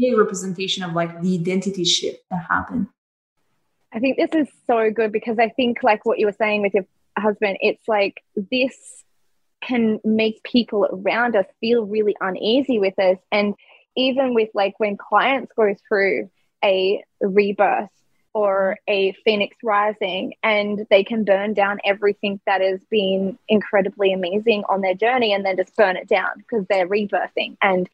a 0.00 0.14
representation 0.14 0.84
of 0.84 0.92
like 0.92 1.20
the 1.20 1.34
identity 1.34 1.84
shift 1.84 2.20
that 2.30 2.44
happened. 2.48 2.86
I 3.92 3.98
think 3.98 4.16
this 4.18 4.30
is 4.34 4.48
so 4.66 4.90
good 4.90 5.12
because 5.12 5.38
I 5.38 5.48
think, 5.48 5.82
like 5.82 6.04
what 6.04 6.18
you 6.18 6.26
were 6.26 6.36
saying 6.38 6.62
with 6.62 6.74
your 6.74 6.86
husband, 7.16 7.56
it's 7.60 7.88
like 7.88 8.22
this 8.36 9.04
can 9.62 9.98
make 10.04 10.42
people 10.44 10.86
around 10.92 11.34
us 11.34 11.46
feel 11.60 11.84
really 11.84 12.14
uneasy 12.20 12.78
with 12.78 12.98
us. 12.98 13.16
And 13.32 13.54
even 13.96 14.34
with 14.34 14.50
like 14.54 14.74
when 14.78 14.96
clients 14.96 15.52
go 15.56 15.74
through 15.88 16.30
a 16.64 17.02
rebirth 17.20 17.90
or 18.34 18.76
mm-hmm. 18.88 18.92
a 18.92 19.16
phoenix 19.24 19.56
rising 19.62 20.34
and 20.42 20.86
they 20.90 21.04
can 21.04 21.24
burn 21.24 21.54
down 21.54 21.78
everything 21.84 22.40
that 22.46 22.60
has 22.60 22.80
been 22.90 23.38
incredibly 23.48 24.12
amazing 24.12 24.64
on 24.68 24.80
their 24.80 24.94
journey 24.94 25.32
and 25.32 25.44
then 25.44 25.56
just 25.56 25.74
burn 25.76 25.96
it 25.96 26.08
down 26.08 26.30
because 26.36 26.64
they're 26.68 26.88
rebirthing 26.88 27.56
and 27.62 27.88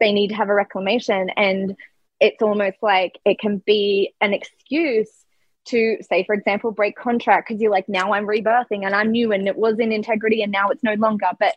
they 0.00 0.12
need 0.12 0.28
to 0.28 0.34
have 0.34 0.48
a 0.48 0.54
reclamation. 0.54 1.30
And 1.30 1.76
it's 2.20 2.42
almost 2.42 2.76
like 2.82 3.18
it 3.24 3.38
can 3.38 3.58
be 3.58 4.14
an 4.20 4.32
excuse 4.32 5.10
to 5.64 5.96
say 6.08 6.24
for 6.24 6.34
example 6.34 6.72
break 6.72 6.96
contract 6.96 7.48
because 7.48 7.60
you're 7.60 7.70
like 7.70 7.88
now 7.88 8.12
i'm 8.12 8.26
rebirthing 8.26 8.84
and 8.84 8.94
i'm 8.96 9.12
new 9.12 9.32
and 9.32 9.46
it 9.46 9.56
was 9.56 9.78
in 9.78 9.92
integrity 9.92 10.42
and 10.42 10.50
now 10.50 10.70
it's 10.70 10.82
no 10.82 10.94
longer 10.94 11.28
but 11.38 11.54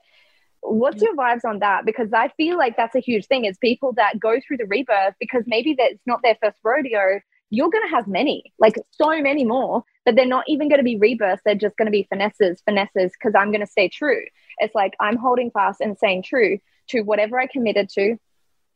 what's 0.68 1.02
your 1.02 1.16
vibes 1.16 1.46
on 1.46 1.60
that 1.60 1.86
because 1.86 2.10
i 2.14 2.28
feel 2.38 2.58
like 2.58 2.76
that's 2.78 2.96
a 2.96 3.00
huge 3.00 3.26
thing 3.28 3.46
is 3.46 3.58
people 3.58 3.94
that 3.94 4.20
go 4.20 4.40
through 4.40 4.58
the 4.58 4.66
rebirth 4.66 5.14
because 5.20 5.44
maybe 5.46 5.76
that's 5.78 6.00
not 6.06 6.22
their 6.24 6.38
first 6.42 6.58
rodeo 6.64 7.20
you're 7.50 7.70
going 7.70 7.88
to 7.88 7.96
have 7.96 8.08
many 8.08 8.54
like 8.60 8.76
so 8.92 9.22
many 9.22 9.46
more 9.46 9.84
but 10.06 10.16
they're 10.16 10.26
not 10.26 10.44
even 10.48 10.68
going 10.68 10.80
to 10.80 10.84
be 10.84 10.98
rebirths 10.98 11.42
they're 11.46 11.56
just 11.56 11.78
going 11.78 11.86
to 11.86 11.92
be 11.92 12.08
finesses 12.10 12.62
finesses 12.66 13.12
because 13.12 13.34
i'm 13.38 13.52
going 13.52 13.66
to 13.66 13.72
stay 13.72 13.88
true 13.88 14.24
it's 14.58 14.76
like 14.76 14.94
i'm 15.00 15.18
holding 15.18 15.52
fast 15.52 15.82
and 15.82 15.98
staying 15.98 16.24
true 16.24 16.58
to 16.88 17.02
whatever 17.02 17.40
i 17.40 17.48
committed 17.48 17.90
to 17.90 18.18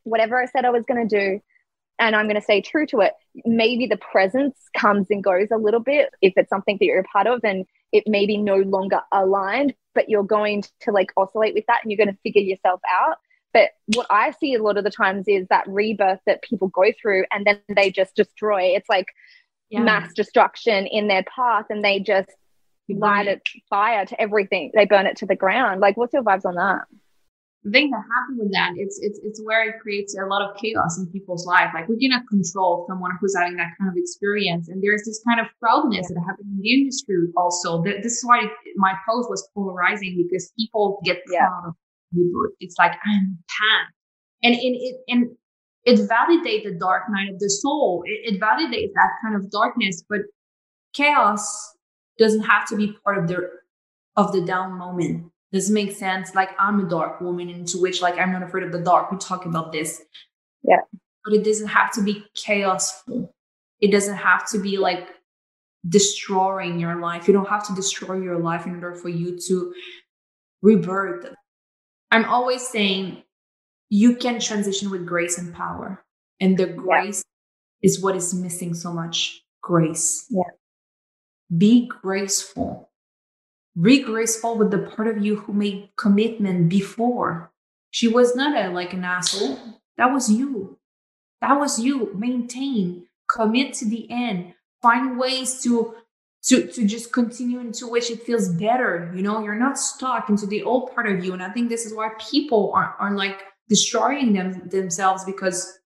whatever 0.04 0.40
i 0.40 0.46
said 0.46 0.64
i 0.64 0.70
was 0.70 0.84
going 0.86 1.08
to 1.08 1.18
do 1.18 1.40
and 2.00 2.16
I'm 2.16 2.26
going 2.26 2.36
to 2.36 2.42
stay 2.42 2.62
true 2.62 2.86
to 2.86 3.00
it. 3.00 3.12
Maybe 3.44 3.86
the 3.86 3.98
presence 3.98 4.56
comes 4.76 5.08
and 5.10 5.22
goes 5.22 5.48
a 5.52 5.58
little 5.58 5.80
bit 5.80 6.08
if 6.22 6.32
it's 6.36 6.48
something 6.48 6.78
that 6.80 6.84
you're 6.86 7.00
a 7.00 7.04
part 7.04 7.26
of 7.26 7.40
and 7.44 7.66
it 7.92 8.04
may 8.06 8.26
be 8.26 8.38
no 8.38 8.56
longer 8.56 9.02
aligned, 9.12 9.74
but 9.94 10.08
you're 10.08 10.22
going 10.22 10.62
to 10.80 10.92
like 10.92 11.10
oscillate 11.16 11.54
with 11.54 11.64
that 11.66 11.80
and 11.82 11.90
you're 11.90 12.04
going 12.04 12.14
to 12.14 12.20
figure 12.22 12.42
yourself 12.42 12.80
out. 12.90 13.16
But 13.52 13.70
what 13.94 14.06
I 14.10 14.30
see 14.32 14.54
a 14.54 14.62
lot 14.62 14.78
of 14.78 14.84
the 14.84 14.90
times 14.90 15.26
is 15.26 15.46
that 15.48 15.66
rebirth 15.66 16.20
that 16.26 16.42
people 16.42 16.68
go 16.68 16.84
through 17.00 17.24
and 17.32 17.44
then 17.44 17.60
they 17.68 17.90
just 17.90 18.14
destroy. 18.14 18.74
It's 18.76 18.88
like 18.88 19.06
Yeah. 19.70 19.82
mass 19.82 20.12
destruction 20.14 20.86
in 20.86 21.08
their 21.08 21.24
path 21.24 21.66
and 21.70 21.84
they 21.84 22.00
just 22.00 22.30
light 22.88 23.26
it 23.28 23.42
fire 23.68 24.04
to 24.06 24.20
everything. 24.20 24.72
They 24.74 24.84
burn 24.84 25.06
it 25.06 25.16
to 25.18 25.26
the 25.26 25.36
ground. 25.36 25.80
Like, 25.80 25.96
what's 25.96 26.12
your 26.12 26.22
vibes 26.24 26.44
on 26.44 26.56
that? 26.56 26.86
The 27.62 27.70
thing 27.70 27.90
that 27.90 28.02
happened 28.16 28.38
with 28.40 28.52
that 28.52 28.72
it's 28.76 28.98
it's 29.02 29.20
it's 29.22 29.40
where 29.44 29.68
it 29.68 29.80
creates 29.82 30.16
a 30.16 30.24
lot 30.26 30.40
of 30.42 30.56
chaos 30.56 30.98
in 30.98 31.06
people's 31.12 31.46
life. 31.46 31.70
Like 31.74 31.88
we 31.88 31.98
cannot 31.98 32.22
control 32.28 32.86
someone 32.88 33.12
who's 33.20 33.36
having 33.36 33.56
that 33.56 33.72
kind 33.78 33.90
of 33.90 33.96
experience. 33.96 34.68
And 34.68 34.82
there's 34.82 35.04
this 35.04 35.20
kind 35.28 35.40
of 35.40 35.46
proudness 35.60 36.08
that 36.08 36.22
happens 36.26 36.48
in 36.48 36.60
the 36.60 36.72
industry 36.72 37.16
also. 37.36 37.82
This 37.82 38.16
is 38.18 38.24
why 38.24 38.48
my 38.76 38.94
post 39.08 39.28
was 39.28 39.46
polarizing 39.54 40.16
because 40.22 40.50
people 40.58 41.00
get 41.04 41.18
Yeah. 41.30 41.46
proud 41.48 41.68
of 41.68 41.74
rebirth 42.12 42.54
it's 42.58 42.74
like 42.76 42.90
i'm 43.06 43.38
pan 43.54 43.84
and 44.42 44.54
in 44.54 44.74
it 44.74 44.96
and 45.06 45.26
it 45.84 46.00
validates 46.10 46.64
the 46.64 46.76
dark 46.78 47.04
night 47.08 47.30
of 47.32 47.38
the 47.38 47.48
soul. 47.48 48.02
It, 48.04 48.34
it 48.34 48.40
validates 48.40 48.92
that 48.94 49.10
kind 49.22 49.34
of 49.34 49.50
darkness. 49.50 50.02
But 50.08 50.20
chaos 50.92 51.74
doesn't 52.18 52.42
have 52.42 52.66
to 52.68 52.76
be 52.76 52.94
part 53.04 53.18
of 53.18 53.28
the 53.28 53.48
of 54.16 54.32
the 54.32 54.42
down 54.44 54.76
moment 54.76 55.30
does 55.52 55.70
it 55.70 55.72
make 55.72 55.92
sense? 55.92 56.34
Like 56.34 56.50
I'm 56.58 56.84
a 56.84 56.88
dark 56.88 57.20
woman 57.20 57.48
into 57.48 57.80
which 57.80 58.02
like 58.02 58.18
I'm 58.18 58.32
not 58.32 58.42
afraid 58.42 58.64
of 58.64 58.72
the 58.72 58.80
dark. 58.80 59.10
We 59.10 59.18
talk 59.18 59.46
about 59.46 59.72
this. 59.72 60.02
Yeah. 60.62 60.80
But 61.24 61.34
it 61.34 61.44
doesn't 61.44 61.68
have 61.68 61.92
to 61.92 62.02
be 62.02 62.24
chaosful. 62.34 63.30
It 63.80 63.90
doesn't 63.90 64.16
have 64.16 64.48
to 64.50 64.58
be 64.58 64.76
like 64.76 65.08
destroying 65.88 66.78
your 66.78 67.00
life. 67.00 67.26
You 67.26 67.34
don't 67.34 67.48
have 67.48 67.66
to 67.68 67.74
destroy 67.74 68.20
your 68.20 68.38
life 68.38 68.66
in 68.66 68.74
order 68.74 68.94
for 68.94 69.08
you 69.08 69.38
to 69.48 69.74
rebirth. 70.62 71.26
I'm 72.10 72.24
always 72.26 72.66
saying 72.66 73.22
you 73.88 74.16
can 74.16 74.40
transition 74.40 74.90
with 74.90 75.06
grace 75.06 75.38
and 75.38 75.54
power. 75.54 76.04
And 76.40 76.56
the 76.56 76.66
grace 76.66 77.22
yeah. 77.82 77.88
is 77.88 78.02
what 78.02 78.16
is 78.16 78.34
missing 78.34 78.74
so 78.74 78.92
much 78.92 79.42
grace. 79.62 80.26
Yeah. 80.30 80.42
Be 81.56 81.88
graceful. 81.88 82.89
Be 83.80 84.02
graceful 84.02 84.56
with 84.56 84.70
the 84.70 84.78
part 84.78 85.08
of 85.08 85.24
you 85.24 85.36
who 85.36 85.52
made 85.52 85.90
commitment 85.96 86.68
before. 86.68 87.52
She 87.90 88.08
was 88.08 88.34
not 88.34 88.56
a 88.56 88.70
like 88.70 88.92
an 88.92 89.04
asshole. 89.04 89.58
That 89.96 90.12
was 90.12 90.30
you. 90.30 90.78
That 91.40 91.58
was 91.58 91.78
you. 91.78 92.12
Maintain, 92.14 93.06
commit 93.28 93.74
to 93.74 93.84
the 93.88 94.10
end, 94.10 94.54
find 94.82 95.18
ways 95.18 95.62
to 95.62 95.94
to 96.42 96.66
to 96.66 96.86
just 96.86 97.12
continue 97.12 97.60
into 97.60 97.86
which 97.86 98.10
it 98.10 98.22
feels 98.22 98.48
better. 98.48 99.12
You 99.14 99.22
know, 99.22 99.42
you're 99.42 99.54
not 99.54 99.78
stuck 99.78 100.28
into 100.28 100.46
the 100.46 100.62
old 100.62 100.94
part 100.94 101.08
of 101.08 101.24
you. 101.24 101.32
And 101.32 101.42
I 101.42 101.50
think 101.50 101.68
this 101.68 101.86
is 101.86 101.94
why 101.94 102.10
people 102.30 102.72
are 102.74 102.96
are 102.98 103.14
like 103.14 103.42
destroying 103.68 104.32
them 104.32 104.68
themselves 104.68 105.24
because 105.24 105.78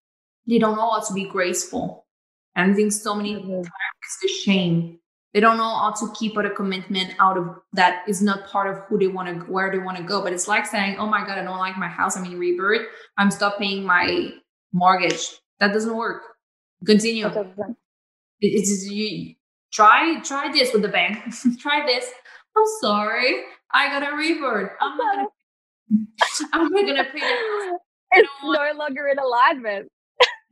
they 0.47 0.59
don't 0.59 0.76
know 0.76 0.91
how 0.91 1.01
to 1.01 1.14
be 1.14 1.24
graceful. 1.24 2.07
And 2.57 2.72
I 2.72 2.74
think 2.74 2.93
so 2.93 3.14
many 3.14 3.35
mm-hmm. 3.35 3.53
times 3.53 4.18
the 4.22 4.28
shame. 4.28 4.99
They 5.35 5.41
don't 5.41 5.57
know 5.57 5.64
how 5.64 5.91
to 5.91 6.12
keep 6.14 6.37
a 6.37 6.49
commitment 6.49 7.14
out 7.18 7.37
of 7.37 7.57
that 7.72 8.05
is 8.09 8.22
not 8.22 8.47
part 8.47 8.70
of 8.72 8.85
who 8.85 8.99
they 8.99 9.09
want 9.09 9.28
to 9.28 9.53
where 9.53 9.70
they 9.70 9.78
want 9.78 9.97
to 9.97 10.05
go. 10.05 10.22
But 10.22 10.32
it's 10.32 10.47
like 10.47 10.64
saying, 10.64 10.97
"Oh 10.99 11.07
my 11.07 11.26
god, 11.26 11.39
I 11.39 11.43
don't 11.43 11.59
like 11.59 11.76
my 11.76 11.89
house. 11.89 12.16
I'm 12.16 12.24
in 12.24 12.39
rebirth. 12.39 12.87
I'm 13.18 13.32
stop 13.32 13.59
paying 13.59 13.85
my 13.85 14.30
mortgage." 14.72 15.26
That 15.59 15.72
doesn't 15.72 15.97
work. 15.97 16.22
Continue. 16.87 17.28
It's 18.41 18.89
you 18.89 19.35
try 19.72 20.20
try 20.20 20.53
this 20.53 20.72
with 20.72 20.82
the 20.82 20.89
bank. 20.89 21.18
try 21.59 21.85
this. 21.85 22.09
I'm 22.57 22.64
sorry. 22.80 23.43
I 23.72 23.89
got 23.89 24.09
a 24.09 24.16
rebirth. 24.16 24.70
I'm 24.80 24.97
not 24.97 25.16
gonna 25.16 25.28
I'm 26.53 26.68
not 26.72 26.87
gonna 26.87 27.05
pay 27.05 27.20
that. 27.20 27.78
It's 28.12 28.30
no 28.45 28.78
longer 28.78 29.09
in 29.09 29.18
alignment. 29.18 29.91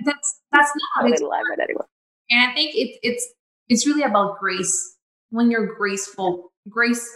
That's 0.05 0.41
that's 0.51 0.73
not, 0.97 1.05
not 1.05 1.17
in 1.17 1.25
alignment 1.25 1.61
anymore. 1.61 1.87
And 2.31 2.51
I 2.51 2.55
think 2.55 2.73
it's 2.75 2.99
it's 3.05 3.35
it's 3.69 3.87
really 3.87 4.03
about 4.03 4.39
grace. 4.39 4.97
When 5.31 5.51
you're 5.51 5.75
graceful, 5.75 6.53
grace 6.69 7.09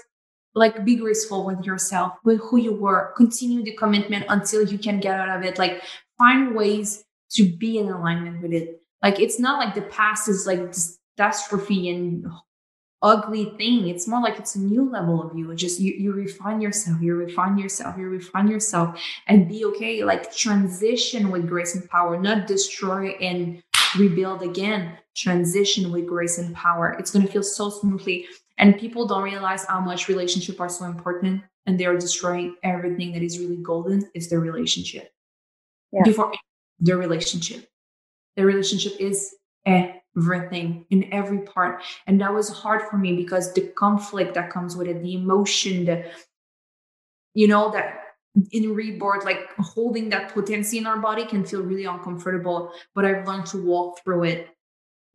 like 0.56 0.84
be 0.86 0.96
graceful 0.96 1.44
with 1.44 1.64
yourself, 1.64 2.14
with 2.24 2.40
who 2.40 2.56
you 2.56 2.74
were. 2.74 3.12
Continue 3.16 3.62
the 3.62 3.76
commitment 3.76 4.24
until 4.28 4.66
you 4.66 4.78
can 4.78 4.98
get 4.98 5.20
out 5.20 5.38
of 5.38 5.44
it. 5.44 5.58
Like 5.58 5.82
find 6.18 6.56
ways 6.56 7.04
to 7.32 7.44
be 7.44 7.78
in 7.78 7.88
alignment 7.88 8.42
with 8.42 8.52
it. 8.52 8.80
Like 9.02 9.20
it's 9.20 9.38
not 9.38 9.58
like 9.58 9.74
the 9.74 9.82
past 9.82 10.28
is 10.28 10.46
like 10.46 10.74
catastrophe 11.16 11.90
and 11.90 12.26
ugly 13.02 13.52
thing. 13.58 13.88
It's 13.88 14.08
more 14.08 14.22
like 14.22 14.38
it's 14.38 14.56
a 14.56 14.60
new 14.60 14.90
level 14.90 15.22
of 15.22 15.36
you. 15.36 15.50
It's 15.50 15.60
just 15.60 15.78
you 15.78 15.92
you 15.92 16.12
refine 16.12 16.62
yourself, 16.62 17.02
you 17.02 17.14
refine 17.14 17.58
yourself, 17.58 17.96
you 17.98 18.08
refine 18.08 18.48
yourself 18.48 18.98
and 19.26 19.48
be 19.48 19.64
okay. 19.66 20.04
Like 20.04 20.34
transition 20.34 21.30
with 21.30 21.46
grace 21.46 21.74
and 21.74 21.88
power, 21.90 22.18
not 22.18 22.46
destroy 22.46 23.10
and 23.20 23.62
rebuild 23.94 24.42
again. 24.42 24.98
Transition 25.14 25.92
with 25.92 26.06
grace 26.06 26.38
and 26.38 26.54
power. 26.54 26.96
It's 26.98 27.10
gonna 27.10 27.26
feel 27.26 27.42
so 27.42 27.70
smoothly. 27.70 28.26
And 28.58 28.78
people 28.78 29.06
don't 29.06 29.22
realize 29.22 29.64
how 29.64 29.80
much 29.80 30.08
relationships 30.08 30.60
are 30.60 30.68
so 30.68 30.86
important 30.86 31.42
and 31.66 31.78
they 31.78 31.84
are 31.84 31.98
destroying 31.98 32.56
everything 32.62 33.12
that 33.12 33.22
is 33.22 33.38
really 33.38 33.56
golden 33.56 34.08
is 34.14 34.30
their 34.30 34.40
relationship. 34.40 35.12
Yeah. 35.92 36.02
Before 36.04 36.32
their 36.78 36.96
relationship. 36.96 37.68
Their 38.36 38.46
relationship 38.46 38.94
is 39.00 39.34
everything 39.64 40.86
in 40.90 41.12
every 41.12 41.40
part. 41.40 41.82
And 42.06 42.20
that 42.20 42.32
was 42.32 42.48
hard 42.48 42.82
for 42.88 42.96
me 42.96 43.16
because 43.16 43.52
the 43.52 43.68
conflict 43.68 44.34
that 44.34 44.50
comes 44.50 44.76
with 44.76 44.88
it, 44.88 45.02
the 45.02 45.14
emotion, 45.14 45.84
the, 45.86 46.04
you 47.34 47.48
know, 47.48 47.70
that 47.72 48.05
in 48.52 48.74
rebirth, 48.74 49.24
like 49.24 49.48
holding 49.58 50.08
that 50.10 50.34
potency 50.34 50.78
in 50.78 50.86
our 50.86 50.98
body 50.98 51.24
can 51.24 51.44
feel 51.44 51.62
really 51.62 51.84
uncomfortable. 51.84 52.72
But 52.94 53.04
I've 53.04 53.26
learned 53.26 53.46
to 53.46 53.64
walk 53.64 54.02
through 54.02 54.24
it 54.24 54.48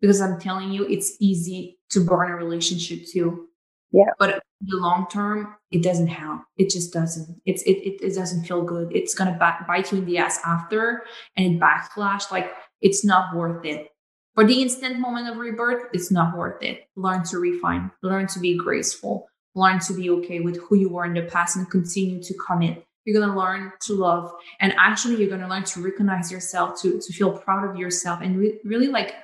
because 0.01 0.21
I'm 0.21 0.39
telling 0.39 0.71
you, 0.71 0.85
it's 0.85 1.15
easy 1.19 1.79
to 1.91 2.03
burn 2.03 2.31
a 2.31 2.35
relationship 2.35 3.05
too. 3.07 3.47
Yeah. 3.91 4.05
But 4.17 4.41
the 4.61 4.77
long 4.77 5.07
term, 5.11 5.55
it 5.71 5.83
doesn't 5.83 6.07
help. 6.07 6.41
It 6.57 6.69
just 6.69 6.93
doesn't. 6.93 7.41
It's 7.45 7.61
it 7.63 7.77
it, 7.77 8.01
it 8.01 8.15
doesn't 8.15 8.45
feel 8.45 8.63
good. 8.63 8.95
It's 8.95 9.13
gonna 9.13 9.37
back, 9.37 9.67
bite 9.67 9.91
you 9.91 9.99
in 9.99 10.05
the 10.05 10.17
ass 10.17 10.39
after, 10.45 11.03
and 11.35 11.55
it 11.55 11.59
backflash. 11.59 12.31
Like 12.31 12.53
it's 12.81 13.03
not 13.03 13.35
worth 13.35 13.65
it. 13.65 13.89
For 14.33 14.45
the 14.45 14.61
instant 14.61 14.99
moment 14.99 15.27
of 15.27 15.37
rebirth, 15.37 15.89
it's 15.93 16.09
not 16.09 16.37
worth 16.37 16.63
it. 16.63 16.87
Learn 16.95 17.23
to 17.25 17.37
refine. 17.37 17.91
Learn 18.01 18.27
to 18.27 18.39
be 18.39 18.57
graceful. 18.57 19.27
Learn 19.55 19.79
to 19.79 19.93
be 19.93 20.09
okay 20.09 20.39
with 20.39 20.57
who 20.61 20.77
you 20.77 20.87
were 20.87 21.03
in 21.03 21.13
the 21.13 21.23
past 21.23 21.57
and 21.57 21.69
continue 21.69 22.23
to 22.23 22.33
commit. 22.35 22.85
You're 23.05 23.19
gonna 23.19 23.37
learn 23.37 23.73
to 23.81 23.93
love, 23.93 24.31
and 24.59 24.73
actually, 24.77 25.15
you're 25.17 25.29
gonna 25.29 25.49
learn 25.49 25.63
to 25.63 25.81
recognize 25.81 26.31
yourself, 26.31 26.81
to 26.81 26.99
to 26.99 27.13
feel 27.13 27.31
proud 27.37 27.69
of 27.69 27.75
yourself, 27.75 28.21
and 28.21 28.37
re- 28.37 28.59
really 28.63 28.87
like. 28.87 29.15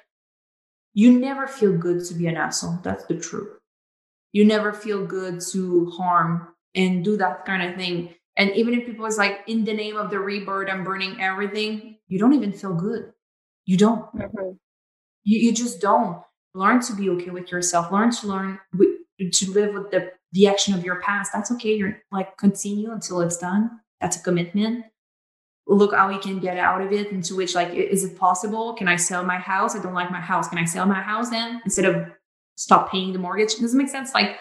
You 0.93 1.11
never 1.19 1.45
feel 1.45 1.78
good 1.78 2.03
to 2.05 2.15
be 2.15 2.25
an 2.25 2.38
asshole. 2.38 2.80
That's 2.84 3.05
the 3.05 3.19
truth 3.19 3.57
you 4.38 4.45
never 4.45 4.73
feel 4.73 5.05
good 5.05 5.41
to 5.51 5.89
harm 5.91 6.49
and 6.75 7.03
do 7.03 7.17
that 7.17 7.45
kind 7.45 7.63
of 7.63 7.75
thing. 7.75 8.13
And 8.36 8.51
even 8.51 8.75
if 8.75 8.86
people 8.86 9.05
is 9.05 9.17
like, 9.17 9.39
in 9.47 9.65
the 9.65 9.73
name 9.73 9.97
of 9.97 10.11
the 10.11 10.19
rebirth, 10.19 10.69
I'm 10.69 10.84
burning 10.84 11.19
everything, 11.19 11.97
you 12.07 12.19
don't 12.19 12.34
even 12.34 12.53
feel 12.53 12.75
good. 12.75 13.13
You 13.65 13.78
don't. 13.78 14.05
Mm-hmm. 14.13 14.51
You, 15.23 15.39
you 15.39 15.53
just 15.53 15.82
don't. 15.82 16.21
Learn 16.53 16.82
to 16.82 16.93
be 16.95 17.09
okay 17.09 17.32
with 17.32 17.51
yourself. 17.51 17.91
Learn 17.91 18.11
to 18.11 18.28
learn 18.28 18.59
with, 18.73 18.89
to 19.34 19.51
live 19.51 19.73
with 19.73 19.91
the 19.91 20.11
the 20.32 20.47
action 20.47 20.73
of 20.73 20.84
your 20.84 21.01
past. 21.01 21.32
That's 21.34 21.51
okay. 21.53 21.75
You're 21.75 22.01
like 22.11 22.38
continue 22.38 22.91
until 22.91 23.21
it's 23.21 23.38
done. 23.38 23.80
That's 24.01 24.17
a 24.17 24.23
commitment. 24.23 24.86
Look 25.65 25.93
how 25.93 26.09
we 26.09 26.19
can 26.19 26.39
get 26.39 26.57
out 26.57 26.82
of 26.82 26.91
it. 26.91 27.11
Into 27.11 27.36
which 27.36 27.55
like, 27.55 27.73
is 27.73 28.03
it 28.03 28.17
possible? 28.17 28.73
Can 28.73 28.88
I 28.88 28.95
sell 28.95 29.23
my 29.23 29.38
house? 29.38 29.75
I 29.75 29.82
don't 29.82 29.93
like 29.93 30.11
my 30.11 30.21
house. 30.21 30.47
Can 30.47 30.57
I 30.57 30.65
sell 30.65 30.86
my 30.86 31.01
house 31.01 31.30
then 31.30 31.61
instead 31.65 31.86
of 31.86 32.07
stop 32.57 32.91
paying 32.91 33.13
the 33.13 33.19
mortgage. 33.19 33.55
Does 33.55 33.73
it 33.73 33.78
make 33.78 33.88
sense? 33.88 34.13
Like 34.13 34.38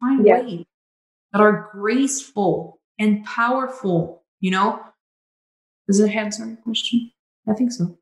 find 0.00 0.24
yeah. 0.24 0.40
ways 0.40 0.64
that 1.32 1.40
are 1.40 1.70
graceful 1.72 2.80
and 2.98 3.24
powerful, 3.24 4.22
you 4.40 4.52
know? 4.52 4.80
Does 5.88 5.98
it 5.98 6.14
answer 6.14 6.46
your 6.46 6.56
question? 6.56 7.10
I 7.48 7.54
think 7.54 7.72
so. 7.72 7.98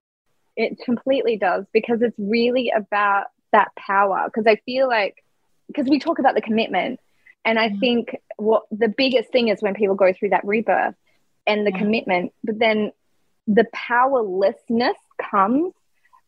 It 0.57 0.78
completely 0.85 1.39
does 1.39 1.64
because 1.72 2.03
it's 2.03 2.18
really 2.18 2.70
about 2.76 3.26
that 3.53 3.68
power. 3.76 4.24
Because 4.26 4.47
I 4.47 4.61
feel 4.66 4.87
like, 4.87 5.16
because 5.68 5.89
we 5.89 5.99
talk 5.99 6.18
about 6.18 6.35
the 6.35 6.43
commitment, 6.43 7.01
and 7.45 7.59
I 7.59 7.66
yeah. 7.66 7.78
think 7.80 8.16
what 8.36 8.64
the 8.70 8.88
biggest 8.88 9.30
thing 9.30 9.49
is 9.49 9.61
when 9.61 9.74
people 9.74 9.95
go 9.95 10.12
through 10.12 10.30
that 10.30 10.45
rebirth 10.45 10.95
and 11.47 11.66
the 11.66 11.72
yeah. 11.72 11.78
commitment, 11.78 12.32
but 12.45 12.59
then 12.59 12.93
the 13.47 13.66
powerlessness 13.72 14.97
comes 15.30 15.72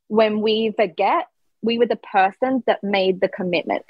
when 0.09 0.41
we 0.41 0.73
forget 0.77 1.27
we 1.63 1.79
were 1.79 1.87
the 1.87 1.97
person 1.97 2.63
that 2.67 2.83
made 2.83 3.21
the 3.21 3.29
commitment. 3.29 3.85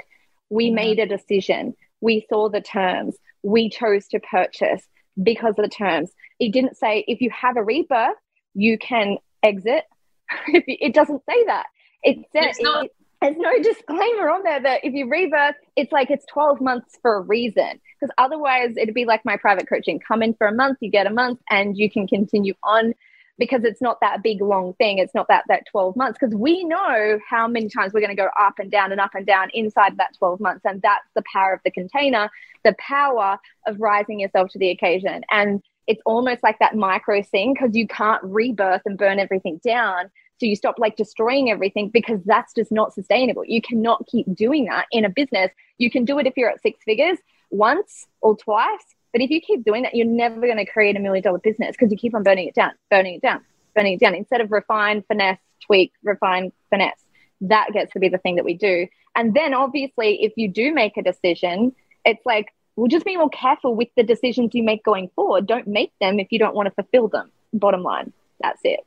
We 0.48 0.66
mm-hmm. 0.66 0.74
made 0.74 0.98
a 1.00 1.06
decision. 1.06 1.74
We 2.00 2.26
saw 2.28 2.48
the 2.48 2.60
terms. 2.60 3.16
We 3.42 3.68
chose 3.68 4.06
to 4.08 4.20
purchase 4.20 4.86
because 5.20 5.54
of 5.58 5.64
the 5.64 5.68
terms. 5.68 6.10
It 6.38 6.52
didn't 6.52 6.76
say 6.76 7.04
if 7.08 7.20
you 7.20 7.30
have 7.30 7.56
a 7.56 7.62
rebirth, 7.62 8.16
you 8.54 8.78
can 8.78 9.18
exit. 9.42 9.84
it 10.46 10.94
doesn't 10.94 11.22
say 11.28 11.44
that. 11.46 11.66
It 12.02 12.18
says 12.32 12.56
it, 12.58 12.92
there's 13.24 13.38
no 13.38 13.62
disclaimer 13.62 14.28
on 14.28 14.42
there 14.42 14.60
that 14.60 14.84
if 14.84 14.92
you 14.92 15.08
rebirth, 15.08 15.54
it's 15.76 15.92
like 15.92 16.10
it's 16.10 16.26
12 16.26 16.60
months 16.60 16.98
for 17.00 17.16
a 17.16 17.20
reason. 17.20 17.80
Because 17.98 18.14
otherwise, 18.18 18.76
it'd 18.76 18.94
be 18.94 19.06
like 19.06 19.24
my 19.24 19.38
private 19.38 19.66
coaching. 19.66 19.98
Come 20.06 20.22
in 20.22 20.34
for 20.34 20.46
a 20.46 20.54
month, 20.54 20.78
you 20.80 20.90
get 20.90 21.06
a 21.06 21.10
month, 21.10 21.40
and 21.50 21.76
you 21.76 21.90
can 21.90 22.06
continue 22.06 22.52
on 22.62 22.94
because 23.38 23.64
it's 23.64 23.80
not 23.80 23.98
that 24.00 24.22
big 24.22 24.42
long 24.42 24.74
thing. 24.74 24.98
It's 24.98 25.14
not 25.14 25.26
that 25.28 25.44
that 25.48 25.64
12 25.70 25.96
months. 25.96 26.18
Because 26.20 26.36
we 26.36 26.64
know 26.64 27.18
how 27.28 27.48
many 27.48 27.68
times 27.68 27.92
we're 27.92 28.00
going 28.00 28.14
to 28.14 28.22
go 28.22 28.28
up 28.38 28.58
and 28.58 28.70
down 28.70 28.92
and 28.92 29.00
up 29.00 29.14
and 29.14 29.26
down 29.26 29.48
inside 29.54 29.96
that 29.96 30.16
12 30.18 30.38
months 30.38 30.60
and 30.64 30.82
that's 30.82 31.08
the 31.14 31.22
power 31.32 31.54
of 31.54 31.60
the 31.64 31.70
container 31.70 32.30
the 32.64 32.74
power 32.78 33.38
of 33.66 33.78
rising 33.78 34.18
yourself 34.18 34.50
to 34.50 34.58
the 34.58 34.70
occasion. 34.70 35.22
And 35.30 35.62
it's 35.86 36.00
almost 36.06 36.42
like 36.42 36.58
that 36.58 36.74
micro 36.74 37.22
thing 37.22 37.52
because 37.52 37.76
you 37.76 37.86
can't 37.86 38.22
rebirth 38.24 38.82
and 38.86 38.96
burn 38.96 39.18
everything 39.18 39.60
down 39.62 40.10
so 40.38 40.46
you 40.46 40.56
stop 40.56 40.76
like 40.78 40.96
destroying 40.96 41.50
everything 41.50 41.88
because 41.88 42.20
that's 42.24 42.52
just 42.54 42.72
not 42.72 42.92
sustainable 42.92 43.44
you 43.44 43.60
cannot 43.60 44.06
keep 44.06 44.26
doing 44.34 44.66
that 44.66 44.86
in 44.90 45.04
a 45.04 45.08
business 45.08 45.50
you 45.78 45.90
can 45.90 46.04
do 46.04 46.18
it 46.18 46.26
if 46.26 46.34
you're 46.36 46.50
at 46.50 46.62
six 46.62 46.80
figures 46.84 47.18
once 47.50 48.06
or 48.20 48.36
twice 48.36 48.94
but 49.14 49.22
if 49.22 49.30
you 49.30 49.40
keep 49.40 49.64
doing 49.64 49.84
that, 49.84 49.94
you're 49.94 50.08
never 50.08 50.40
going 50.40 50.56
to 50.56 50.66
create 50.66 50.96
a 50.96 50.98
million 50.98 51.22
dollar 51.22 51.38
business 51.38 51.70
because 51.70 51.92
you 51.92 51.96
keep 51.96 52.16
on 52.16 52.24
burning 52.24 52.48
it 52.48 52.54
down, 52.54 52.72
burning 52.90 53.14
it 53.14 53.22
down, 53.22 53.42
burning 53.72 53.92
it 53.92 54.00
down. 54.00 54.12
Instead 54.12 54.40
of 54.40 54.50
refine, 54.50 55.04
finesse, 55.06 55.38
tweak, 55.64 55.92
refine, 56.02 56.50
finesse, 56.68 57.00
that 57.42 57.68
gets 57.72 57.92
to 57.92 58.00
be 58.00 58.08
the 58.08 58.18
thing 58.18 58.34
that 58.34 58.44
we 58.44 58.54
do. 58.54 58.88
And 59.14 59.32
then 59.32 59.54
obviously, 59.54 60.24
if 60.24 60.32
you 60.36 60.48
do 60.48 60.74
make 60.74 60.96
a 60.96 61.02
decision, 61.02 61.76
it's 62.04 62.26
like, 62.26 62.48
we'll 62.74 62.88
just 62.88 63.06
be 63.06 63.16
more 63.16 63.30
careful 63.30 63.76
with 63.76 63.86
the 63.96 64.02
decisions 64.02 64.50
you 64.52 64.64
make 64.64 64.82
going 64.82 65.08
forward. 65.14 65.46
Don't 65.46 65.68
make 65.68 65.92
them 66.00 66.18
if 66.18 66.32
you 66.32 66.40
don't 66.40 66.56
want 66.56 66.66
to 66.66 66.74
fulfill 66.74 67.06
them. 67.06 67.30
Bottom 67.52 67.84
line, 67.84 68.12
that's 68.40 68.62
it. 68.64 68.80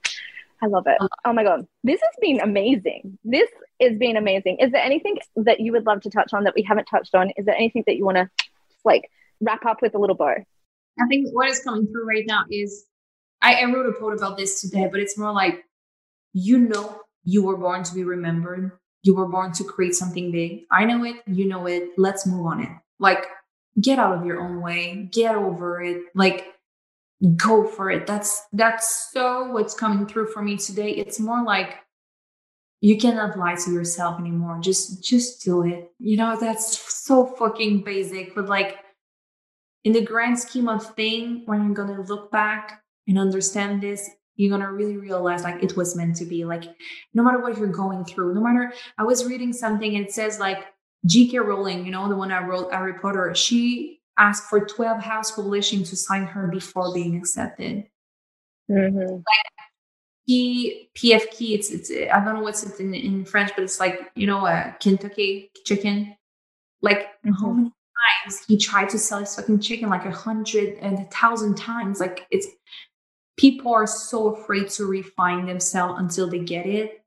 I 0.61 0.67
love 0.67 0.85
it. 0.87 0.97
Um, 0.99 1.09
oh 1.25 1.33
my 1.33 1.43
God. 1.43 1.65
This 1.83 1.99
has 2.01 2.15
been 2.21 2.39
amazing. 2.39 3.17
This 3.23 3.49
it's 3.79 3.97
been 3.97 4.17
amazing. 4.17 4.57
Is 4.59 4.71
there 4.71 4.81
anything 4.81 5.17
that 5.35 5.59
you 5.59 5.71
would 5.71 5.85
love 5.85 6.01
to 6.01 6.09
touch 6.09 6.33
on 6.33 6.45
that 6.45 6.55
we 6.55 6.63
haven't 6.63 6.85
touched 6.85 7.13
on? 7.13 7.31
Is 7.37 7.45
there 7.45 7.55
anything 7.55 7.83
that 7.85 7.95
you 7.95 8.05
want 8.05 8.17
to 8.17 8.29
like 8.83 9.09
wrap 9.39 9.65
up 9.65 9.81
with 9.81 9.93
a 9.93 9.99
little 9.99 10.15
bow? 10.15 10.35
I 10.99 11.07
think 11.07 11.29
what 11.31 11.49
is 11.49 11.59
coming 11.59 11.87
through 11.87 12.07
right 12.07 12.25
now 12.25 12.45
is 12.49 12.85
I, 13.41 13.55
I 13.55 13.65
wrote 13.65 13.87
a 13.87 13.93
quote 13.93 14.17
about 14.17 14.37
this 14.37 14.61
today, 14.61 14.87
but 14.89 14.99
it's 14.99 15.17
more 15.17 15.31
like 15.31 15.63
you 16.33 16.57
know 16.57 17.01
you 17.23 17.43
were 17.43 17.57
born 17.57 17.83
to 17.83 17.93
be 17.93 18.03
remembered. 18.03 18.71
You 19.03 19.15
were 19.15 19.27
born 19.27 19.51
to 19.53 19.63
create 19.63 19.93
something 19.93 20.31
big. 20.31 20.63
I 20.71 20.85
know 20.85 21.03
it, 21.03 21.17
you 21.27 21.45
know 21.45 21.67
it. 21.67 21.89
Let's 21.97 22.25
move 22.25 22.45
on 22.47 22.61
it. 22.61 22.69
Like 22.99 23.25
get 23.79 23.99
out 23.99 24.17
of 24.17 24.25
your 24.25 24.41
own 24.41 24.61
way, 24.61 25.07
get 25.11 25.35
over 25.35 25.81
it. 25.83 26.03
Like 26.15 26.45
go 27.35 27.67
for 27.67 27.89
it. 27.89 28.05
That's 28.05 28.43
that's 28.53 29.09
so 29.11 29.51
what's 29.51 29.73
coming 29.73 30.05
through 30.05 30.27
for 30.27 30.41
me 30.41 30.57
today. 30.57 30.91
It's 30.91 31.19
more 31.19 31.43
like 31.43 31.77
you 32.81 32.97
cannot 32.97 33.37
lie 33.37 33.55
to 33.55 33.71
yourself 33.71 34.19
anymore. 34.19 34.59
Just 34.61 35.03
just 35.03 35.43
do 35.43 35.63
it. 35.63 35.91
You 35.99 36.17
know, 36.17 36.37
that's 36.39 36.77
so 37.05 37.25
fucking 37.25 37.83
basic, 37.83 38.35
but 38.35 38.47
like 38.47 38.77
in 39.83 39.93
the 39.93 40.01
grand 40.01 40.37
scheme 40.37 40.69
of 40.69 40.95
thing, 40.95 41.43
when 41.45 41.65
you're 41.65 41.73
gonna 41.73 42.01
look 42.01 42.31
back 42.31 42.83
and 43.07 43.17
understand 43.17 43.81
this, 43.81 44.09
you're 44.35 44.51
gonna 44.55 44.71
really 44.71 44.97
realize 44.97 45.43
like 45.43 45.63
it 45.63 45.75
was 45.75 45.95
meant 45.95 46.15
to 46.17 46.25
be. 46.25 46.45
Like 46.45 46.65
no 47.15 47.23
matter 47.23 47.39
what 47.39 47.57
you're 47.57 47.67
going 47.67 48.05
through, 48.05 48.35
no 48.35 48.41
matter 48.41 48.73
I 48.97 49.03
was 49.03 49.25
reading 49.25 49.53
something 49.53 49.95
and 49.95 50.05
it 50.05 50.13
says 50.13 50.39
like 50.39 50.65
J.K. 51.05 51.39
Rowling, 51.39 51.85
you 51.85 51.91
know, 51.91 52.07
the 52.09 52.15
one 52.15 52.31
I 52.31 52.45
wrote 52.45 52.71
Harry 52.71 52.93
Potter, 52.93 53.33
she 53.33 53.96
asked 54.17 54.49
for 54.49 54.65
12 54.65 55.01
house 55.01 55.31
publishing 55.31 55.83
to 55.83 55.95
sign 55.95 56.25
her 56.25 56.47
before 56.47 56.93
being 56.93 57.17
accepted. 57.17 57.85
Mm-hmm. 58.69 59.15
Like 59.15 59.23
P 60.27 60.89
PFK, 60.95 61.55
it's 61.55 61.71
it's 61.71 61.91
I 61.91 62.23
don't 62.23 62.35
know 62.35 62.41
what's 62.41 62.63
it 62.63 62.79
in, 62.79 62.93
in 62.93 63.25
French, 63.25 63.51
but 63.55 63.63
it's 63.63 63.79
like 63.79 64.11
you 64.15 64.27
know 64.27 64.45
a 64.45 64.75
Kentucky 64.81 65.51
chicken. 65.65 66.15
Like 66.81 67.07
mm-hmm. 67.25 67.33
how 67.33 67.51
many 67.51 67.71
times 68.25 68.43
he 68.47 68.57
tried 68.57 68.89
to 68.89 68.99
sell 68.99 69.19
his 69.19 69.35
fucking 69.35 69.59
chicken 69.59 69.89
like 69.89 70.05
a 70.05 70.11
hundred 70.11 70.77
and 70.81 70.99
a 70.99 71.05
thousand 71.05 71.55
times. 71.55 71.99
Like 71.99 72.27
it's 72.29 72.47
people 73.37 73.73
are 73.73 73.87
so 73.87 74.35
afraid 74.35 74.69
to 74.71 74.85
refine 74.85 75.45
themselves 75.45 75.99
until 75.99 76.29
they 76.29 76.39
get 76.39 76.65
it 76.65 77.03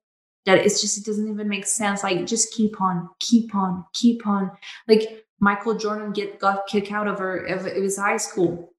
that 0.47 0.59
it's 0.59 0.81
just 0.81 0.99
it 0.99 1.05
doesn't 1.05 1.31
even 1.31 1.49
make 1.49 1.67
sense. 1.67 2.03
Like 2.03 2.27
just 2.27 2.53
keep 2.55 2.81
on, 2.81 3.09
keep 3.19 3.55
on, 3.55 3.85
keep 3.93 4.27
on. 4.27 4.51
Like 4.89 5.25
Michael 5.41 5.75
Jordan 5.75 6.13
get 6.13 6.39
got 6.39 6.67
kicked 6.67 6.93
out 6.93 7.09
of 7.09 7.19
her 7.19 7.45
of 7.47 7.65
his 7.65 7.99
high 7.99 8.19
school, 8.19 8.73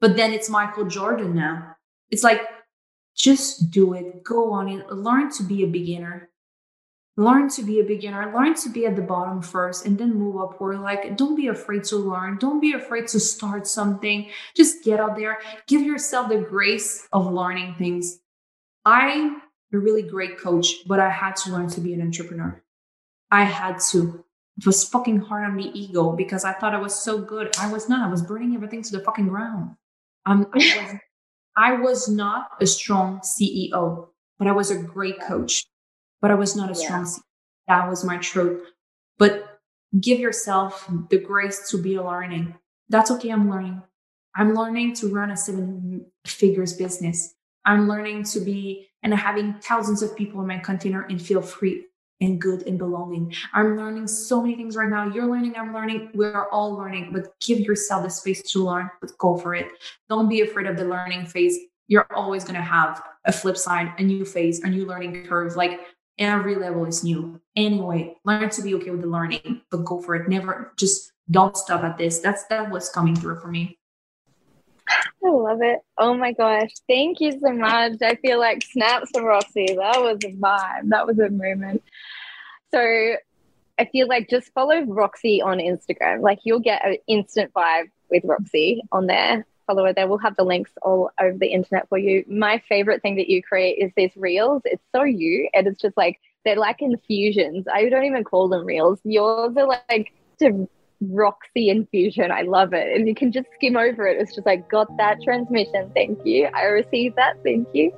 but 0.00 0.16
then 0.16 0.32
it's 0.32 0.48
Michael 0.48 0.84
Jordan 0.84 1.34
now. 1.34 1.76
It's 2.10 2.22
like 2.22 2.42
just 3.16 3.70
do 3.70 3.94
it, 3.94 4.22
go 4.22 4.52
on 4.52 4.68
it, 4.68 4.88
learn 4.90 5.30
to 5.32 5.42
be 5.42 5.64
a 5.64 5.66
beginner. 5.66 6.30
Learn 7.18 7.48
to 7.48 7.62
be 7.62 7.80
a 7.80 7.82
beginner, 7.82 8.30
learn 8.34 8.54
to 8.56 8.68
be 8.68 8.84
at 8.84 8.94
the 8.94 9.00
bottom 9.00 9.40
first 9.40 9.86
and 9.86 9.96
then 9.96 10.12
move 10.12 10.36
upward. 10.36 10.80
Like, 10.80 11.16
don't 11.16 11.34
be 11.34 11.46
afraid 11.46 11.82
to 11.84 11.96
learn. 11.96 12.36
Don't 12.36 12.60
be 12.60 12.74
afraid 12.74 13.08
to 13.08 13.18
start 13.18 13.66
something. 13.66 14.28
Just 14.54 14.84
get 14.84 15.00
out 15.00 15.16
there. 15.16 15.38
Give 15.66 15.80
yourself 15.80 16.28
the 16.28 16.36
grace 16.36 17.08
of 17.14 17.32
learning 17.32 17.76
things. 17.78 18.18
I'm 18.84 19.40
a 19.72 19.78
really 19.78 20.02
great 20.02 20.38
coach, 20.38 20.86
but 20.86 21.00
I 21.00 21.08
had 21.08 21.36
to 21.36 21.52
learn 21.52 21.68
to 21.70 21.80
be 21.80 21.94
an 21.94 22.02
entrepreneur. 22.02 22.62
I 23.30 23.44
had 23.44 23.80
to. 23.92 24.22
It 24.58 24.66
was 24.66 24.84
fucking 24.88 25.20
hard 25.20 25.44
on 25.44 25.56
the 25.56 25.70
ego 25.78 26.12
because 26.12 26.44
I 26.44 26.52
thought 26.52 26.74
I 26.74 26.80
was 26.80 26.94
so 26.94 27.18
good. 27.18 27.54
I 27.58 27.70
was 27.70 27.88
not. 27.88 28.06
I 28.06 28.10
was 28.10 28.22
burning 28.22 28.54
everything 28.54 28.82
to 28.82 28.92
the 28.92 29.04
fucking 29.04 29.28
ground. 29.28 29.76
Um, 30.24 30.46
I 30.52 30.56
was 30.56 31.00
I 31.56 31.72
was 31.74 32.08
not 32.08 32.50
a 32.60 32.66
strong 32.66 33.20
CEO, 33.20 34.08
but 34.38 34.48
I 34.48 34.52
was 34.52 34.70
a 34.70 34.78
great 34.78 35.20
coach. 35.20 35.64
But 36.20 36.30
I 36.30 36.34
was 36.34 36.56
not 36.56 36.70
a 36.70 36.74
strong 36.74 37.00
yeah. 37.00 37.06
CEO. 37.06 37.20
That 37.68 37.88
was 37.88 38.04
my 38.04 38.16
truth. 38.18 38.62
But 39.18 39.58
give 40.00 40.18
yourself 40.18 40.90
the 41.10 41.18
grace 41.18 41.70
to 41.70 41.82
be 41.82 41.98
learning. 41.98 42.54
That's 42.88 43.10
okay. 43.10 43.30
I'm 43.30 43.50
learning. 43.50 43.82
I'm 44.34 44.54
learning 44.54 44.94
to 44.96 45.08
run 45.08 45.30
a 45.30 45.36
seven 45.36 46.06
figures 46.26 46.74
business. 46.74 47.34
I'm 47.64 47.88
learning 47.88 48.24
to 48.24 48.40
be 48.40 48.88
and 49.02 49.14
having 49.14 49.54
thousands 49.54 50.02
of 50.02 50.16
people 50.16 50.40
in 50.40 50.46
my 50.46 50.58
container 50.58 51.02
and 51.02 51.20
feel 51.20 51.42
free 51.42 51.84
and 52.20 52.40
good 52.40 52.62
and 52.66 52.78
belonging. 52.78 53.34
I'm 53.52 53.76
learning 53.76 54.08
so 54.08 54.40
many 54.40 54.56
things 54.56 54.76
right 54.76 54.88
now. 54.88 55.08
You're 55.08 55.26
learning, 55.26 55.54
I'm 55.56 55.74
learning. 55.74 56.10
We're 56.14 56.48
all 56.50 56.72
learning, 56.74 57.10
but 57.12 57.38
give 57.40 57.60
yourself 57.60 58.04
the 58.04 58.10
space 58.10 58.42
to 58.52 58.64
learn, 58.64 58.90
but 59.00 59.16
go 59.18 59.36
for 59.36 59.54
it. 59.54 59.68
Don't 60.08 60.28
be 60.28 60.40
afraid 60.40 60.66
of 60.66 60.76
the 60.76 60.84
learning 60.84 61.26
phase. 61.26 61.58
You're 61.88 62.06
always 62.14 62.42
going 62.42 62.56
to 62.56 62.62
have 62.62 63.02
a 63.26 63.32
flip 63.32 63.56
side, 63.56 63.92
a 63.98 64.02
new 64.02 64.24
phase, 64.24 64.62
a 64.62 64.68
new 64.68 64.86
learning 64.86 65.26
curve. 65.26 65.56
Like 65.56 65.80
every 66.18 66.56
level 66.56 66.84
is 66.86 67.04
new. 67.04 67.40
Anyway, 67.54 68.16
learn 68.24 68.48
to 68.50 68.62
be 68.62 68.74
okay 68.74 68.90
with 68.90 69.02
the 69.02 69.06
learning, 69.06 69.62
but 69.70 69.84
go 69.84 70.00
for 70.00 70.14
it. 70.14 70.28
Never 70.28 70.72
just 70.76 71.12
don't 71.30 71.56
stop 71.56 71.84
at 71.84 71.98
this. 71.98 72.20
That's 72.20 72.44
that 72.46 72.70
was 72.70 72.88
coming 72.88 73.14
through 73.14 73.40
for 73.40 73.48
me. 73.48 73.78
I 74.88 75.28
love 75.28 75.62
it. 75.62 75.80
Oh 75.98 76.14
my 76.14 76.32
gosh. 76.32 76.70
Thank 76.88 77.20
you 77.20 77.32
so 77.32 77.52
much. 77.52 77.94
I 78.02 78.14
feel 78.16 78.38
like 78.38 78.62
snaps 78.62 79.10
for 79.12 79.22
Roxy. 79.22 79.66
That 79.66 80.00
was 80.00 80.18
a 80.24 80.32
vibe. 80.32 80.88
That 80.88 81.06
was 81.06 81.18
a 81.18 81.30
moment. 81.30 81.82
So 82.72 83.16
I 83.78 83.84
feel 83.86 84.08
like 84.08 84.28
just 84.28 84.52
follow 84.52 84.80
Roxy 84.82 85.42
on 85.42 85.58
Instagram. 85.58 86.20
Like 86.20 86.40
you'll 86.44 86.60
get 86.60 86.84
an 86.84 86.96
instant 87.08 87.52
vibe 87.52 87.90
with 88.10 88.24
Roxy 88.24 88.82
on 88.92 89.06
there. 89.06 89.46
Follow 89.66 89.84
her 89.84 89.92
there. 89.92 90.06
We'll 90.06 90.18
have 90.18 90.36
the 90.36 90.44
links 90.44 90.70
all 90.82 91.10
over 91.20 91.36
the 91.36 91.48
internet 91.48 91.88
for 91.88 91.98
you. 91.98 92.24
My 92.28 92.62
favorite 92.68 93.02
thing 93.02 93.16
that 93.16 93.28
you 93.28 93.42
create 93.42 93.78
is 93.78 93.90
these 93.96 94.12
reels. 94.14 94.62
It's 94.64 94.82
so 94.94 95.02
you, 95.02 95.48
and 95.52 95.66
it's 95.66 95.80
just 95.80 95.96
like 95.96 96.20
they're 96.44 96.56
like 96.56 96.80
infusions. 96.80 97.66
I 97.72 97.88
don't 97.88 98.04
even 98.04 98.22
call 98.22 98.48
them 98.48 98.64
reels. 98.64 99.00
Yours 99.02 99.56
are 99.56 99.66
like 99.66 100.12
to 100.38 100.68
Roxy 101.00 101.68
infusion. 101.68 102.30
I 102.30 102.42
love 102.42 102.72
it. 102.72 102.96
And 102.96 103.06
you 103.08 103.14
can 103.14 103.32
just 103.32 103.48
skim 103.54 103.76
over 103.76 104.06
it. 104.06 104.20
It's 104.20 104.34
just 104.34 104.46
like, 104.46 104.68
got 104.68 104.94
that 104.96 105.22
transmission. 105.22 105.90
Thank 105.94 106.18
you. 106.24 106.48
I 106.54 106.64
received 106.64 107.16
that. 107.16 107.34
Thank 107.42 107.68
you. 107.72 107.92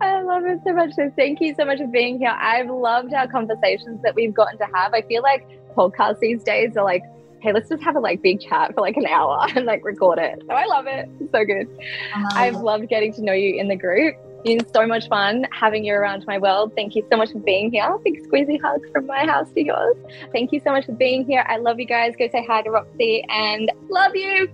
I 0.00 0.22
love 0.22 0.44
it 0.44 0.60
so 0.64 0.72
much. 0.72 0.92
So 0.94 1.10
thank 1.16 1.40
you 1.40 1.54
so 1.54 1.64
much 1.64 1.78
for 1.78 1.86
being 1.86 2.18
here. 2.18 2.36
I've 2.38 2.70
loved 2.70 3.12
our 3.12 3.26
conversations 3.26 4.00
that 4.02 4.14
we've 4.14 4.34
gotten 4.34 4.58
to 4.58 4.66
have. 4.74 4.94
I 4.94 5.02
feel 5.02 5.22
like 5.22 5.46
podcasts 5.76 6.20
these 6.20 6.42
days 6.42 6.76
are 6.76 6.84
like, 6.84 7.02
hey, 7.42 7.52
let's 7.52 7.68
just 7.68 7.82
have 7.82 7.96
a 7.96 8.00
like 8.00 8.22
big 8.22 8.40
chat 8.40 8.74
for 8.74 8.80
like 8.80 8.96
an 8.96 9.06
hour 9.06 9.46
and 9.54 9.66
like 9.66 9.84
record 9.84 10.18
it. 10.18 10.42
So 10.46 10.54
I 10.54 10.66
love 10.66 10.86
it. 10.86 11.08
It's 11.20 11.32
so 11.32 11.44
good. 11.44 11.68
I've 12.32 12.56
loved 12.56 12.88
getting 12.88 13.12
to 13.14 13.22
know 13.22 13.32
you 13.32 13.58
in 13.58 13.68
the 13.68 13.76
group 13.76 14.14
been 14.44 14.66
so 14.72 14.86
much 14.86 15.08
fun 15.08 15.46
having 15.52 15.84
you 15.84 15.94
around 15.94 16.26
my 16.26 16.38
world. 16.38 16.72
Thank 16.74 16.94
you 16.94 17.06
so 17.10 17.16
much 17.16 17.32
for 17.32 17.38
being 17.38 17.70
here. 17.70 17.96
Big 18.04 18.22
squeezy 18.26 18.60
hug 18.60 18.80
from 18.92 19.06
my 19.06 19.26
house 19.26 19.50
to 19.52 19.64
yours. 19.64 19.96
Thank 20.32 20.52
you 20.52 20.60
so 20.60 20.70
much 20.70 20.86
for 20.86 20.92
being 20.92 21.24
here. 21.24 21.44
I 21.48 21.58
love 21.58 21.78
you 21.78 21.86
guys. 21.86 22.14
Go 22.18 22.28
say 22.28 22.44
hi 22.46 22.62
to 22.62 22.70
Roxy 22.70 23.24
and 23.28 23.70
love 23.88 24.14
you. 24.14 24.48